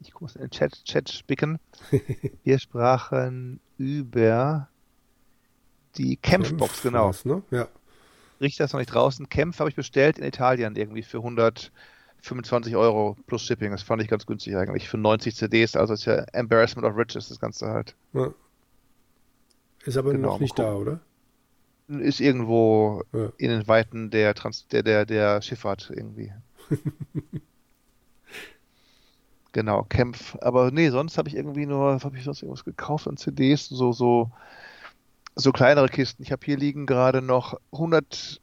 [0.00, 1.58] ich muss in den Chat, Chat spicken.
[2.44, 4.68] wir sprachen über
[5.96, 7.12] die Kämpfbox, genau.
[7.24, 7.42] ne?
[7.50, 7.68] Ja.
[8.40, 9.28] Richter ist noch nicht draußen.
[9.28, 11.72] Kämpf habe ich bestellt in Italien irgendwie für 100
[12.26, 13.70] 25 Euro plus Shipping.
[13.70, 14.88] Das fand ich ganz günstig eigentlich.
[14.88, 17.94] Für 90 CDs, also ist ja Embarrassment of Riches, das Ganze halt.
[18.12, 18.32] Ja.
[19.84, 21.00] Ist aber genau, noch nicht da, oder?
[21.88, 23.32] Ist irgendwo ja.
[23.38, 26.32] in den Weiten der, Trans der, der, der Schifffahrt irgendwie.
[29.56, 30.36] Genau, Kämpf.
[30.42, 33.90] Aber nee, sonst habe ich irgendwie nur, habe ich sonst irgendwas gekauft an CDs, so,
[33.90, 34.30] so,
[35.34, 36.22] so kleinere Kisten.
[36.22, 38.42] Ich habe hier liegen gerade noch 100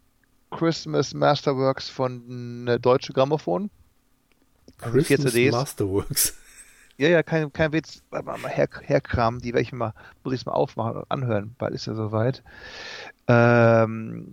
[0.49, 3.69] Christmas Masterworks von äh, Deutsche Grammophon.
[4.81, 6.35] Also Christmas Masterworks.
[6.97, 8.01] Ja, ja, kein, kein Witz.
[8.09, 11.53] Mal her, herkramen, die werde ich mal, muss ich mal aufmachen und anhören.
[11.59, 12.41] Bald ist ja soweit.
[13.27, 14.31] Ähm,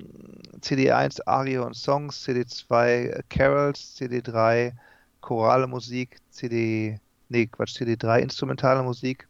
[0.63, 4.73] CD1 Ario und Songs, CD2 Carols, CD3
[5.21, 9.27] chorale Musik, CD, nee, Quatsch, CD3 instrumentale Musik,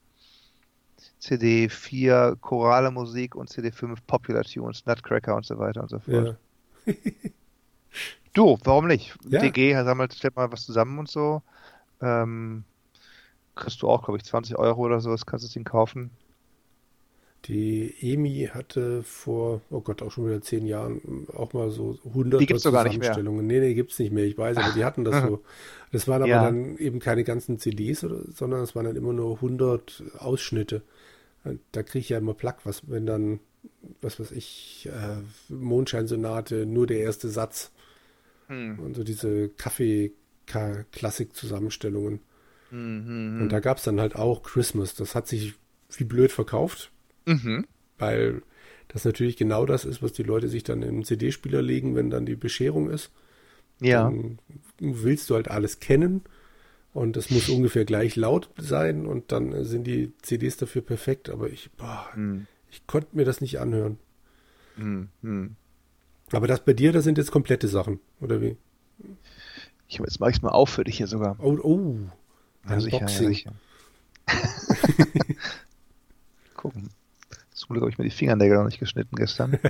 [1.20, 6.36] CD4 chorale Musik und CD5 Popular Tunes, Nutcracker und so weiter und so fort.
[6.86, 6.94] Ja.
[8.32, 9.16] du, warum nicht?
[9.28, 9.40] Ja.
[9.40, 11.42] DG sammelt, stellt mal was zusammen und so.
[12.00, 12.64] Ähm,
[13.54, 16.10] kriegst du auch, glaube ich, 20 Euro oder so, das kannst du den kaufen.
[17.46, 22.38] Die EMI hatte vor, oh Gott, auch schon wieder zehn Jahren auch mal so 100
[22.40, 23.16] die gibt's gar nicht mehr.
[23.22, 25.42] Nee, nee, gibt es nicht mehr, ich weiß, aber die hatten das so.
[25.90, 26.44] Das waren aber ja.
[26.44, 30.82] dann eben keine ganzen CDs, sondern es waren dann immer nur 100 Ausschnitte.
[31.72, 33.40] Da kriege ich ja immer Plack, was, wenn dann,
[34.02, 35.16] was weiß ich, äh,
[35.48, 37.70] Mondscheinsonate, nur der erste Satz.
[38.48, 38.78] Hm.
[38.78, 42.20] Und so diese Kaffee-Klassik-Zusammenstellungen.
[42.70, 44.94] Mhm, und da gab es dann halt auch Christmas.
[44.94, 45.54] Das hat sich
[45.96, 46.90] wie blöd verkauft.
[47.26, 47.66] Mhm.
[47.98, 48.42] Weil
[48.88, 52.10] das natürlich genau das ist, was die Leute sich dann in den CD-Spieler legen, wenn
[52.10, 53.10] dann die Bescherung ist.
[53.80, 54.05] Ja.
[54.05, 54.38] Dann
[54.78, 56.22] willst du halt alles kennen
[56.92, 61.48] und es muss ungefähr gleich laut sein und dann sind die CDs dafür perfekt, aber
[61.48, 62.47] ich, boah, hm.
[62.70, 63.98] ich konnte mir das nicht anhören.
[64.76, 65.56] Hm, hm.
[66.32, 68.56] Aber das bei dir, das sind jetzt komplette Sachen, oder wie?
[69.88, 71.36] Ich, jetzt mache ich es mal auf für dich hier sogar.
[71.40, 71.97] Oh, oh.
[72.68, 73.52] Ja, sicher, ja, sicher.
[76.55, 76.90] Gucken.
[77.70, 79.56] Zum Glück habe ich mir die Fingernägel noch nicht geschnitten gestern.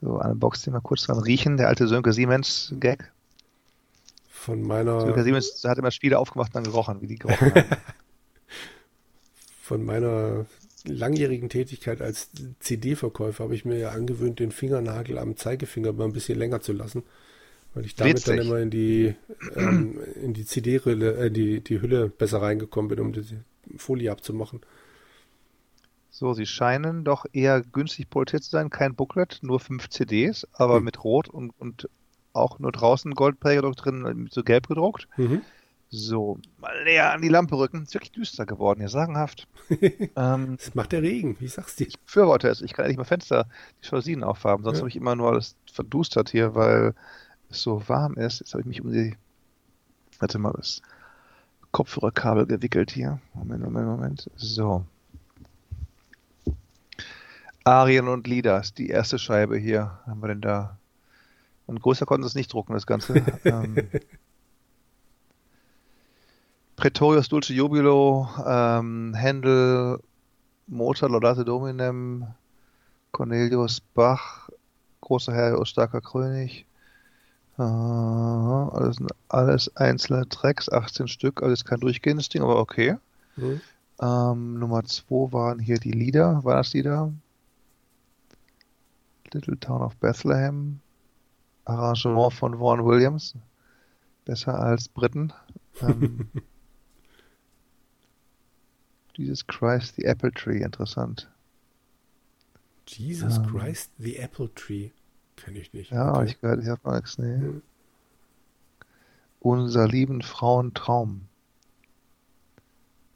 [0.00, 1.56] so, eine Box, die mal kurz dran riechen.
[1.56, 3.12] Der alte Sönke Siemens Gag.
[4.28, 5.02] Von meiner.
[5.02, 7.64] Sönke Siemens hat immer Spiele aufgemacht und dann gerochen, wie die gerochen haben.
[9.62, 10.46] Von meiner
[10.82, 16.12] langjährigen Tätigkeit als CD-Verkäufer habe ich mir ja angewöhnt, den Fingernagel am Zeigefinger mal ein
[16.12, 17.04] bisschen länger zu lassen.
[17.72, 18.36] Weil ich damit Witzig.
[18.36, 19.14] dann immer in die,
[19.54, 23.22] ähm, in die CD-Hülle, äh, die, die Hülle besser reingekommen bin, um die
[23.78, 24.60] Folie abzumachen.
[26.10, 28.70] So, sie scheinen doch eher günstig produziert zu sein.
[28.70, 30.86] Kein Booklet, nur fünf CDs, aber mhm.
[30.86, 31.90] mit Rot und, und
[32.32, 35.08] auch nur draußen Goldprägedruck drin, so gelb gedruckt.
[35.16, 35.42] Mhm.
[35.88, 37.82] So, mal näher an die Lampe rücken.
[37.82, 39.46] Ist wirklich düster geworden, ja, sagenhaft.
[40.16, 41.84] ähm, das macht der Regen, wie sagst du?
[41.84, 42.60] Ich befürworte es.
[42.60, 43.46] Ich kann endlich mal Fenster,
[43.82, 44.64] die Jalousien aufhaben.
[44.64, 44.80] Sonst ja.
[44.80, 46.94] habe ich immer nur alles verdustert hier, weil
[47.50, 48.40] es so warm ist.
[48.40, 49.16] Jetzt habe ich mich um die.
[50.18, 50.82] Warte mal, das
[51.76, 53.20] Kopfhörerkabel gewickelt hier.
[53.34, 54.30] Moment, Moment, Moment.
[54.36, 54.86] So.
[57.64, 59.98] Arien und Lidas, die erste Scheibe hier.
[60.06, 60.78] Haben wir denn da?
[61.66, 63.16] Und größer konnten sie es nicht drucken, das Ganze.
[63.44, 63.76] ähm,
[66.76, 70.00] Pretorius Dulce Jubilo, ähm, Händel,
[70.68, 72.26] Mozart, Laudate Dominem,
[73.12, 74.48] Cornelius Bach,
[75.02, 76.65] großer Herr, starker König,
[77.58, 82.96] Aha, alles, alles einzelne Tracks, 18 Stück, alles kein durchgehendes Ding, aber okay.
[83.36, 83.60] Mhm.
[84.00, 87.12] Ähm, Nummer 2 waren hier die Lieder, Weihnachtslieder.
[89.32, 90.80] Little Town of Bethlehem.
[91.64, 93.34] Arrangement von Vaughan Williams.
[94.24, 95.32] Besser als Briten.
[95.80, 96.28] Ähm,
[99.16, 101.30] Jesus Christ, the Apple Tree, interessant.
[102.86, 104.90] Jesus ähm, Christ, the Apple Tree.
[105.36, 105.90] Kenne ich nicht.
[105.90, 106.26] Ja, okay.
[106.26, 107.36] ich gehört, ich habe mal nichts, nee.
[107.36, 107.62] Hm.
[109.40, 111.28] Unser lieben Frauentraum.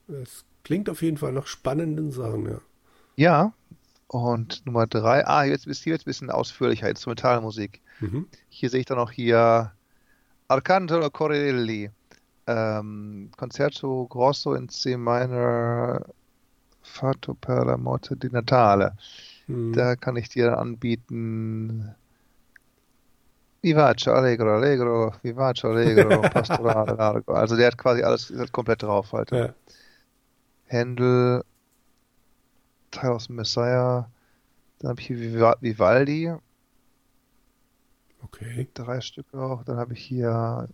[0.06, 2.60] Das klingt auf jeden Fall nach spannenden Sachen, ja.
[3.16, 3.52] Ja,
[4.06, 7.80] und Nummer drei, ah, jetzt bist du jetzt ein bisschen ausführlicher, Instrumentalmusik.
[8.00, 8.26] Mhm.
[8.48, 9.72] Hier sehe ich dann noch hier
[10.48, 11.90] Arcangelo Corelli,
[12.46, 16.04] ähm, Concerto Grosso in C minor,
[16.82, 18.96] Fato per la morte di Natale.
[19.46, 19.72] Mhm.
[19.74, 21.94] Da kann ich dir anbieten
[23.62, 27.32] Vivace, Allegro, Allegro, Vivace, Allegro, Pastorale, Largo.
[27.34, 29.30] Also der hat quasi alles hat komplett drauf halt.
[29.30, 29.54] Ja.
[30.66, 31.44] Händel,
[32.90, 34.08] Teil aus Messiah,
[34.80, 35.18] dann habe ich hier
[35.60, 36.32] Vivaldi.
[38.22, 38.68] Okay.
[38.74, 39.62] Drei Stück auch.
[39.64, 40.68] Dann habe ich hier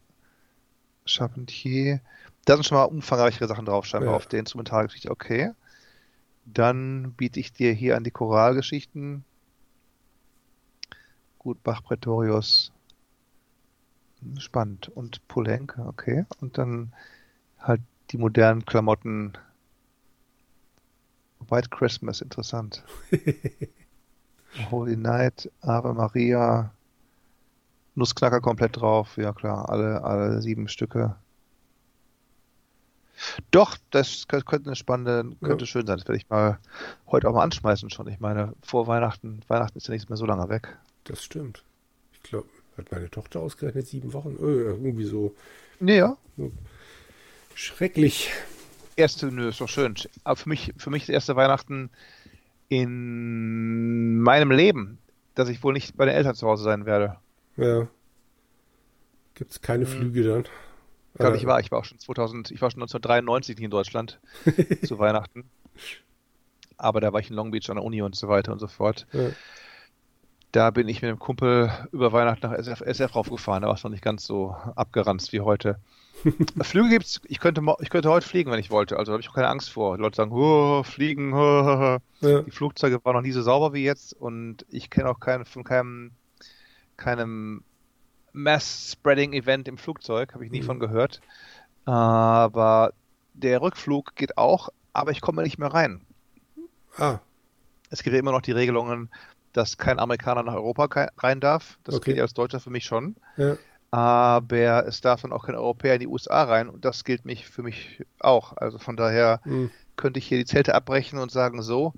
[1.05, 2.01] Charpentier.
[2.45, 4.17] Da sind schon mal umfangreichere Sachen drauf, scheinbar ja.
[4.17, 5.11] auf der Instrumentalgeschichte.
[5.11, 5.53] Okay.
[6.45, 9.25] Dann biete ich dir hier an die Choralgeschichten.
[11.39, 12.73] Gut, Bach Pretorius,
[14.39, 14.89] Spannend.
[14.89, 16.25] Und Polenka, okay.
[16.41, 16.93] Und dann
[17.59, 17.81] halt
[18.11, 19.33] die modernen Klamotten.
[21.49, 22.83] White Christmas, interessant.
[24.71, 26.73] Holy Night, Ave Maria,
[27.95, 31.15] Nussknacker komplett drauf, ja klar, alle, alle sieben Stücke.
[33.51, 35.67] Doch, das könnte eine spannende, könnte ja.
[35.67, 35.97] schön sein.
[35.97, 36.59] Das werde ich mal
[37.07, 38.09] heute auch mal anschmeißen schon.
[38.09, 40.77] Ich meine, vor Weihnachten, Weihnachten ist ja nicht mehr so lange weg.
[41.05, 41.65] Das stimmt.
[42.13, 44.37] Ich glaube, hat meine Tochter ausgerechnet sieben Wochen?
[44.41, 45.35] Äh, irgendwie so.
[45.81, 46.17] Nee, ja.
[47.55, 48.31] Schrecklich.
[48.97, 49.95] Erste, nö, ist doch schön.
[50.25, 51.91] Aber für mich, für mich das erste Weihnachten
[52.69, 54.99] in meinem Leben,
[55.35, 57.17] dass ich wohl nicht bei den Eltern zu Hause sein werde.
[57.57, 57.89] Ja.
[59.35, 59.93] Gibt es keine hm.
[59.93, 60.45] Flüge dann?
[61.15, 61.61] Glaube ich war.
[61.61, 64.21] Ich war auch schon 2000, ich war schon 1993 nicht in Deutschland
[64.85, 65.45] zu Weihnachten.
[66.77, 68.67] Aber da war ich in Long Beach an der Uni und so weiter und so
[68.67, 69.07] fort.
[69.13, 69.31] Ja.
[70.57, 73.61] Da bin ich mit einem Kumpel über Weihnachten nach SF, SF raufgefahren.
[73.61, 75.79] Da war es noch nicht ganz so abgeranzt wie heute.
[76.63, 77.21] Flüge gibt's.
[77.27, 78.99] Ich könnte, ich könnte heute fliegen, wenn ich wollte.
[78.99, 79.99] Also habe ich auch keine Angst vor.
[79.99, 81.35] Die Leute sagen, oh, fliegen.
[81.35, 81.99] Oh.
[82.23, 82.41] Ja.
[82.41, 85.63] Die Flugzeuge waren noch nie so sauber wie jetzt und ich kenne auch keinen von
[85.63, 86.13] keinem
[86.97, 87.63] keinem
[88.33, 90.65] Mass-Spreading-Event im Flugzeug, habe ich nie mhm.
[90.65, 91.21] von gehört.
[91.85, 92.95] Aber
[93.35, 96.01] der Rückflug geht auch, aber ich komme nicht mehr rein.
[96.97, 97.19] Ah.
[97.91, 99.11] Es gibt ja immer noch die Regelungen,
[99.57, 101.79] dass kein Amerikaner nach Europa rein darf.
[101.85, 102.07] Das okay.
[102.07, 103.17] gilt ja als Deutscher für mich schon.
[103.37, 103.57] Ja.
[103.91, 107.47] Aber es darf dann auch kein Europäer in die USA rein und das gilt mich
[107.47, 108.57] für mich auch.
[108.57, 109.71] Also von daher mhm.
[109.97, 111.95] könnte ich hier die Zelte abbrechen und sagen, so,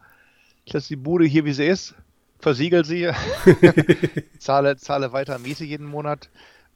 [0.65, 1.95] ich lasse die Bude hier, wie sie ist
[2.39, 3.11] versiegel sie,
[4.39, 6.29] zahle, zahle weiter Miete jeden Monat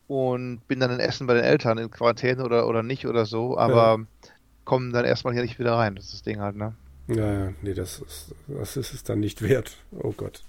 [0.09, 3.57] und bin dann in Essen bei den Eltern in Quarantäne oder, oder nicht oder so,
[3.57, 4.31] aber ja.
[4.65, 5.95] kommen dann erstmal hier nicht wieder rein.
[5.95, 6.75] Das ist das Ding halt, ne?
[7.17, 9.77] Ja, ja, nee, das ist, das ist es dann nicht wert.
[9.93, 10.43] Oh Gott.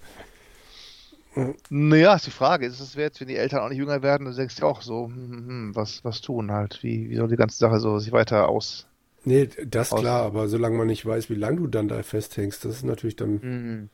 [1.69, 4.35] Naja, ist die Frage, ist es wert, wenn die Eltern auch nicht jünger werden, dann
[4.35, 7.57] denkst du auch so, hm, hm, was, was tun halt, wie, wie soll die ganze
[7.57, 8.88] Sache so sich weiter aus.
[9.26, 12.65] Nee, das aus klar, aber solange man nicht weiß, wie lange du dann da festhängst,
[12.65, 13.40] das ist natürlich dann.
[13.41, 13.90] Mhm.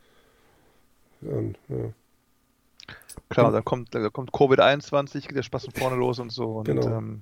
[1.22, 1.94] Und, ja.
[3.30, 6.58] Klar, dann kommt, dann kommt Covid-21, geht der Spaß von vorne los und so.
[6.58, 6.88] Und, genau.
[6.88, 7.22] Ähm,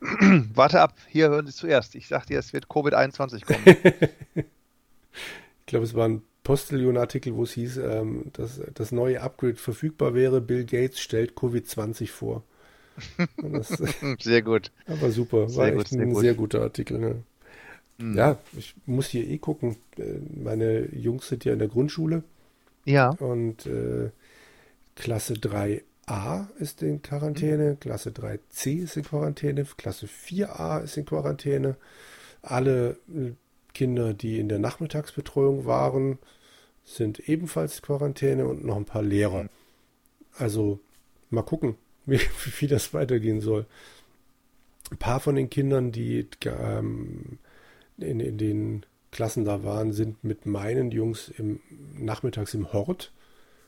[0.54, 1.94] warte ab, hier hören Sie zuerst.
[1.94, 4.10] Ich sagte dir, es wird Covid-21 kommen.
[5.74, 10.14] ich glaube, es war ein Postillion-Artikel, wo es hieß, ähm, dass das neue Upgrade verfügbar
[10.14, 10.40] wäre.
[10.40, 12.44] Bill Gates stellt Covid-20 vor.
[13.38, 13.68] Das,
[14.20, 14.70] sehr gut.
[14.86, 16.98] Aber super, sehr war gut, echt ein sehr, sehr guter Artikel.
[16.98, 17.22] Ne?
[17.98, 18.16] Mhm.
[18.16, 19.76] Ja, ich muss hier eh gucken.
[19.98, 22.22] Äh, meine Jungs sind ja in der Grundschule.
[22.84, 23.10] Ja.
[23.10, 24.10] Und äh,
[24.94, 27.80] Klasse 3a ist in Quarantäne, mhm.
[27.80, 31.76] Klasse 3c ist in Quarantäne, Klasse 4a ist in Quarantäne.
[32.42, 33.32] Alle äh,
[33.74, 36.18] Kinder, die in der Nachmittagsbetreuung waren,
[36.84, 39.48] sind ebenfalls Quarantäne und noch ein paar Lehrer.
[40.36, 40.80] Also
[41.30, 41.76] mal gucken,
[42.06, 42.20] wie,
[42.58, 43.66] wie das weitergehen soll.
[44.90, 47.38] Ein paar von den Kindern, die ähm,
[47.98, 51.60] in, in den Klassen da waren, sind mit meinen Jungs im,
[51.98, 53.12] nachmittags im Hort.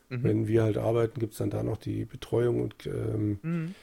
[0.08, 0.22] Mhm.
[0.24, 3.74] Wenn wir halt arbeiten, gibt es dann da noch die Betreuung und ähm, mhm.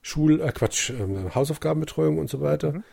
[0.00, 2.72] Schul, äh, Quatsch, äh, Hausaufgabenbetreuung und so weiter.
[2.72, 2.84] Mhm.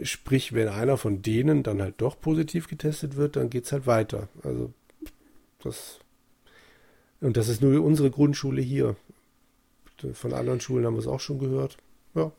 [0.00, 3.86] Sprich, wenn einer von denen dann halt doch positiv getestet wird, dann geht es halt
[3.86, 4.28] weiter.
[4.42, 4.72] Also
[5.62, 6.00] das
[7.20, 8.96] und das ist nur unsere Grundschule hier.
[10.12, 11.76] Von anderen Schulen haben wir es auch schon gehört.
[12.14, 12.30] Ja,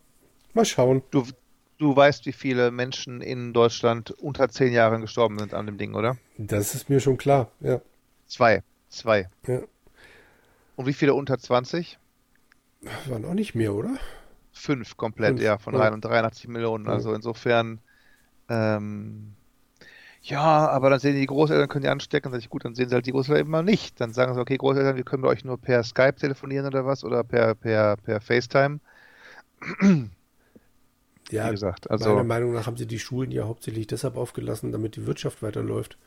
[0.53, 1.01] mal schauen.
[1.11, 1.25] Du,
[1.77, 5.95] du weißt, wie viele Menschen in Deutschland unter zehn Jahren gestorben sind an dem Ding,
[5.95, 6.17] oder?
[6.37, 7.81] Das ist mir schon klar, ja.
[8.27, 8.63] Zwei.
[8.87, 9.29] Zwei.
[9.45, 9.61] Ja.
[10.77, 11.99] Und wie viele unter 20?
[13.07, 13.97] Waren auch nicht mehr, oder?
[14.59, 15.41] Fünf komplett, Fünf.
[15.41, 15.89] ja, von ja.
[15.89, 16.87] 83 Millionen.
[16.87, 17.79] Also insofern,
[18.49, 19.33] ähm,
[20.21, 22.95] ja, aber dann sehen die Großeltern, können die anstecken, sag ich, gut, dann sehen sie
[22.95, 24.01] halt die Großeltern immer nicht.
[24.01, 27.05] Dann sagen sie, okay, Großeltern, wir können bei euch nur per Skype telefonieren oder was
[27.05, 28.79] oder per, per, per FaceTime.
[31.31, 31.91] Ja, wie gesagt.
[31.91, 35.43] Also, meiner Meinung nach haben sie die Schulen ja hauptsächlich deshalb aufgelassen, damit die Wirtschaft
[35.43, 35.99] weiterläuft.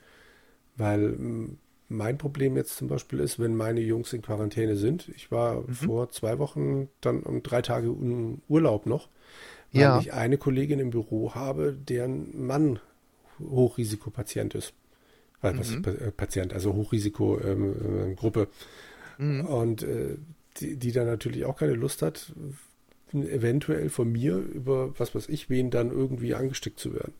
[0.75, 1.15] Weil
[1.93, 5.09] mein Problem jetzt zum Beispiel ist, wenn meine Jungs in Quarantäne sind.
[5.15, 5.73] Ich war mhm.
[5.73, 9.09] vor zwei Wochen dann um drei Tage im Urlaub noch,
[9.71, 9.99] weil ja.
[9.99, 12.79] ich eine Kollegin im Büro habe, deren Mann
[13.39, 14.73] Hochrisikopatient ist.
[15.41, 15.85] Also, mhm.
[15.85, 18.47] was ist äh, Patient, also Hochrisikogruppe.
[19.19, 19.45] Ähm, äh, mhm.
[19.45, 20.17] Und äh,
[20.57, 22.33] die, die dann natürlich auch keine Lust hat,
[23.13, 27.13] eventuell von mir über was weiß ich wen dann irgendwie angesteckt zu werden.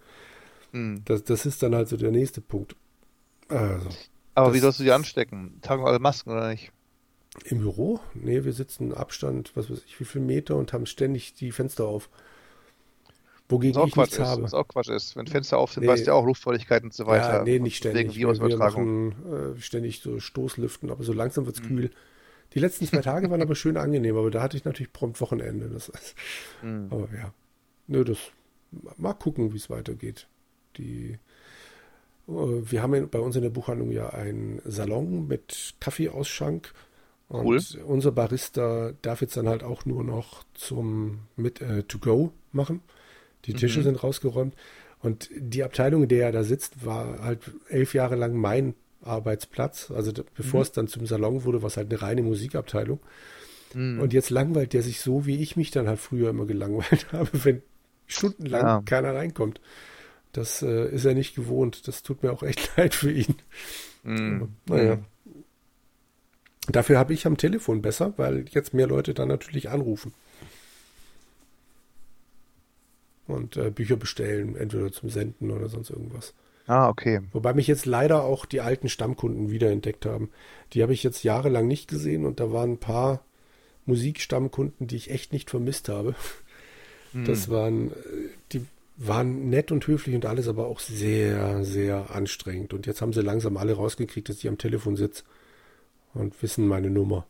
[0.72, 1.02] Mhm.
[1.06, 2.76] Das, das ist dann halt so der nächste Punkt.
[3.50, 3.90] Also,
[4.36, 5.60] Aber wie sollst du die anstecken?
[5.62, 6.72] Tragen alle Masken oder nicht?
[7.46, 8.00] Im Büro?
[8.14, 11.86] Nee, wir sitzen Abstand, was weiß ich, wie viel Meter und haben ständig die Fenster
[11.86, 12.10] auf.
[13.50, 14.44] Wogegen ich nichts ist, habe.
[14.44, 15.16] Was auch Quatsch ist.
[15.16, 15.90] Wenn Fenster auf sind, nee.
[15.90, 17.38] weißt du ja auch Luftfeuchtigkeit und so weiter.
[17.38, 18.16] Ja, nee, nicht ständig.
[18.16, 18.40] Wegen.
[18.40, 21.68] Wir machen äh, ständig so Stoßlüften, aber so langsam wird es mhm.
[21.68, 21.92] kühl.
[22.54, 25.70] Die letzten zwei Tage waren aber schön angenehm, aber da hatte ich natürlich prompt Wochenende.
[25.70, 26.16] Das heißt,
[26.62, 26.88] mhm.
[26.90, 27.34] Aber ja,
[27.88, 28.20] nö, das
[28.98, 30.28] mal gucken, wie es weitergeht.
[30.78, 31.20] Die,
[32.26, 36.74] wir haben bei uns in der Buchhandlung ja einen Salon mit Kaffeeausschank
[37.34, 37.56] Cool.
[37.56, 42.32] Und unser Barista darf jetzt dann halt auch nur noch zum mit äh, to go
[42.52, 42.82] machen.
[43.46, 43.84] Die Tische mhm.
[43.86, 44.56] sind rausgeräumt.
[45.00, 47.40] Und die Abteilung, in der er da sitzt, war halt
[47.70, 49.92] elf Jahre lang mein Arbeitsplatz.
[49.92, 50.62] Also bevor mhm.
[50.62, 53.00] es dann zum Salon wurde, war es halt eine reine Musikabteilung.
[53.74, 54.00] Mhm.
[54.00, 57.30] Und jetzt langweilt der sich so, wie ich mich dann halt früher immer gelangweilt habe,
[57.44, 57.64] wenn
[58.06, 58.82] stundenlang ja.
[58.86, 59.60] keiner reinkommt.
[60.34, 61.88] Das äh, ist er nicht gewohnt.
[61.88, 63.36] Das tut mir auch echt leid für ihn.
[64.04, 64.50] Mhm.
[64.68, 65.00] naja.
[66.68, 70.14] Dafür habe ich am Telefon besser, weil jetzt mehr Leute dann natürlich anrufen.
[73.28, 76.34] Und äh, Bücher bestellen, entweder zum Senden oder sonst irgendwas.
[76.68, 77.22] Ah, okay.
[77.32, 80.30] Wobei mich jetzt leider auch die alten Stammkunden wiederentdeckt haben.
[80.72, 83.24] Die habe ich jetzt jahrelang nicht gesehen und da waren ein paar
[83.86, 86.16] Musikstammkunden, die ich echt nicht vermisst habe.
[87.12, 87.26] Hm.
[87.26, 92.74] Das waren, äh, die waren nett und höflich und alles, aber auch sehr, sehr anstrengend.
[92.74, 95.24] Und jetzt haben sie langsam alle rausgekriegt, dass ich am Telefon sitze
[96.14, 97.26] und wissen meine Nummer.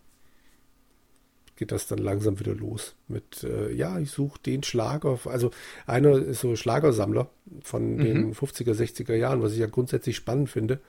[1.56, 5.20] Geht das dann langsam wieder los mit, äh, ja, ich suche den Schlager.
[5.26, 5.52] Also
[5.86, 7.30] einer ist so Schlagersammler
[7.62, 8.04] von mhm.
[8.04, 10.80] den 50er, 60er Jahren, was ich ja grundsätzlich spannend finde.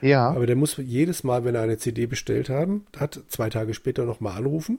[0.00, 0.30] Ja.
[0.30, 4.04] Aber der muss jedes Mal, wenn er eine CD bestellt haben, hat, zwei Tage später
[4.04, 4.78] nochmal anrufen,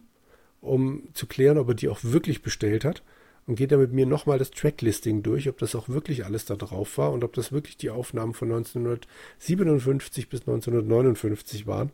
[0.62, 3.04] um zu klären, ob er die auch wirklich bestellt hat.
[3.48, 6.56] Und geht dann mit mir nochmal das Tracklisting durch, ob das auch wirklich alles da
[6.56, 11.92] drauf war und ob das wirklich die Aufnahmen von 1957 bis 1959 waren.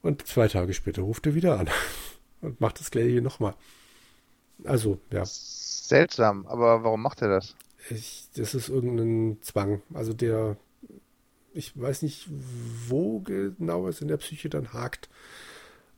[0.00, 1.68] Und zwei Tage später ruft er wieder an
[2.40, 3.54] und macht das gleiche nochmal.
[4.64, 5.24] Also, ja.
[5.26, 7.56] Seltsam, aber warum macht er das?
[7.90, 9.82] Ich, das ist irgendein Zwang.
[9.92, 10.56] Also der,
[11.52, 12.28] ich weiß nicht,
[12.88, 15.08] wo genau es in der Psyche dann hakt.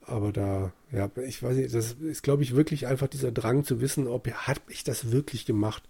[0.07, 3.81] Aber da, ja, ich weiß nicht, das ist, glaube ich, wirklich einfach dieser Drang zu
[3.81, 5.83] wissen, ob hat ich das wirklich gemacht.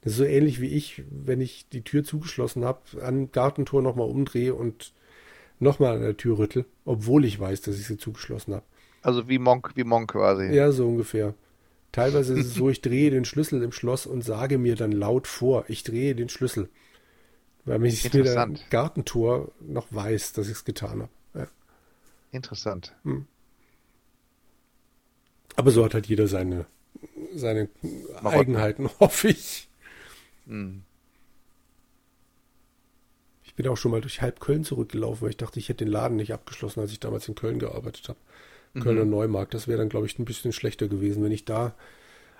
[0.00, 4.08] Das ist so ähnlich wie ich, wenn ich die Tür zugeschlossen habe, an Gartentor nochmal
[4.08, 4.92] umdrehe und
[5.60, 8.64] nochmal an der Tür rüttel, obwohl ich weiß, dass ich sie zugeschlossen habe.
[9.02, 10.46] Also wie Monk, wie Monk quasi.
[10.46, 11.34] Ja, so ungefähr.
[11.92, 15.26] Teilweise ist es so, ich drehe den Schlüssel im Schloss und sage mir dann laut
[15.26, 16.68] vor, ich drehe den Schlüssel.
[17.64, 21.10] Weil mich mir der Gartentor noch weiß, dass ich es getan habe.
[21.34, 21.46] Ja.
[22.32, 22.94] Interessant.
[23.04, 23.26] Hm.
[25.56, 26.66] Aber so hat halt jeder seine,
[27.34, 27.68] seine
[28.22, 29.68] Eigenheiten, hoffe ich.
[30.46, 30.82] Hm
[33.62, 36.16] bin auch schon mal durch halb Köln zurückgelaufen, weil ich dachte, ich hätte den Laden
[36.16, 38.18] nicht abgeschlossen, als ich damals in Köln gearbeitet habe.
[38.72, 38.80] Mhm.
[38.80, 39.52] Kölner Neumarkt.
[39.52, 41.74] Das wäre dann, glaube ich, ein bisschen schlechter gewesen, wenn ich da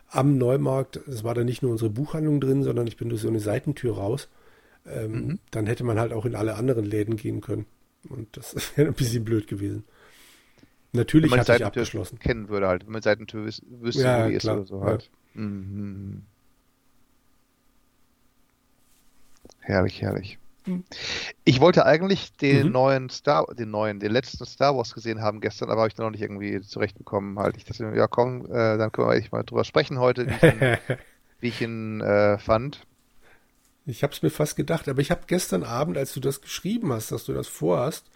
[0.09, 3.29] am Neumarkt, es war da nicht nur unsere Buchhandlung drin, sondern ich bin durch so
[3.29, 4.29] eine Seitentür raus.
[4.87, 5.39] Ähm, mhm.
[5.51, 7.67] Dann hätte man halt auch in alle anderen Läden gehen können.
[8.09, 9.85] Und das wäre ein bisschen blöd gewesen.
[10.93, 12.19] Natürlich hatte ich abgeschlossen.
[12.19, 15.11] kennen würde halt, wenn man Seitentür wüs wüsste, ja, wie es oder so halt.
[15.35, 15.41] Ja.
[15.43, 16.23] Mhm.
[19.61, 20.39] Herrlich, herrlich.
[21.45, 22.73] Ich wollte eigentlich den mhm.
[22.73, 26.11] neuen Star, den neuen, den letzten Star Wars gesehen haben gestern, aber habe ich noch
[26.11, 27.39] nicht irgendwie zurechtbekommen.
[27.39, 30.35] Halt, ich dachte, ja komm, äh, dann können wir eigentlich mal drüber sprechen heute, wie
[30.35, 30.61] ich ihn,
[31.41, 32.81] wie ich ihn äh, fand.
[33.87, 36.93] Ich habe es mir fast gedacht, aber ich habe gestern Abend, als du das geschrieben
[36.93, 38.07] hast, dass du das vorhast,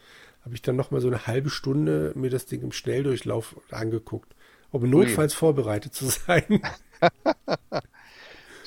[0.44, 4.34] habe ich dann noch mal so eine halbe Stunde mir das Ding im Schnelldurchlauf angeguckt,
[4.70, 5.38] um notfalls Ui.
[5.38, 6.60] vorbereitet zu sein.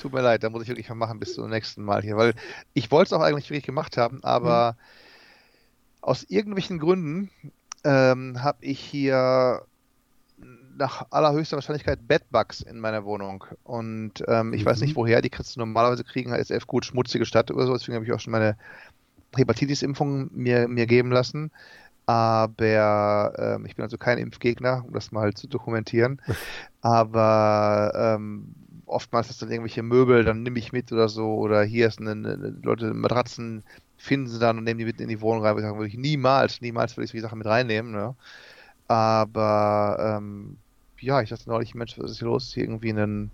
[0.00, 2.34] Tut mir leid, da muss ich wirklich mal machen bis zum nächsten Mal hier, weil
[2.74, 4.76] ich wollte es auch eigentlich wirklich gemacht haben, aber mhm.
[6.02, 7.30] aus irgendwelchen Gründen
[7.84, 9.62] ähm, habe ich hier
[10.78, 13.44] nach allerhöchster Wahrscheinlichkeit Bedbugs in meiner Wohnung.
[13.64, 14.66] Und ähm, ich mhm.
[14.66, 15.00] weiß nicht mhm.
[15.00, 18.12] woher, die kriegst du normalerweise kriegen HSF gut schmutzige Stadt oder so, deswegen habe ich
[18.12, 18.56] auch schon meine
[19.36, 21.50] Hepatitis-Impfung mir, mir geben lassen.
[22.06, 26.22] Aber ähm, ich bin also kein Impfgegner, um das mal zu dokumentieren.
[26.80, 28.54] Aber ähm,
[28.86, 32.12] oftmals ist dann irgendwelche Möbel, dann nehme ich mit oder so, oder hier ist eine,
[32.12, 33.62] eine Leute, Matratzen
[33.98, 35.56] finden sie dann und nehmen die mit in die Wohnung rein.
[35.56, 37.92] Ich sagen, würde ich niemals, niemals würde ich solche Sachen mit reinnehmen.
[37.92, 38.14] Ne?
[38.86, 40.56] Aber ähm,
[41.00, 42.54] ja, ich dachte neulich, Mensch, was ist hier los?
[42.54, 43.30] Hier irgendwie einen,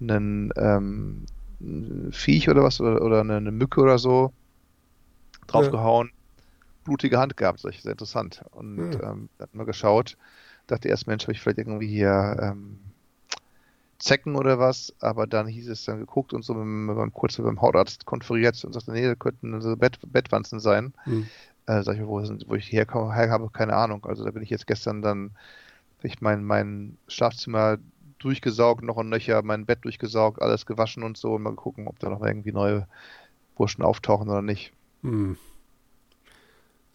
[0.00, 1.26] einen ähm,
[1.60, 4.32] ein Viech oder was oder, oder eine, eine, Mücke oder so
[5.52, 6.42] draufgehauen, ja.
[6.84, 8.42] blutige Hand gehabt, ist sehr interessant.
[8.52, 9.12] Und ja.
[9.12, 10.16] ähm, hat mal geschaut,
[10.66, 12.78] dachte erst, Mensch, habe ich vielleicht irgendwie hier ähm,
[13.98, 18.06] Zecken oder was, aber dann hieß es dann geguckt und so beim, kurz beim Hautarzt
[18.06, 20.94] konferiert und sagte, nee, das könnten so Bett, Bettwanzen sein.
[21.04, 21.26] Mhm.
[21.66, 24.06] Äh, sag ich, wo, sind, wo ich herkomme, her habe, keine Ahnung.
[24.06, 25.32] Also da bin ich jetzt gestern dann,
[26.02, 27.76] ich mein, mein Schlafzimmer
[28.18, 31.98] durchgesaugt, noch ein nöcher, mein Bett durchgesaugt, alles gewaschen und so und mal gucken, ob
[31.98, 32.86] da noch irgendwie neue
[33.56, 34.72] Burschen auftauchen oder nicht.
[35.02, 35.36] Mhm.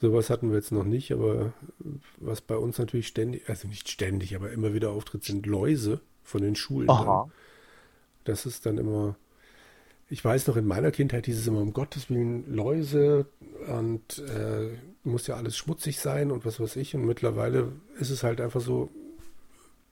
[0.01, 1.53] Sowas hatten wir jetzt noch nicht, aber
[2.17, 6.41] was bei uns natürlich ständig, also nicht ständig, aber immer wieder auftritt, sind Läuse von
[6.41, 6.89] den Schulen.
[8.25, 9.15] Das ist dann immer,
[10.07, 13.25] Ich weiß noch, in meiner Kindheit hieß es immer, um Gottes Willen, Läuse
[13.67, 16.93] und äh, muss ja alles schmutzig sein und was weiß ich.
[16.95, 18.89] Und mittlerweile ist es halt einfach so,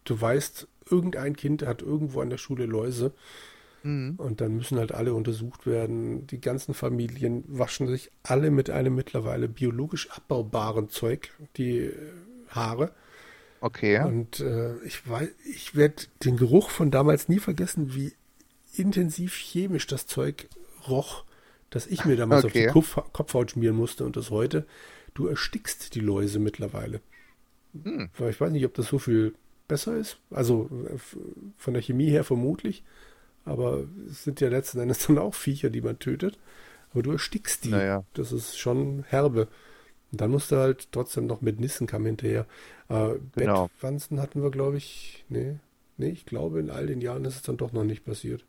[0.03, 3.13] du weißt, irgendein Kind hat irgendwo an der Schule Läuse.
[3.83, 4.15] Mhm.
[4.17, 6.25] Und dann müssen halt alle untersucht werden.
[6.27, 11.91] Die ganzen Familien waschen sich alle mit einem mittlerweile biologisch abbaubaren Zeug die
[12.49, 12.91] Haare.
[13.61, 14.03] Okay.
[14.03, 18.13] Und äh, ich weiß, ich werde den Geruch von damals nie vergessen, wie
[18.73, 20.47] intensiv chemisch das Zeug
[20.87, 21.23] roch,
[21.69, 22.67] dass ich mir damals okay.
[22.67, 24.65] auf die Kopf, Kopfhaut schmieren musste und das heute.
[25.13, 27.01] Du erstickst die Läuse mittlerweile.
[27.83, 28.09] Hm.
[28.29, 29.33] Ich weiß nicht, ob das so viel
[29.67, 30.17] besser ist.
[30.29, 30.97] Also äh,
[31.57, 32.83] von der Chemie her vermutlich.
[33.45, 36.39] Aber es sind ja letzten Endes dann auch Viecher, die man tötet.
[36.91, 37.69] Aber du erstickst die.
[37.69, 38.05] Naja.
[38.13, 39.47] Das ist schon herbe.
[40.11, 42.45] Und dann musst du halt trotzdem noch mit Nissenkamm hinterher.
[42.87, 43.67] Äh, genau.
[43.67, 45.57] Bettwanzen hatten wir, glaube ich, nee,
[45.97, 48.45] nee, ich glaube, in all den Jahren ist es dann doch noch nicht passiert.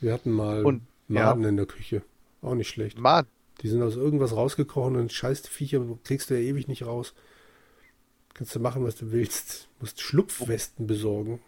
[0.00, 1.48] Wir hatten mal und, Maden ja.
[1.48, 2.02] in der Küche.
[2.42, 2.98] Auch nicht schlecht.
[2.98, 3.28] Maden?
[3.62, 7.14] Die sind aus irgendwas rausgekrochen und scheiß Viecher kriegst du ja ewig nicht raus.
[8.34, 9.68] Kannst du machen, was du willst.
[9.80, 11.40] Musst Schlupfwesten besorgen.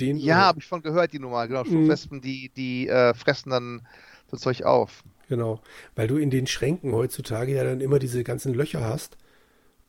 [0.00, 1.46] Denen ja, habe ich von gehört, die Nummer.
[1.46, 1.64] Genau.
[1.64, 2.22] Schlupfwespen, mhm.
[2.22, 3.82] die, die äh, fressen dann
[4.30, 5.04] das Zeug auf.
[5.28, 5.60] Genau,
[5.94, 9.16] weil du in den Schränken heutzutage ja dann immer diese ganzen Löcher hast,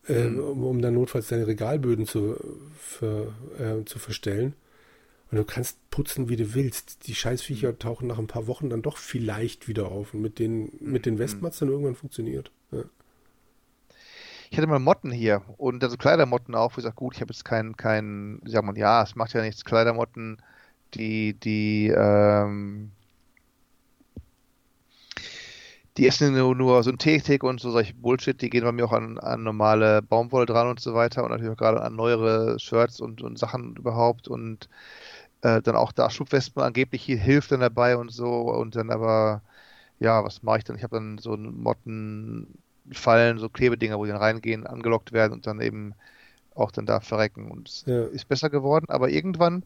[0.07, 0.39] äh, mhm.
[0.39, 2.37] um, um, dann notfalls deine Regalböden zu,
[2.79, 4.53] für, äh, zu verstellen.
[5.31, 7.07] Und du kannst putzen, wie du willst.
[7.07, 7.79] Die Scheißviecher mhm.
[7.79, 10.13] tauchen nach ein paar Wochen dann doch vielleicht wieder auf.
[10.13, 11.19] Und mit den, mit den mhm.
[11.19, 12.51] Wespen hat es dann irgendwann funktioniert.
[14.55, 16.71] Ich hatte mal Motten hier und also Kleidermotten auch.
[16.71, 19.33] Wo ich sage, gut, ich habe jetzt keinen, kein, wie sagt man, ja, es macht
[19.33, 19.65] ja nichts.
[19.65, 20.41] Kleidermotten,
[20.93, 22.91] die, die, ähm,
[25.97, 29.17] die essen nur, nur Synthetik und so solche Bullshit, die gehen bei mir auch an,
[29.17, 33.21] an normale Baumwolle dran und so weiter und natürlich auch gerade an neuere Shirts und,
[33.21, 34.69] und Sachen überhaupt und
[35.41, 39.41] äh, dann auch da Schubwespen angeblich hilft dann dabei und so und dann aber,
[39.99, 40.77] ja, was mache ich dann?
[40.77, 41.35] Ich habe dann so
[42.85, 45.93] Mottenfallen, so Klebedinger, wo die dann reingehen, angelockt werden und dann eben
[46.53, 48.05] auch dann da verrecken und es ja.
[48.05, 49.63] ist besser geworden, aber irgendwann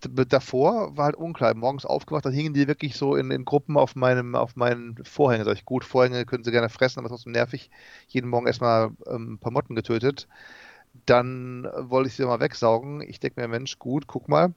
[0.00, 1.54] davor war halt unklar.
[1.54, 5.44] Morgens aufgewacht, da hingen die wirklich so in, in Gruppen auf meinem, auf meinen Vorhängen.
[5.44, 7.70] Sag ich, gut, Vorhänge können sie gerne fressen, aber trotzdem nervig.
[8.08, 10.28] Jeden Morgen erstmal ähm, ein paar Motten getötet.
[11.06, 13.00] Dann wollte ich sie mal wegsaugen.
[13.00, 14.54] Ich denke mir, Mensch, gut, guck mal.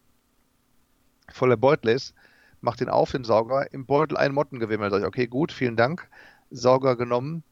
[1.31, 2.13] Voller Beutel ist.
[2.61, 3.71] Mach den auf, den Sauger.
[3.73, 4.89] Im Beutel ein Mottengewimmel.
[4.89, 6.09] Sag ich, okay, gut, vielen Dank.
[6.51, 7.43] Sauger genommen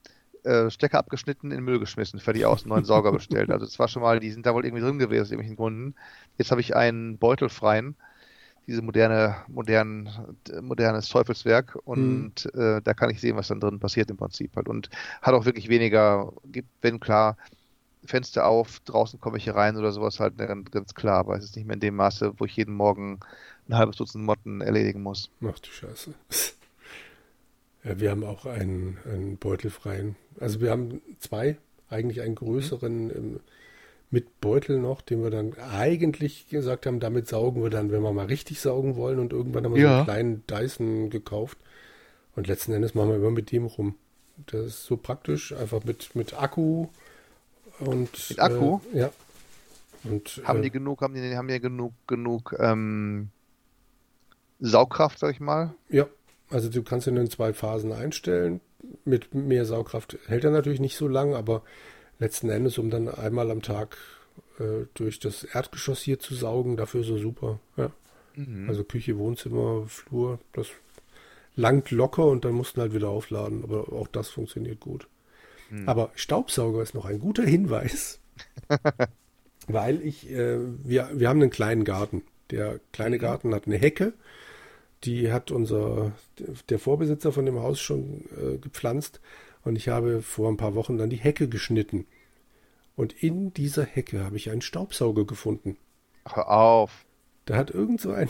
[0.44, 3.50] äh, Stecker abgeschnitten, in Müll geschmissen, fertig aus, einen neuen Sauger bestellt.
[3.50, 5.94] Also es war schon mal, die sind da wohl irgendwie drin gewesen aus irgendwelchen Gründen.
[6.36, 7.96] Jetzt habe ich einen Beutel freien,
[8.66, 10.08] diese moderne, modern,
[10.60, 12.60] modernes Teufelswerk und mhm.
[12.60, 14.68] äh, da kann ich sehen, was dann drin passiert im Prinzip halt.
[14.68, 14.90] Und
[15.22, 17.36] hat auch wirklich weniger, gibt, wenn klar,
[18.04, 21.44] Fenster auf, draußen komme ich hier rein oder sowas halt ganz, ganz klar, aber es
[21.44, 23.20] ist nicht mehr in dem Maße, wo ich jeden Morgen
[23.68, 25.30] ein halbes Dutzend Motten erledigen muss.
[25.42, 26.14] Ach du Scheiße.
[27.84, 30.16] Ja, wir haben auch einen, einen beutelfreien.
[30.40, 31.56] Also wir haben zwei,
[31.88, 33.40] eigentlich einen größeren ähm,
[34.10, 38.12] mit Beutel noch, den wir dann eigentlich gesagt haben, damit saugen wir dann, wenn wir
[38.12, 39.18] mal richtig saugen wollen.
[39.18, 39.88] Und irgendwann haben wir ja.
[39.88, 41.58] so einen kleinen Dyson gekauft.
[42.34, 43.96] Und letzten Endes machen wir immer mit dem rum.
[44.46, 46.86] Das ist so praktisch, einfach mit, mit Akku
[47.80, 48.30] und.
[48.30, 48.80] Mit Akku?
[48.94, 49.10] Äh, ja.
[50.04, 53.28] Und, haben äh, die genug, haben die, haben die genug, genug ähm,
[54.60, 55.74] Saugkraft, sag ich mal?
[55.88, 56.06] Ja,
[56.50, 58.60] also du kannst ihn in zwei Phasen einstellen.
[59.04, 61.62] Mit mehr Saugkraft hält er natürlich nicht so lang, aber
[62.18, 63.96] letzten Endes, um dann einmal am Tag
[64.58, 67.60] äh, durch das Erdgeschoss hier zu saugen, dafür so super.
[67.76, 67.90] Ja.
[68.34, 68.68] Mhm.
[68.68, 70.68] Also Küche, Wohnzimmer, Flur, das
[71.56, 73.64] langt locker und dann mussten halt wieder aufladen.
[73.64, 75.08] Aber auch das funktioniert gut.
[75.70, 75.88] Mhm.
[75.88, 78.20] Aber Staubsauger ist noch ein guter Hinweis,
[79.66, 82.22] weil ich, äh, wir, wir haben einen kleinen Garten.
[82.50, 83.20] Der kleine mhm.
[83.20, 84.14] Garten hat eine Hecke
[85.04, 86.12] die hat unser,
[86.68, 89.20] der Vorbesitzer von dem Haus schon äh, gepflanzt
[89.62, 92.06] und ich habe vor ein paar Wochen dann die Hecke geschnitten.
[92.96, 95.76] Und in dieser Hecke habe ich einen Staubsauger gefunden.
[96.26, 97.04] Hör auf.
[97.44, 98.28] Da hat irgend so ein,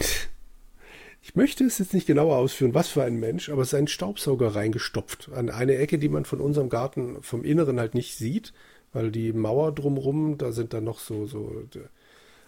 [1.22, 3.88] ich möchte es jetzt nicht genauer ausführen, was für ein Mensch, aber es ist ein
[3.88, 8.52] Staubsauger reingestopft an eine Ecke, die man von unserem Garten vom Inneren halt nicht sieht,
[8.92, 11.64] weil die Mauer drumrum, da sind dann noch so, so,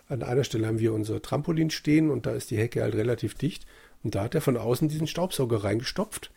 [0.09, 3.35] an einer Stelle haben wir unser Trampolin stehen und da ist die Hecke halt relativ
[3.35, 3.67] dicht
[4.03, 6.31] und da hat er von außen diesen Staubsauger reingestopft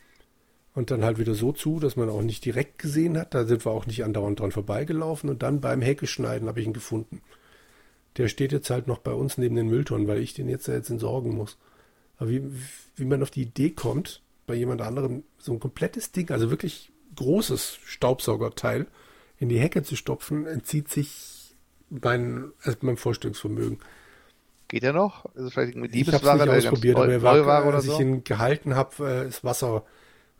[0.74, 3.34] und dann halt wieder so zu, dass man auch nicht direkt gesehen hat.
[3.34, 6.72] Da sind wir auch nicht andauernd dran vorbeigelaufen und dann beim Heckeschneiden habe ich ihn
[6.72, 7.22] gefunden.
[8.16, 10.90] Der steht jetzt halt noch bei uns neben den Mülltonnen, weil ich den jetzt jetzt
[10.90, 11.58] entsorgen muss.
[12.16, 12.42] Aber wie,
[12.96, 16.92] wie man auf die Idee kommt, bei jemand anderem so ein komplettes Ding, also wirklich
[17.16, 18.86] großes Staubsaugerteil
[19.38, 21.54] in die Hecke zu stopfen, entzieht sich
[21.88, 23.78] mein, also meinem Vorstellungsvermögen.
[24.74, 25.24] Geht er noch?
[25.36, 26.34] Es vielleicht irgendwie Diebesware?
[26.34, 29.84] Ich habe nicht ausprobiert, aber er war, als ich ihn gehalten habe, äh, ist Wasser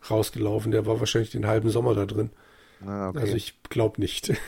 [0.09, 0.73] rausgelaufen.
[0.73, 2.31] Der war wahrscheinlich den halben Sommer da drin.
[2.85, 3.19] Ah, okay.
[3.19, 4.33] Also ich glaube nicht.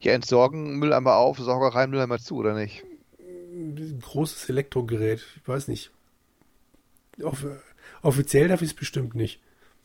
[0.00, 2.84] Ja, entsorgen Mülleimer auf, Saugerei Mülleimer zu, oder nicht?
[4.00, 5.90] Großes Elektrogerät, ich weiß nicht.
[7.20, 7.44] Off
[8.02, 9.40] offiziell darf ich es bestimmt nicht.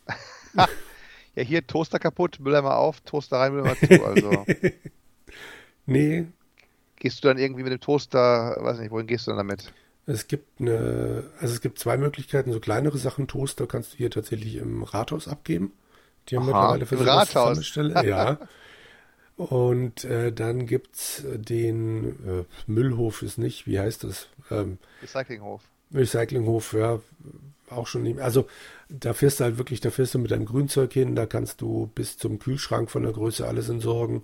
[0.53, 0.67] ja,
[1.43, 4.45] hier Toaster kaputt, Mülleimer auf, Toaster rein, Mülleimer zu, also.
[5.87, 6.27] nee.
[7.03, 9.73] Gehst du dann irgendwie mit dem Toaster, weiß nicht, wohin gehst du dann damit?
[10.05, 14.09] Es gibt eine, also es gibt zwei Möglichkeiten, so kleinere Sachen, Toaster kannst du hier
[14.09, 15.73] tatsächlich im Rathaus abgeben.
[16.29, 17.65] Die haben Aha, mittlerweile für Rathaus.
[17.65, 18.01] Stelle.
[18.05, 18.39] Ja.
[19.35, 24.29] Und äh, dann gibt es den äh, Müllhof ist nicht, wie heißt das?
[24.49, 25.61] Ähm, Recyclinghof.
[25.93, 27.01] Recyclinghof, ja,
[27.69, 28.21] auch schon nicht.
[28.21, 28.47] Also
[28.87, 31.91] da fährst du halt wirklich, da fährst du mit deinem Grünzeug hin, da kannst du
[31.95, 34.21] bis zum Kühlschrank von der Größe alles entsorgen.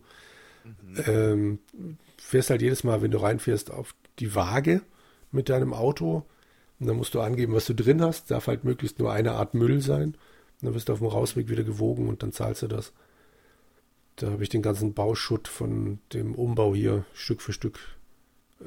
[0.63, 1.03] Mhm.
[1.07, 1.59] Ähm,
[2.29, 4.81] fährst halt jedes Mal, wenn du reinfährst, auf die Waage
[5.31, 6.25] mit deinem Auto.
[6.79, 8.29] Und dann musst du angeben, was du drin hast.
[8.29, 10.09] Darf halt möglichst nur eine Art Müll sein.
[10.09, 10.17] Und
[10.61, 12.93] dann wirst du auf dem Rausweg wieder gewogen und dann zahlst du das.
[14.15, 17.79] Da habe ich den ganzen Bauschutt von dem Umbau hier Stück für Stück,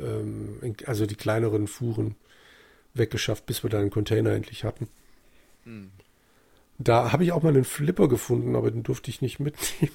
[0.01, 2.17] ähm, also die kleineren Fuhren
[2.95, 4.89] weggeschafft, bis wir da einen Container endlich hatten.
[5.65, 5.91] Hm.
[6.79, 9.95] Da habe ich auch mal einen Flipper gefunden, aber den durfte ich nicht mitnehmen.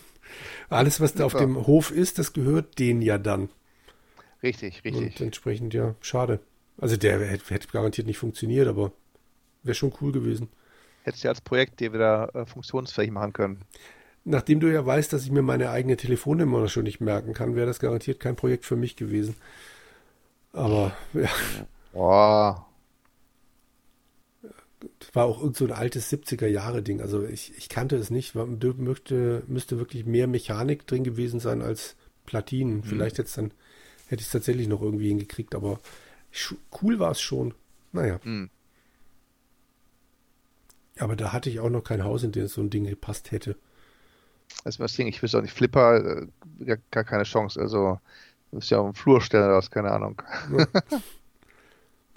[0.69, 3.49] Alles, was da auf dem Hof ist, das gehört denen ja dann.
[4.43, 4.95] Richtig, richtig.
[4.95, 6.39] Und entsprechend ja, schade.
[6.77, 8.91] Also der hätte, hätte garantiert nicht funktioniert, aber
[9.63, 10.49] wäre schon cool gewesen.
[11.03, 13.61] Hättest du ja als Projekt dir wieder äh, funktionsfähig machen können.
[14.25, 17.65] Nachdem du ja weißt, dass ich mir meine eigene Telefonnummer schon nicht merken kann, wäre
[17.65, 19.35] das garantiert kein Projekt für mich gewesen.
[20.51, 21.29] Aber ja.
[21.93, 22.66] Boah.
[24.99, 27.01] Das war auch irgend so ein altes 70er-Jahre-Ding.
[27.01, 28.35] Also ich, ich kannte es nicht.
[28.35, 31.95] Man möchte, müsste wirklich mehr Mechanik drin gewesen sein als
[32.25, 32.77] Platinen.
[32.77, 32.83] Mhm.
[32.83, 33.51] Vielleicht jetzt dann
[34.07, 35.79] hätte ich es tatsächlich noch irgendwie hingekriegt, aber
[36.81, 37.53] cool war es schon.
[37.91, 38.19] Naja.
[38.23, 38.49] Mhm.
[40.99, 43.55] Aber da hatte ich auch noch kein Haus, in dem so ein Ding gepasst hätte.
[44.63, 46.27] Also was Ding, ich wüsste auch nicht, Flipper,
[46.65, 47.59] äh, gar keine Chance.
[47.59, 47.99] Also,
[48.49, 50.21] du musst ja auf dem Flur stellen oder was, keine Ahnung.
[50.57, 50.67] Ja.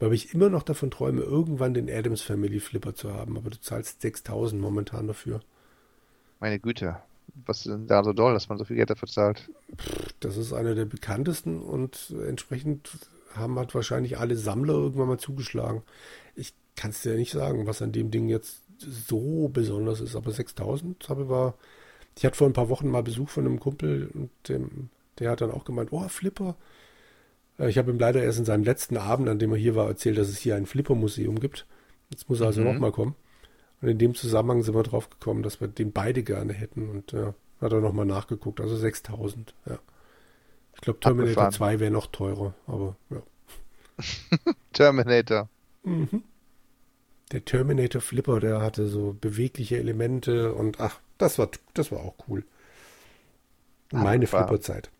[0.01, 3.61] Weil ich immer noch davon träume, irgendwann den Adams Family Flipper zu haben, aber du
[3.61, 5.41] zahlst 6000 momentan dafür.
[6.41, 6.97] Meine Güte,
[7.47, 9.51] was ist denn da so doll, dass man so viel Geld dafür zahlt?
[10.21, 12.91] Das ist einer der bekanntesten und entsprechend
[13.35, 15.83] haben halt wahrscheinlich alle Sammler irgendwann mal zugeschlagen.
[16.35, 20.31] Ich kann es dir nicht sagen, was an dem Ding jetzt so besonders ist, aber
[20.31, 21.55] 6000 habe war.
[22.17, 25.43] Ich hatte vor ein paar Wochen mal Besuch von einem Kumpel und dem, der hat
[25.43, 26.57] dann auch gemeint, oh, Flipper.
[27.61, 29.87] Äh, ich habe ihm leider erst in seinem letzten Abend, an dem er hier war,
[29.87, 31.67] erzählt, dass es hier ein Flipper-Museum gibt.
[32.11, 32.73] Jetzt muss er also mhm.
[32.73, 33.15] nochmal kommen.
[33.83, 36.91] Und in dem Zusammenhang sind wir drauf gekommen, dass wir den beide gerne hätten.
[36.91, 38.61] Und ja, hat er nochmal nachgeguckt.
[38.61, 39.79] Also 6000, ja.
[40.75, 41.77] Ich glaube, Terminator Abgefahren.
[41.77, 43.23] 2 wäre noch teurer, aber ja.
[44.73, 45.49] Terminator.
[45.83, 46.25] Mhm.
[47.33, 52.15] Der Terminator Flipper, der hatte so bewegliche Elemente und ach, das war, das war auch
[52.29, 52.45] cool.
[53.93, 54.91] Meine Flipperzeit.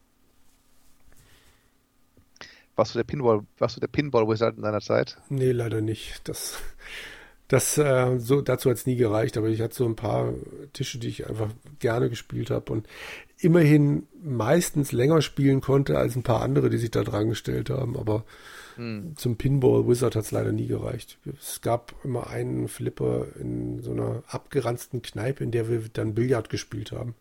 [2.81, 5.19] Warst du der Pinball, warst du der Pinball Wizard in deiner Zeit?
[5.29, 6.27] Nee, leider nicht.
[6.27, 6.59] Das,
[7.47, 10.33] das äh, so, dazu hat es nie gereicht, aber ich hatte so ein paar
[10.73, 12.87] Tische, die ich einfach gerne gespielt habe und
[13.37, 17.99] immerhin meistens länger spielen konnte als ein paar andere, die sich da dran gestellt haben.
[17.99, 18.25] Aber
[18.77, 19.13] hm.
[19.15, 21.19] zum Pinball Wizard hat es leider nie gereicht.
[21.39, 26.49] Es gab immer einen Flipper in so einer abgeranzten Kneipe, in der wir dann Billard
[26.49, 27.15] gespielt haben.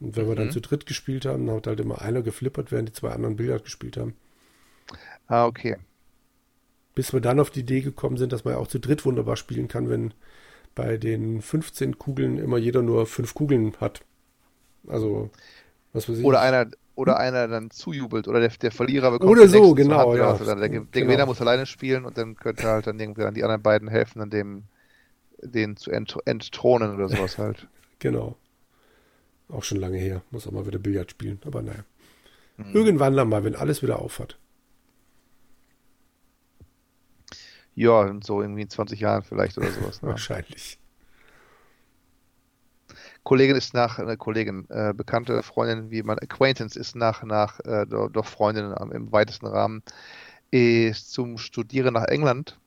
[0.00, 0.52] Und wenn wir dann mhm.
[0.52, 3.62] zu dritt gespielt haben, dann hat halt immer einer geflippert, während die zwei anderen Billard
[3.64, 4.14] gespielt haben.
[5.28, 5.76] Ah, okay.
[6.94, 9.36] Bis wir dann auf die Idee gekommen sind, dass man ja auch zu dritt wunderbar
[9.36, 10.14] spielen kann, wenn
[10.74, 14.02] bei den 15 Kugeln immer jeder nur fünf Kugeln hat.
[14.86, 15.30] Also,
[15.92, 16.24] was weiß ich.
[16.24, 16.66] Oder einer,
[16.96, 17.20] oder hm?
[17.20, 20.30] einer dann zujubelt oder der, der Verlierer bekommt oder so genau ja.
[20.30, 20.86] Also der, der genau.
[20.90, 24.18] Gewinner muss alleine spielen und dann könnte halt dann irgendwie dann die anderen beiden helfen
[24.18, 24.64] dann dem
[25.42, 28.36] den zu ent, entthronen oder sowas halt genau
[29.48, 31.84] auch schon lange her muss auch mal wieder Billard spielen aber naja
[32.56, 32.74] hm.
[32.74, 34.38] irgendwann dann mal wenn alles wieder aufhat
[37.76, 40.02] Ja, so irgendwie in 20 Jahren vielleicht oder sowas.
[40.02, 40.08] Ne?
[40.08, 40.78] Wahrscheinlich.
[43.22, 47.84] Kollegin ist nach, eine Kollegin, äh, bekannte Freundin, wie man, Acquaintance ist nach, nach, äh,
[47.84, 49.82] doch, Freundin im weitesten Rahmen,
[50.50, 52.58] ist zum Studieren nach England.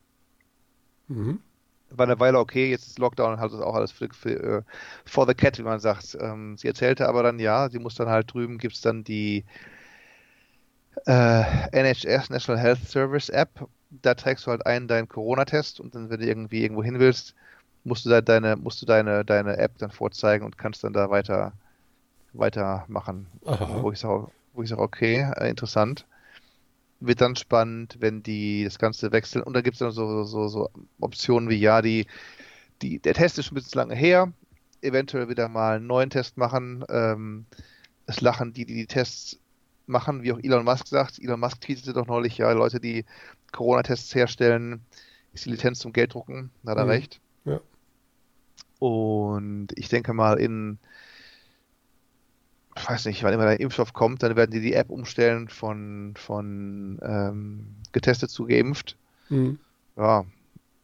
[1.07, 1.39] Mhm.
[1.89, 4.61] War eine Weile okay, jetzt ist Lockdown und hat es auch alles für, für uh,
[5.05, 6.15] for the cat, wie man sagt.
[6.19, 9.45] Ähm, sie erzählte aber dann, ja, sie muss dann halt drüben, gibt es dann die
[11.07, 16.09] äh, NHS National Health Service App da trägst du halt ein deinen Corona-Test und dann,
[16.09, 17.35] wenn du irgendwie irgendwo hin willst,
[17.83, 21.09] musst du da deine, musst du deine, deine App dann vorzeigen und kannst dann da
[21.09, 21.53] weiter
[22.33, 23.27] weitermachen.
[23.45, 23.81] Aha.
[23.81, 26.05] Wo ich sage, wo ich sage, okay, äh, interessant.
[26.99, 29.43] wird dann spannend, wenn die das Ganze wechseln.
[29.43, 32.07] Und da gibt es dann so, so, so Optionen wie, ja, die,
[32.81, 34.31] die, der Test ist schon ein bisschen lange her,
[34.81, 36.83] eventuell wieder mal einen neuen Test machen.
[36.89, 37.45] Ähm,
[38.05, 39.39] es lachen die, die die Tests
[39.87, 41.19] machen, wie auch Elon Musk sagt.
[41.19, 43.05] Elon Musk tweetete doch neulich, ja, Leute, die
[43.51, 44.81] Corona-Tests herstellen,
[45.33, 46.51] ist die Lizenz zum Gelddrucken.
[46.63, 46.91] Da hat er mhm.
[46.91, 47.21] recht.
[47.45, 47.59] Ja.
[48.79, 50.79] Und ich denke mal, in,
[52.77, 56.13] ich weiß nicht, wann immer der Impfstoff kommt, dann werden die die App umstellen von,
[56.17, 58.95] von ähm, getestet zu geimpft.
[59.29, 59.59] Mhm.
[59.97, 60.25] Ja,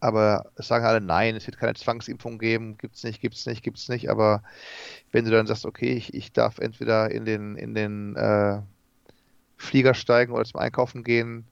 [0.02, 3.90] aber es sagen alle, nein, es wird keine Zwangsimpfung geben, gibt's nicht, gibt's nicht, gibt's
[3.90, 4.10] nicht.
[4.10, 4.44] Aber
[5.12, 8.62] wenn du dann sagst, okay, ich, ich darf entweder in den, in den äh,
[9.58, 11.46] Flieger steigen oder zum Einkaufen gehen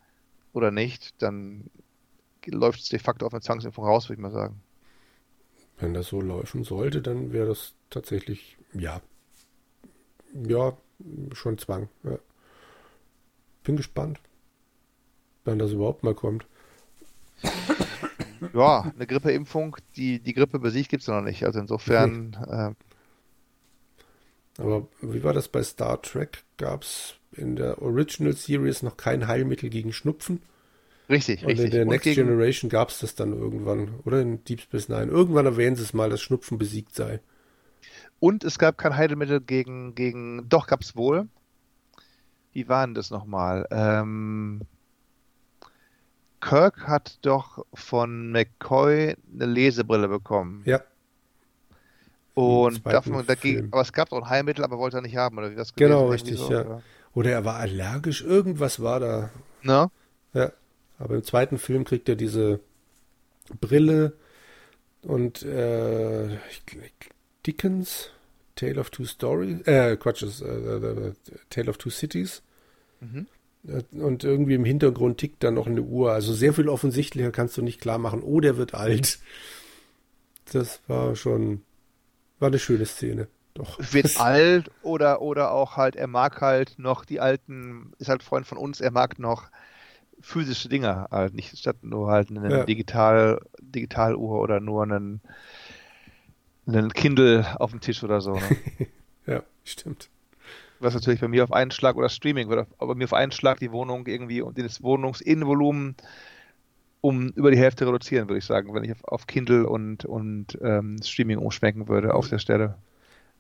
[0.54, 1.70] oder nicht, dann
[2.46, 4.62] läuft es de facto auf eine Zwangsimpfung raus, würde ich mal sagen.
[5.80, 9.02] Wenn das so laufen sollte, dann wäre das tatsächlich, ja,
[10.34, 10.78] ja,
[11.34, 11.90] schon Zwang.
[12.04, 12.18] Ja.
[13.64, 14.20] Bin gespannt,
[15.46, 16.46] wann das überhaupt mal kommt.
[18.54, 21.46] Ja, eine Grippeimpfung, die die Grippe besiegt, gibt es noch nicht.
[21.46, 22.38] Also insofern.
[22.48, 22.72] Äh,
[24.58, 26.44] aber wie war das bei Star Trek?
[26.58, 30.42] Gab es in der Original Series noch kein Heilmittel gegen Schnupfen?
[31.10, 31.66] Richtig, Und richtig.
[31.66, 32.28] in der Next gegen...
[32.28, 34.00] Generation gab es das dann irgendwann.
[34.06, 35.12] Oder in Deep Space Nine.
[35.12, 37.20] Irgendwann erwähnen sie es mal, dass Schnupfen besiegt sei.
[38.20, 41.28] Und es gab kein Heilmittel gegen, gegen, doch gab es wohl.
[42.54, 43.68] Wie war denn das nochmal?
[43.72, 44.62] Ähm,
[46.40, 50.62] Kirk hat doch von McCoy eine Lesebrille bekommen.
[50.66, 50.82] Ja.
[52.36, 55.52] Und davon, dagegen, aber es gab doch ein Heilmittel, aber wollte er nicht haben, oder
[55.52, 56.62] wie das Genau, richtig, so, ja.
[56.62, 56.82] Oder?
[57.14, 57.32] oder?
[57.32, 59.30] er war allergisch, irgendwas war da.
[59.62, 59.92] Na?
[60.34, 60.52] Ja.
[60.98, 62.60] Aber im zweiten Film kriegt er diese
[63.60, 64.14] Brille
[65.02, 66.38] und äh,
[67.46, 68.10] Dickens,
[68.56, 71.14] Tale of Two Stories, äh, Quatsch, äh, äh,
[71.50, 72.42] Tale of Two Cities.
[73.02, 73.28] Mhm.
[73.92, 76.12] Und irgendwie im Hintergrund tickt dann noch eine Uhr.
[76.12, 78.22] Also sehr viel offensichtlicher kannst du nicht klar machen.
[78.22, 79.20] Oh, der wird alt.
[80.52, 81.62] Das war schon,
[82.44, 83.28] war eine schöne Szene.
[83.56, 83.80] Doch.
[83.80, 88.46] Wird alt oder, oder auch halt, er mag halt noch die alten, ist halt Freund
[88.46, 89.50] von uns, er mag noch
[90.22, 92.64] physische Dinge halt, nicht statt nur halt eine ja.
[92.66, 95.22] Digital, Digitaluhr oder nur einen,
[96.68, 98.34] einen Kindle auf dem Tisch oder so.
[98.34, 98.58] Ne?
[99.26, 100.10] ja, stimmt
[100.84, 103.60] was natürlich bei mir auf einen Schlag oder Streaming wird, aber mir auf einen Schlag
[103.60, 105.96] die Wohnung irgendwie und das Wohnungsinnenvolumen
[107.04, 110.58] um über die Hälfte reduzieren, würde ich sagen, wenn ich auf, auf Kindle und, und
[110.62, 112.78] ähm, Streaming umschwenken würde auf der Stelle.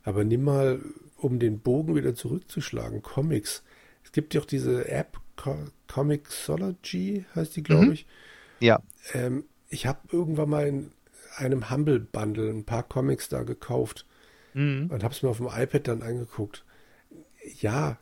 [0.03, 0.81] Aber nimm mal,
[1.15, 3.63] um den Bogen wieder zurückzuschlagen, Comics.
[4.03, 5.55] Es gibt ja auch diese App, Co
[5.87, 7.91] Comixology heißt die, glaube mhm.
[7.93, 8.05] ich.
[8.59, 8.81] Ja.
[9.13, 10.91] Ähm, ich habe irgendwann mal in
[11.37, 14.05] einem Humble Bundle ein paar Comics da gekauft
[14.53, 14.89] mhm.
[14.91, 16.65] und habe es mir auf dem iPad dann angeguckt
[17.59, 17.97] ja,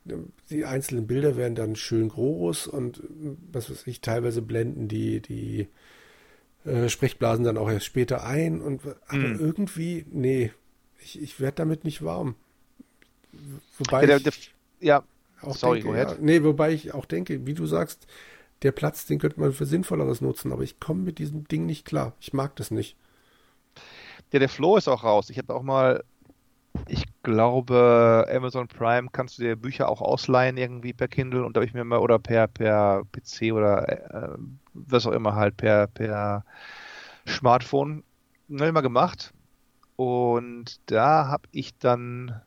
[0.50, 3.02] die einzelnen Bilder werden dann schön groß und
[3.52, 5.68] was weiß ich, teilweise blenden die, die
[6.66, 9.40] äh, Sprechblasen dann auch erst später ein und aber mm.
[9.40, 10.52] irgendwie, nee,
[11.00, 12.36] ich, ich werde damit nicht warm.
[13.78, 15.04] Wobei ja, der, ich ja,
[15.42, 18.06] auch sorry, denke, ja, nee, wobei ich auch denke, wie du sagst,
[18.62, 21.86] der Platz, den könnte man für Sinnvolleres nutzen, aber ich komme mit diesem Ding nicht
[21.86, 22.14] klar.
[22.20, 22.96] Ich mag das nicht.
[24.32, 25.30] Ja, der Flow ist auch raus.
[25.30, 26.04] Ich habe auch mal
[26.88, 31.60] ich glaube, Amazon Prime kannst du dir Bücher auch ausleihen irgendwie per Kindle und da
[31.60, 34.38] habe ich mir mal oder per per PC oder äh,
[34.74, 36.46] was auch immer halt per per
[37.28, 38.04] Smartphone
[38.48, 39.34] ne, mal gemacht
[39.96, 42.42] und da habe ich dann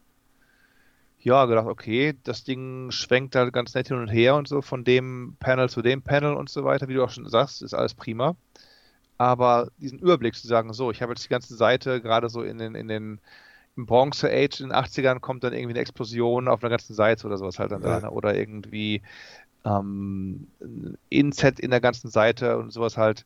[1.21, 4.85] ja gedacht, okay, das Ding schwenkt halt ganz nett hin und her und so von
[4.85, 7.95] dem Panel zu dem Panel und so weiter, wie du auch schon sagst, ist alles
[7.95, 8.37] prima.
[9.17, 12.59] Aber diesen Überblick zu sagen, so, ich habe jetzt die ganze Seite gerade so in
[12.59, 13.21] den in den
[13.77, 17.27] im Bronze Age in den 80ern kommt dann irgendwie eine Explosion auf einer ganzen Seite
[17.27, 18.01] oder sowas halt dann ja.
[18.01, 18.07] da.
[18.07, 18.11] Ne?
[18.11, 19.03] Oder irgendwie
[19.65, 23.25] ähm, ein Inset in der ganzen Seite und sowas halt.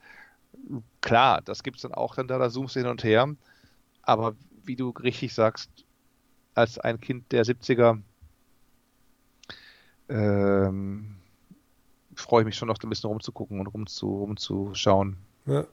[1.00, 3.28] Klar, das gibt es dann auch dann da, da zoomst du hin und her.
[4.02, 4.34] Aber
[4.64, 5.70] wie du richtig sagst,
[6.54, 8.00] als ein Kind der 70er
[10.08, 11.16] ähm,
[12.14, 15.16] freue ich mich schon noch ein bisschen rumzugucken und rumzu, rumzuschauen.
[15.46, 15.66] Ja,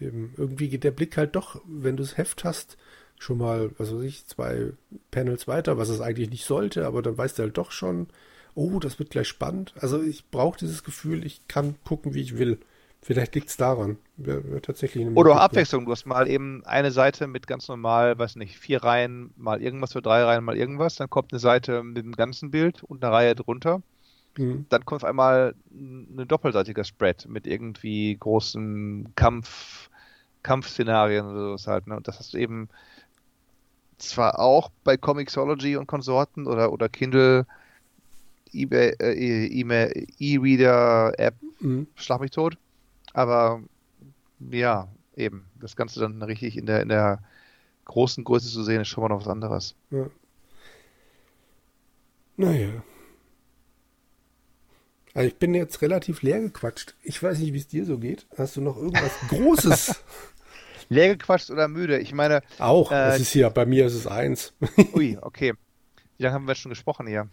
[0.00, 0.34] eben.
[0.36, 2.76] Irgendwie geht der Blick halt doch, wenn du das Heft hast,
[3.22, 4.72] schon mal, was weiß ich, zwei
[5.10, 8.08] Panels weiter, was es eigentlich nicht sollte, aber dann weißt du halt doch schon,
[8.54, 9.74] oh, das wird gleich spannend.
[9.78, 12.58] Also ich brauche dieses Gefühl, ich kann gucken, wie ich will.
[13.00, 13.96] Vielleicht liegt es daran.
[14.16, 15.86] Wär, wär tatsächlich Oder Abwechslung.
[15.86, 19.92] Du hast mal eben eine Seite mit ganz normal, weiß nicht, vier Reihen, mal irgendwas
[19.92, 20.96] für drei Reihen, mal irgendwas.
[20.96, 23.82] Dann kommt eine Seite mit dem ganzen Bild und eine Reihe drunter.
[24.38, 24.66] Mhm.
[24.68, 29.90] Dann kommt auf einmal ein doppelseitiger Spread mit irgendwie großen Kampf,
[30.44, 31.88] Kampfszenarien oder sowas halt.
[31.88, 31.96] Ne?
[31.96, 32.68] Und das hast du eben
[34.02, 37.46] zwar auch bei Comixology und Konsorten oder, oder Kindle
[38.52, 40.04] E-Reader-App,
[41.60, 41.86] mhm.
[41.94, 42.58] schlag mich tot.
[43.14, 43.62] Aber
[44.50, 47.22] ja, eben, das Ganze dann richtig in der, in der
[47.84, 49.74] großen Größe zu sehen, ist schon mal noch was anderes.
[49.90, 50.10] Ja.
[52.36, 52.82] Naja.
[55.14, 56.94] Also ich bin jetzt relativ leer gequatscht.
[57.02, 58.26] Ich weiß nicht, wie es dir so geht.
[58.36, 60.02] Hast du noch irgendwas Großes?
[60.92, 61.98] leer gequatscht oder müde?
[61.98, 62.42] Ich meine.
[62.58, 62.92] Auch.
[62.92, 64.54] Äh, es ist hier, bei mir ist es eins.
[64.94, 65.54] ui, okay.
[66.16, 67.28] Wie lange haben wir schon gesprochen hier?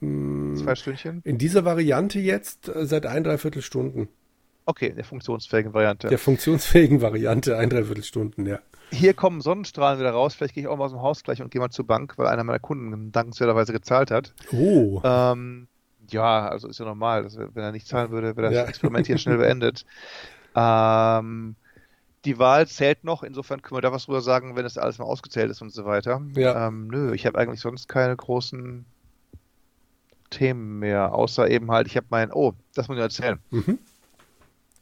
[0.00, 1.20] Hm, Zwei Stündchen?
[1.24, 4.08] In dieser Variante jetzt äh, seit ein, dreiviertel Stunden.
[4.66, 6.08] Okay, der funktionsfähigen Variante.
[6.08, 8.60] Der funktionsfähigen Variante, ein, dreiviertel Stunden, ja.
[8.90, 10.34] Hier kommen Sonnenstrahlen wieder raus.
[10.34, 12.28] Vielleicht gehe ich auch mal aus dem Haus gleich und gehe mal zur Bank, weil
[12.28, 14.32] einer meiner Kunden dankenswerterweise gezahlt hat.
[14.52, 15.00] Oh.
[15.04, 15.68] Ähm,
[16.08, 17.24] ja, also ist ja normal.
[17.24, 18.64] Dass, wenn er nicht zahlen würde, wäre das ja.
[18.64, 19.84] Experiment hier schnell beendet.
[20.56, 21.56] Ähm,
[22.24, 25.04] die Wahl zählt noch, insofern können wir da was drüber sagen, wenn es alles mal
[25.04, 26.20] ausgezählt ist und so weiter.
[26.34, 26.68] Ja.
[26.68, 28.84] Ähm, nö, ich habe eigentlich sonst keine großen
[30.30, 33.38] Themen mehr, außer eben halt, ich habe mein, oh, das muss ich erzählen.
[33.50, 33.78] Mhm.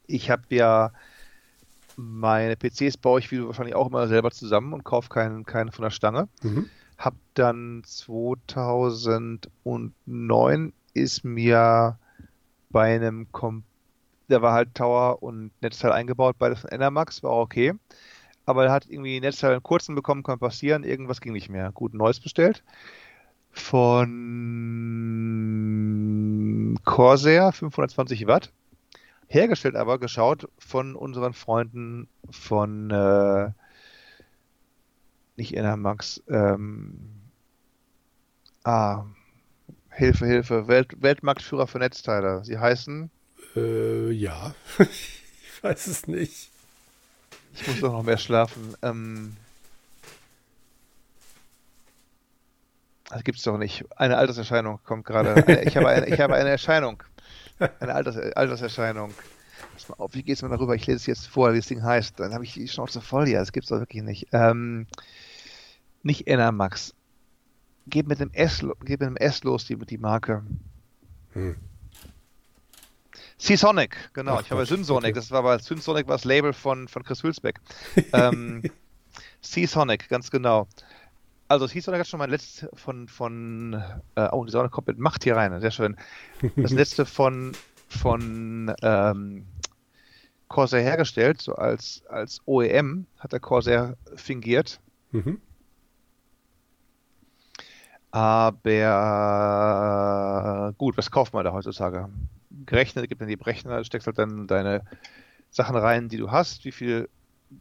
[0.06, 0.92] Ich habe ja
[1.96, 5.72] meine PCs baue ich, wie du wahrscheinlich auch immer selber zusammen und kaufe keinen, keinen
[5.72, 6.28] von der Stange.
[6.42, 6.70] Mhm.
[6.96, 11.98] Hab dann 2009 ist mir
[12.70, 13.71] bei einem Computer
[14.32, 17.74] da war halt Tower und Netzteil eingebaut, beides von Enermax, war auch okay.
[18.46, 21.70] Aber er hat irgendwie Netzteil einen kurzen bekommen, kann passieren, irgendwas ging nicht mehr.
[21.72, 22.64] Gut, neues bestellt.
[23.50, 24.08] Von
[26.84, 28.52] Corsair, 520 Watt.
[29.28, 33.50] Hergestellt aber, geschaut von unseren Freunden von, äh,
[35.36, 37.22] nicht Enermax, ähm,
[38.64, 39.04] ah,
[39.90, 42.44] Hilfe, Hilfe, Welt, Weltmarktführer für Netzteile.
[42.44, 43.10] Sie heißen
[43.56, 44.54] äh, ja.
[44.78, 46.50] ich weiß es nicht.
[47.54, 48.74] Ich muss doch noch mehr schlafen.
[48.82, 49.36] Ähm,
[53.10, 53.84] das gibt's doch nicht.
[53.96, 55.62] Eine Alterserscheinung kommt gerade.
[55.66, 57.02] Ich habe eine, ich habe eine Erscheinung.
[57.80, 59.12] Eine Alters, Alterserscheinung.
[59.74, 60.74] Pass mal auf, wie geht's mir darüber?
[60.74, 62.18] Ich lese es jetzt vor, wie das Ding heißt.
[62.18, 63.28] Dann habe ich die Schnauze voll.
[63.28, 64.28] Ja, das gibt's doch wirklich nicht.
[64.32, 64.86] Ähm,
[66.02, 66.94] nicht Enermax.
[67.86, 70.42] Geht mit dem S, geht mit dem S los, die, die Marke.
[71.32, 71.56] Hm.
[73.42, 74.36] Seasonic, genau.
[74.36, 75.14] Ach, ich habe Synsonic, okay.
[75.14, 77.58] das war aber Synsonic war das Label von, von Chris Hülsbeck.
[78.12, 78.62] ähm,
[79.40, 80.68] Seasonic, ganz genau.
[81.48, 83.82] Also Seasonic hat schon mein letztes von, von
[84.14, 85.96] äh, oh, die Sonne kommt mit Macht hier rein, sehr schön.
[86.54, 87.50] Das letzte von,
[87.88, 89.44] von ähm,
[90.46, 94.78] Corsair hergestellt, so als, als OEM hat der Corsair fingiert.
[95.10, 95.40] Mhm.
[98.12, 98.74] Aber
[100.78, 102.08] gut, was kauft man da heutzutage?
[102.66, 104.84] Gerechnet, gibt dann die Berechner, steckst halt dann deine
[105.50, 107.08] Sachen rein, die du hast, wie viel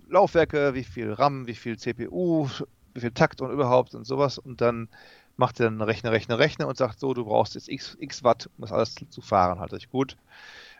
[0.07, 2.49] Laufwerke, wie viel RAM, wie viel CPU,
[2.93, 4.89] wie viel Takt und überhaupt und sowas und dann
[5.37, 8.49] macht er dann Rechner, Rechner, Rechner und sagt so, du brauchst jetzt x, x Watt,
[8.57, 10.17] um das alles zu fahren, halt ich gut.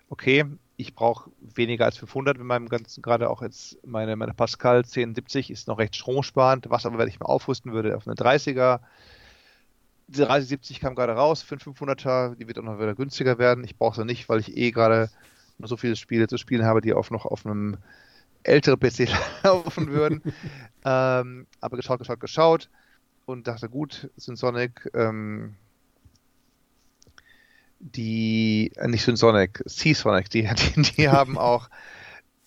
[0.10, 0.45] Okay,
[0.76, 5.49] ich brauche weniger als 500 mit meinem ganzen, gerade auch jetzt meine, meine Pascal 1070
[5.52, 8.81] ist noch recht stromsparend, was aber, wenn ich mal aufrüsten würde auf eine 30er,
[10.12, 13.64] diese 3070 kam gerade raus für einen 500er, die wird auch noch wieder günstiger werden.
[13.64, 15.10] Ich brauche sie nicht, weil ich eh gerade
[15.58, 17.78] noch so viele Spiele zu spielen habe, die auf noch auf einem
[18.44, 19.08] älteren PC
[19.44, 20.22] laufen würden.
[20.86, 22.70] ähm, aber geschaut, geschaut, geschaut
[23.26, 25.56] und dachte, gut, Synsonic, ähm,
[27.80, 30.44] die, äh, nicht Synsonic, Seasonic, die,
[30.76, 31.70] die, die haben auch,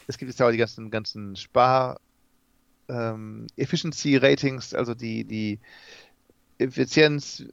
[0.07, 1.99] es gibt jetzt auch die ganzen, ganzen Spar,
[2.89, 5.59] ähm, Efficiency Ratings, also die, die
[6.65, 7.45] Effizienz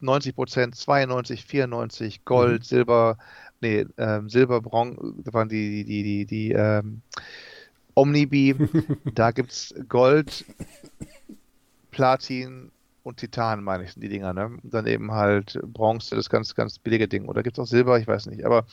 [0.00, 2.64] 90 Prozent, 92, 94, Gold, mhm.
[2.64, 3.18] Silber,
[3.60, 7.02] nee, ähm, Silber, Bronze, da waren die, die, die, die, ähm,
[7.94, 8.54] Omnibi,
[9.14, 10.44] da gibt's Gold,
[11.90, 12.70] Platin
[13.02, 14.46] und Titan, meine ich, sind die Dinger, ne?
[14.62, 17.26] Und dann eben halt Bronze, das ganz, ganz billige Ding.
[17.26, 18.44] Oder gibt's auch Silber, ich weiß nicht.
[18.44, 18.66] Aber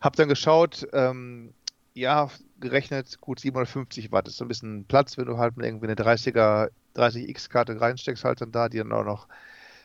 [0.00, 1.52] hab dann geschaut, ähm,
[1.94, 2.30] ja,
[2.60, 6.70] gerechnet, gut 750 Watt ist so ein bisschen Platz, wenn du halt irgendwie eine 30er
[6.96, 9.28] 30x-Karte reinsteckst, halt dann da, die dann auch noch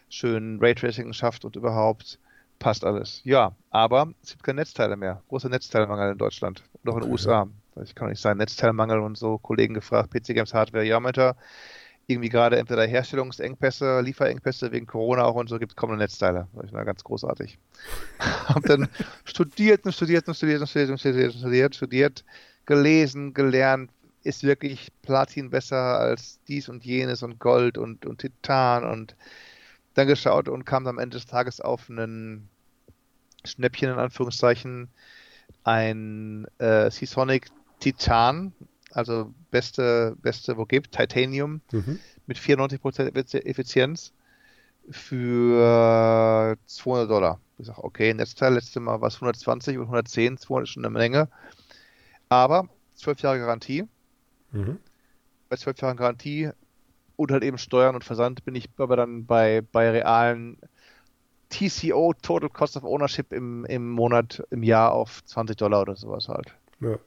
[0.10, 2.19] schön Raytracing schafft und überhaupt
[2.60, 3.22] passt alles.
[3.23, 5.22] Ja, aber es gibt keine Netzteile mehr.
[5.27, 7.48] Großer Netzteilmangel in Deutschland und auch in den USA.
[7.84, 9.38] Ich kann nicht sagen, Netzteilmangel und so.
[9.38, 11.36] Kollegen gefragt, PC Games Hardware, ja, meint er,
[12.07, 16.48] irgendwie gerade entweder Herstellungsengpässe, Lieferengpässe wegen Corona auch und so gibt es kaum Netzteile.
[16.53, 17.57] Das war ganz großartig.
[18.19, 18.88] Hab dann
[19.26, 22.26] studiert und studiert und studiert und studiert und studiert studiert, studiert,
[22.65, 23.91] gelesen, gelernt,
[24.26, 29.15] ist wirklich Platin besser als dies und jenes und Gold und, und Titan und
[29.93, 32.49] dann geschaut und kam am Ende des Tages auf einen
[33.45, 34.89] Schnäppchen in Anführungszeichen
[35.64, 37.49] ein äh, Seasonic
[37.80, 38.52] Titan,
[38.91, 41.99] also beste, beste, wo gibt, Titanium mhm.
[42.26, 44.11] mit 94% Effizienz
[44.89, 47.39] für 200 Dollar.
[47.60, 50.91] Ich sage, okay, Netzteil, letztes Mal war es 120 und 110, 200 ist schon eine
[50.91, 51.30] Menge.
[52.27, 53.88] Aber 12 Jahre Garantie.
[54.56, 54.80] Mhm.
[55.49, 56.49] Bei 12 Jahren Garantie
[57.18, 60.57] und halt eben Steuern und Versand bin ich aber dann bei, bei realen
[61.49, 66.27] TCO, Total Cost of Ownership im, im Monat, im Jahr auf 20 Dollar oder sowas
[66.27, 66.56] halt.
[66.80, 66.98] Ja.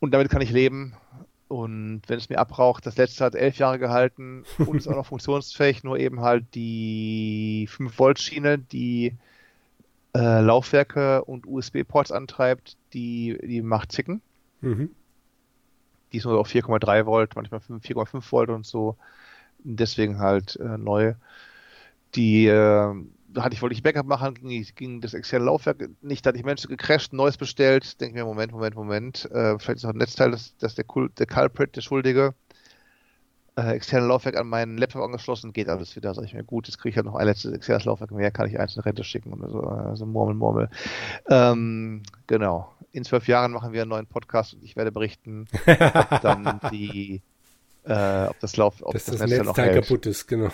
[0.00, 0.94] Und damit kann ich leben.
[1.48, 5.06] Und wenn es mir abraucht, das letzte hat elf Jahre gehalten und ist auch noch
[5.06, 9.16] funktionsfähig, nur eben halt die 5 Volt Schiene, die
[10.14, 14.22] äh, Laufwerke und USB-Ports antreibt, die, die macht Zicken.
[14.60, 14.90] Mhm.
[16.12, 18.96] Die ist nur auf 4,3 Volt, manchmal 4,5 Volt und so.
[19.64, 21.14] Deswegen halt äh, neu.
[22.14, 22.94] Die äh,
[23.40, 26.44] hatte ich, wollte ich Backup machen, ging, ging das externe Laufwerk nicht, da hatte ich
[26.44, 30.30] Menschen gecrashed, neues bestellt, denke mir, Moment, Moment, Moment, äh, vielleicht ist auch ein Netzteil,
[30.30, 30.84] das, das der,
[31.18, 32.34] der Culprit, der Schuldige,
[33.56, 36.78] äh, externe Laufwerk an meinen Laptop angeschlossen, geht alles wieder, sag ich mir, gut, jetzt
[36.78, 39.32] kriege ich ja noch ein letztes externes Laufwerk mehr, kann ich eins in Rente schicken
[39.32, 40.70] oder so, also Murmel, Murmel.
[41.28, 42.71] Ähm, genau.
[42.92, 47.22] In zwölf Jahren machen wir einen neuen Podcast und ich werde berichten, ob dann die
[47.84, 49.82] äh, ob das Lauf, ob Dass das, das Netzteil, noch hält.
[49.82, 50.50] kaputt ist, genau.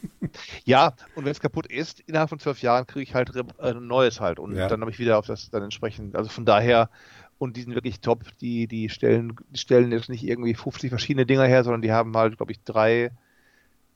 [0.64, 3.86] ja, und wenn es kaputt ist, innerhalb von zwölf Jahren kriege ich halt äh, ein
[3.86, 4.68] neues halt und ja.
[4.68, 6.90] dann habe ich wieder auf das dann entsprechend, also von daher
[7.38, 11.44] und die sind wirklich top, die, die stellen, stellen jetzt nicht irgendwie 50 verschiedene Dinger
[11.44, 13.10] her, sondern die haben halt, glaube ich, drei,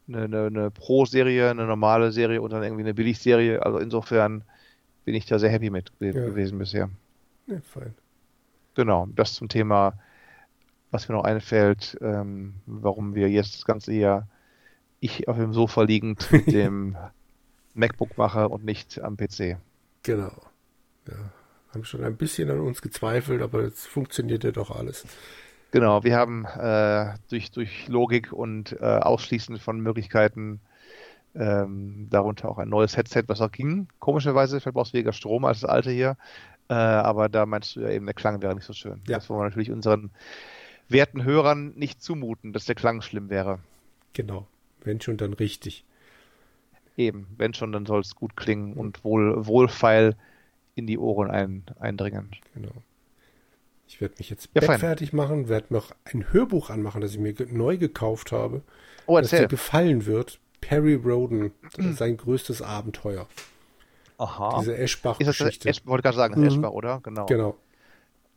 [0.06, 4.44] eine, eine, eine Pro-Serie, eine normale Serie und dann irgendwie eine Billig-Serie, also insofern
[5.05, 6.12] bin ich da sehr happy mit ja.
[6.12, 6.90] gewesen bisher.
[7.48, 7.94] Ja, fein.
[8.74, 9.98] Genau, das zum Thema
[10.90, 14.28] was mir noch einfällt, ähm, warum wir jetzt das ganze Jahr
[15.00, 16.96] ich auf dem Sofa liegend mit dem
[17.74, 19.58] MacBook mache und nicht am PC.
[20.02, 20.32] Genau.
[21.06, 21.14] Ja.
[21.72, 25.04] Haben schon ein bisschen an uns gezweifelt, aber jetzt funktioniert ja doch alles.
[25.70, 30.60] Genau, wir haben äh, durch, durch Logik und äh, Ausschließen von Möglichkeiten
[31.34, 33.86] ähm, darunter auch ein neues Headset, was auch ging.
[33.98, 36.16] Komischerweise verbrauchst du weniger Strom als das alte hier.
[36.68, 39.00] Äh, aber da meinst du ja eben, der Klang wäre nicht so schön.
[39.06, 39.16] Ja.
[39.16, 40.10] Das wollen wir natürlich unseren
[40.88, 43.58] werten Hörern nicht zumuten, dass der Klang schlimm wäre.
[44.12, 44.46] Genau,
[44.82, 45.84] wenn schon, dann richtig.
[46.96, 50.16] Eben, wenn schon, dann soll es gut klingen und wohl, wohlfeil
[50.74, 52.30] in die Ohren ein, eindringen.
[52.54, 52.72] Genau.
[53.86, 57.34] Ich werde mich jetzt ja, fertig machen, werde noch ein Hörbuch anmachen, das ich mir
[57.50, 58.62] neu gekauft habe,
[59.06, 60.40] oh, das dir gefallen wird.
[60.60, 63.26] Perry Roden, sein größtes Abenteuer.
[64.18, 64.58] Aha.
[64.58, 65.70] Diese Eschbach-Geschichte.
[65.70, 66.46] Ich wollte gerade sagen, mhm.
[66.46, 67.00] Eschbach, oder?
[67.02, 67.26] Genau.
[67.26, 67.56] Genau.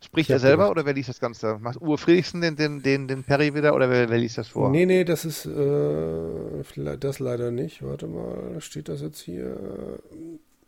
[0.03, 0.71] Spricht er selber gedacht.
[0.71, 1.59] oder wer liest das Ganze?
[1.59, 4.71] Macht Uwe Friedrichsen den, den, den, den Perry wieder oder wer, wer liest das vor?
[4.71, 7.83] Nee, nee, das ist äh, das leider nicht.
[7.83, 9.99] Warte mal, steht das jetzt hier?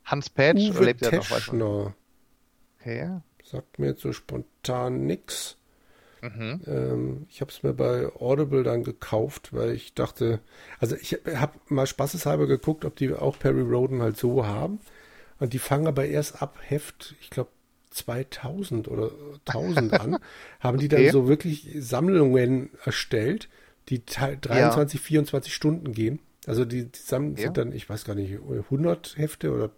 [0.03, 1.93] Hans Petsch Uwe oder lebt er noch?
[2.79, 3.09] Okay.
[3.43, 5.57] Sagt mir jetzt so spontan nix.
[6.21, 6.61] Mhm.
[6.67, 10.39] Ähm, ich habe es mir bei Audible dann gekauft, weil ich dachte,
[10.79, 14.79] also ich habe mal spaßeshalber geguckt, ob die auch Perry Roden halt so haben.
[15.43, 17.49] Und die fangen aber erst ab Heft, ich glaube
[17.89, 19.11] 2000 oder
[19.45, 20.17] 1000 an,
[20.61, 23.49] haben die dann so wirklich Sammlungen erstellt,
[23.89, 25.05] die 23, ja.
[25.05, 26.19] 24 Stunden gehen.
[26.47, 27.43] Also die, die Sammlungen ja.
[27.43, 29.71] sind dann, ich weiß gar nicht, 100 Hefte oder,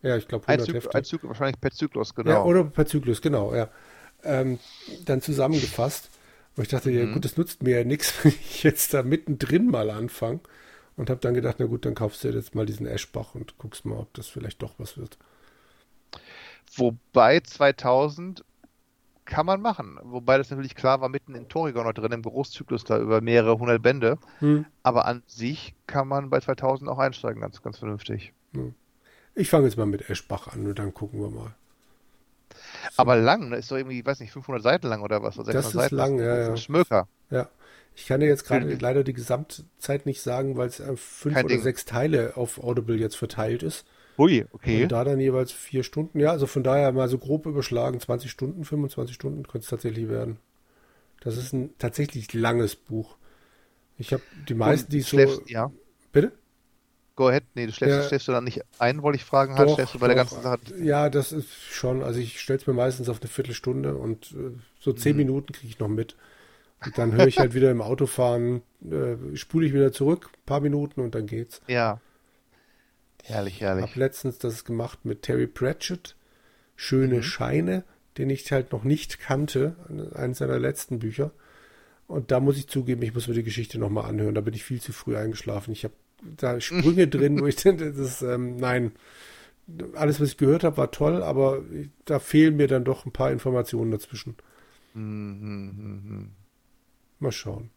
[0.00, 0.94] ja, ich glaube 100 ein Hefte.
[0.94, 2.30] Ein Zyklus, wahrscheinlich per Zyklus, genau.
[2.30, 3.68] Ja, oder per Zyklus, genau, ja.
[4.24, 4.60] Ähm,
[5.04, 6.08] dann zusammengefasst.
[6.56, 6.96] Und ich dachte, mhm.
[6.96, 10.40] ja gut, das nutzt mir ja nichts, wenn ich jetzt da mittendrin mal anfange.
[10.96, 13.84] Und habe dann gedacht, na gut, dann kaufst du jetzt mal diesen Eschbach und guckst
[13.84, 15.16] mal, ob das vielleicht doch was wird.
[16.74, 18.44] Wobei 2000
[19.24, 19.98] kann man machen.
[20.02, 23.58] Wobei das natürlich klar war, mitten in Torrigon noch drin, im Großzyklus da über mehrere
[23.58, 24.18] hundert Bände.
[24.40, 24.66] Hm.
[24.82, 28.32] Aber an sich kann man bei 2000 auch einsteigen, ganz, ganz vernünftig.
[28.52, 28.74] Hm.
[29.34, 31.54] Ich fange jetzt mal mit Eschbach an und dann gucken wir mal.
[32.90, 33.02] So.
[33.02, 33.56] Aber lang, ne?
[33.56, 35.38] ist doch irgendwie, ich weiß nicht, 500 Seiten lang oder was?
[35.38, 36.48] Oder das ist Seiten lang, ja, ja.
[36.50, 37.08] Ein Schmöker.
[37.30, 37.48] Ja.
[37.94, 41.54] Ich kann dir jetzt gerade leider die Gesamtzeit nicht sagen, weil es fünf Kein oder
[41.54, 41.62] Ding.
[41.62, 43.84] sechs Teile auf Audible jetzt verteilt ist.
[44.18, 44.82] Ui, okay.
[44.82, 46.20] Und da dann jeweils vier Stunden.
[46.20, 50.08] Ja, also von daher mal so grob überschlagen, 20 Stunden, 25 Stunden könnte es tatsächlich
[50.08, 50.38] werden.
[51.20, 53.16] Das ist ein tatsächlich langes Buch.
[53.98, 55.18] Ich habe die meisten, die so.
[55.46, 55.70] Ja.
[56.12, 56.32] Bitte?
[57.14, 57.44] Go ahead.
[57.54, 58.08] Nee, du schläfst, ja.
[58.08, 59.54] schläfst du dann nicht ein, wollte ich fragen.
[59.56, 60.14] Halt, doch, schläfst du bei doch.
[60.14, 60.60] der ganzen Sache?
[60.78, 62.02] Ja, das ist schon.
[62.02, 65.18] Also ich stelle es mir meistens auf eine Viertelstunde und äh, so zehn mhm.
[65.18, 66.16] Minuten kriege ich noch mit.
[66.84, 70.60] Und dann höre ich halt wieder im Autofahren, äh, spule ich wieder zurück, ein paar
[70.60, 71.60] Minuten und dann geht's.
[71.66, 72.00] Ja.
[73.24, 73.84] Herrlich, herrlich.
[73.84, 76.16] Ich habe letztens das gemacht mit Terry Pratchett,
[76.74, 77.22] Schöne mhm.
[77.22, 77.84] Scheine,
[78.18, 79.76] den ich halt noch nicht kannte,
[80.14, 81.30] eines seiner letzten Bücher.
[82.08, 84.34] Und da muss ich zugeben, ich muss mir die Geschichte nochmal anhören.
[84.34, 85.72] Da bin ich viel zu früh eingeschlafen.
[85.72, 85.94] Ich habe
[86.36, 88.92] da Sprünge drin, wo ich denke, das ist, ähm, nein,
[89.94, 91.62] alles, was ich gehört habe, war toll, aber
[92.04, 94.36] da fehlen mir dann doch ein paar Informationen dazwischen.
[94.94, 96.32] Mhm.
[97.22, 97.70] Mal schauen.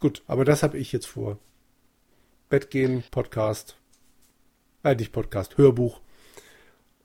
[0.00, 1.38] Gut, aber das habe ich jetzt vor.
[2.48, 3.76] Bett gehen, Podcast.
[4.82, 6.00] Äh, nicht Podcast, Hörbuch.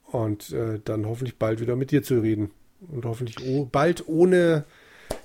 [0.05, 2.49] Und äh, dann hoffentlich bald wieder mit dir zu reden.
[2.91, 4.65] Und hoffentlich oh, bald ohne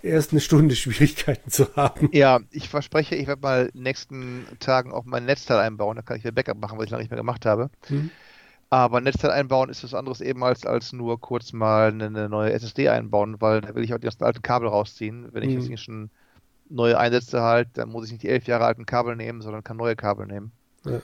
[0.02, 2.10] erst eine Stunde Schwierigkeiten zu haben.
[2.12, 5.96] Ja, ich verspreche, ich werde mal in den nächsten Tagen auch mein Netzteil einbauen.
[5.96, 7.70] Da kann ich wieder Backup machen, was ich lange nicht mehr gemacht habe.
[7.88, 8.10] Mhm.
[8.70, 12.90] Aber Netzteil einbauen ist was anderes eben als, als nur kurz mal eine, neue SSD
[12.90, 15.28] einbauen, weil da will ich auch die alten Kabel rausziehen.
[15.32, 15.70] Wenn ich mhm.
[15.70, 16.10] jetzt schon
[16.68, 19.78] neue einsetze halt, dann muss ich nicht die elf Jahre alten Kabel nehmen, sondern kann
[19.78, 20.52] neue Kabel nehmen.
[20.84, 21.00] Ja.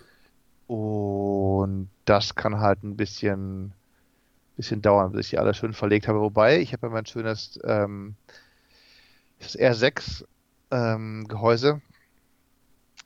[0.66, 3.72] Und das kann halt ein bisschen,
[4.56, 6.20] bisschen dauern, bis ich die alle schön verlegt habe.
[6.20, 8.14] Wobei, ich habe ja mein schönes ähm,
[9.38, 10.24] das R6
[10.70, 11.80] ähm, Gehäuse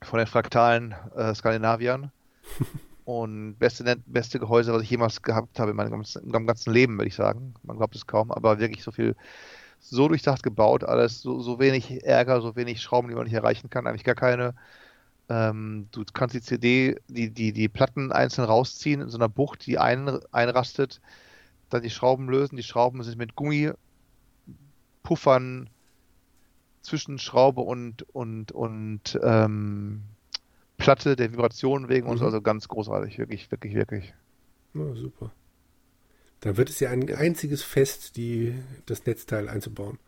[0.03, 2.11] von den fraktalen äh, Skandinaviern.
[3.09, 6.75] Und beste, beste Gehäuse, was ich jemals gehabt habe in meinem ganzen, in meinem ganzen
[6.75, 7.55] Leben, würde ich sagen.
[7.63, 9.17] Man glaubt es kaum, aber wirklich so viel,
[9.81, 13.71] so durchdacht gebaut, alles, so, so wenig Ärger, so wenig Schrauben, die man nicht erreichen
[13.71, 14.55] kann, eigentlich gar keine.
[15.31, 19.65] Ähm, du kannst die CD, die, die, die Platten einzeln rausziehen in so einer Bucht,
[19.65, 21.01] die ein, einrastet,
[21.71, 22.57] dann die Schrauben lösen.
[22.57, 25.71] Die Schrauben sind mit Gummipuffern
[26.83, 30.03] zwischen Schraube und, und, und ähm,
[30.79, 32.13] Platte der Vibration wegen mhm.
[32.13, 34.15] uns, also ganz großartig, wirklich, wirklich, wirklich.
[34.75, 35.33] Ja, super.
[36.41, 38.55] Dann wird es ja ein einziges Fest, die,
[38.87, 39.99] das Netzteil einzubauen.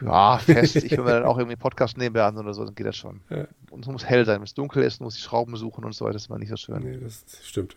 [0.00, 0.76] Ja, fest.
[0.76, 3.22] Ich höre mir dann auch irgendwie Podcast nebenbei an oder so, dann geht das schon.
[3.30, 3.46] Ja.
[3.70, 4.36] Und es muss hell sein.
[4.36, 6.14] Wenn es dunkel ist, muss ich Schrauben suchen und so weiter.
[6.14, 6.82] Das ist immer nicht so schön.
[6.82, 7.76] Nee, das stimmt.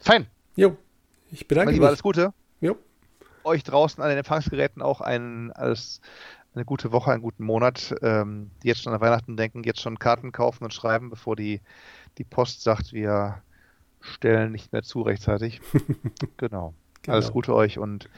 [0.00, 0.26] Fein.
[0.56, 0.76] Jo.
[1.30, 1.82] Ich bedanke mich.
[1.82, 2.34] Alles Gute.
[2.60, 2.76] Jo.
[3.44, 6.00] Euch draußen an den Empfangsgeräten auch ein, alles,
[6.54, 7.94] eine gute Woche, einen guten Monat.
[8.02, 11.60] Ähm, jetzt schon an Weihnachten denken, jetzt schon Karten kaufen und schreiben, bevor die,
[12.18, 13.42] die Post sagt, wir
[14.00, 15.60] stellen nicht mehr zu rechtzeitig.
[16.36, 16.74] genau.
[17.02, 17.14] genau.
[17.14, 18.08] Alles Gute euch und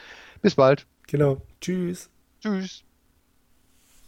[0.41, 0.87] bis bald.
[1.09, 1.43] Genau.
[1.61, 2.11] Tschüss.
[2.41, 2.85] Tschüss.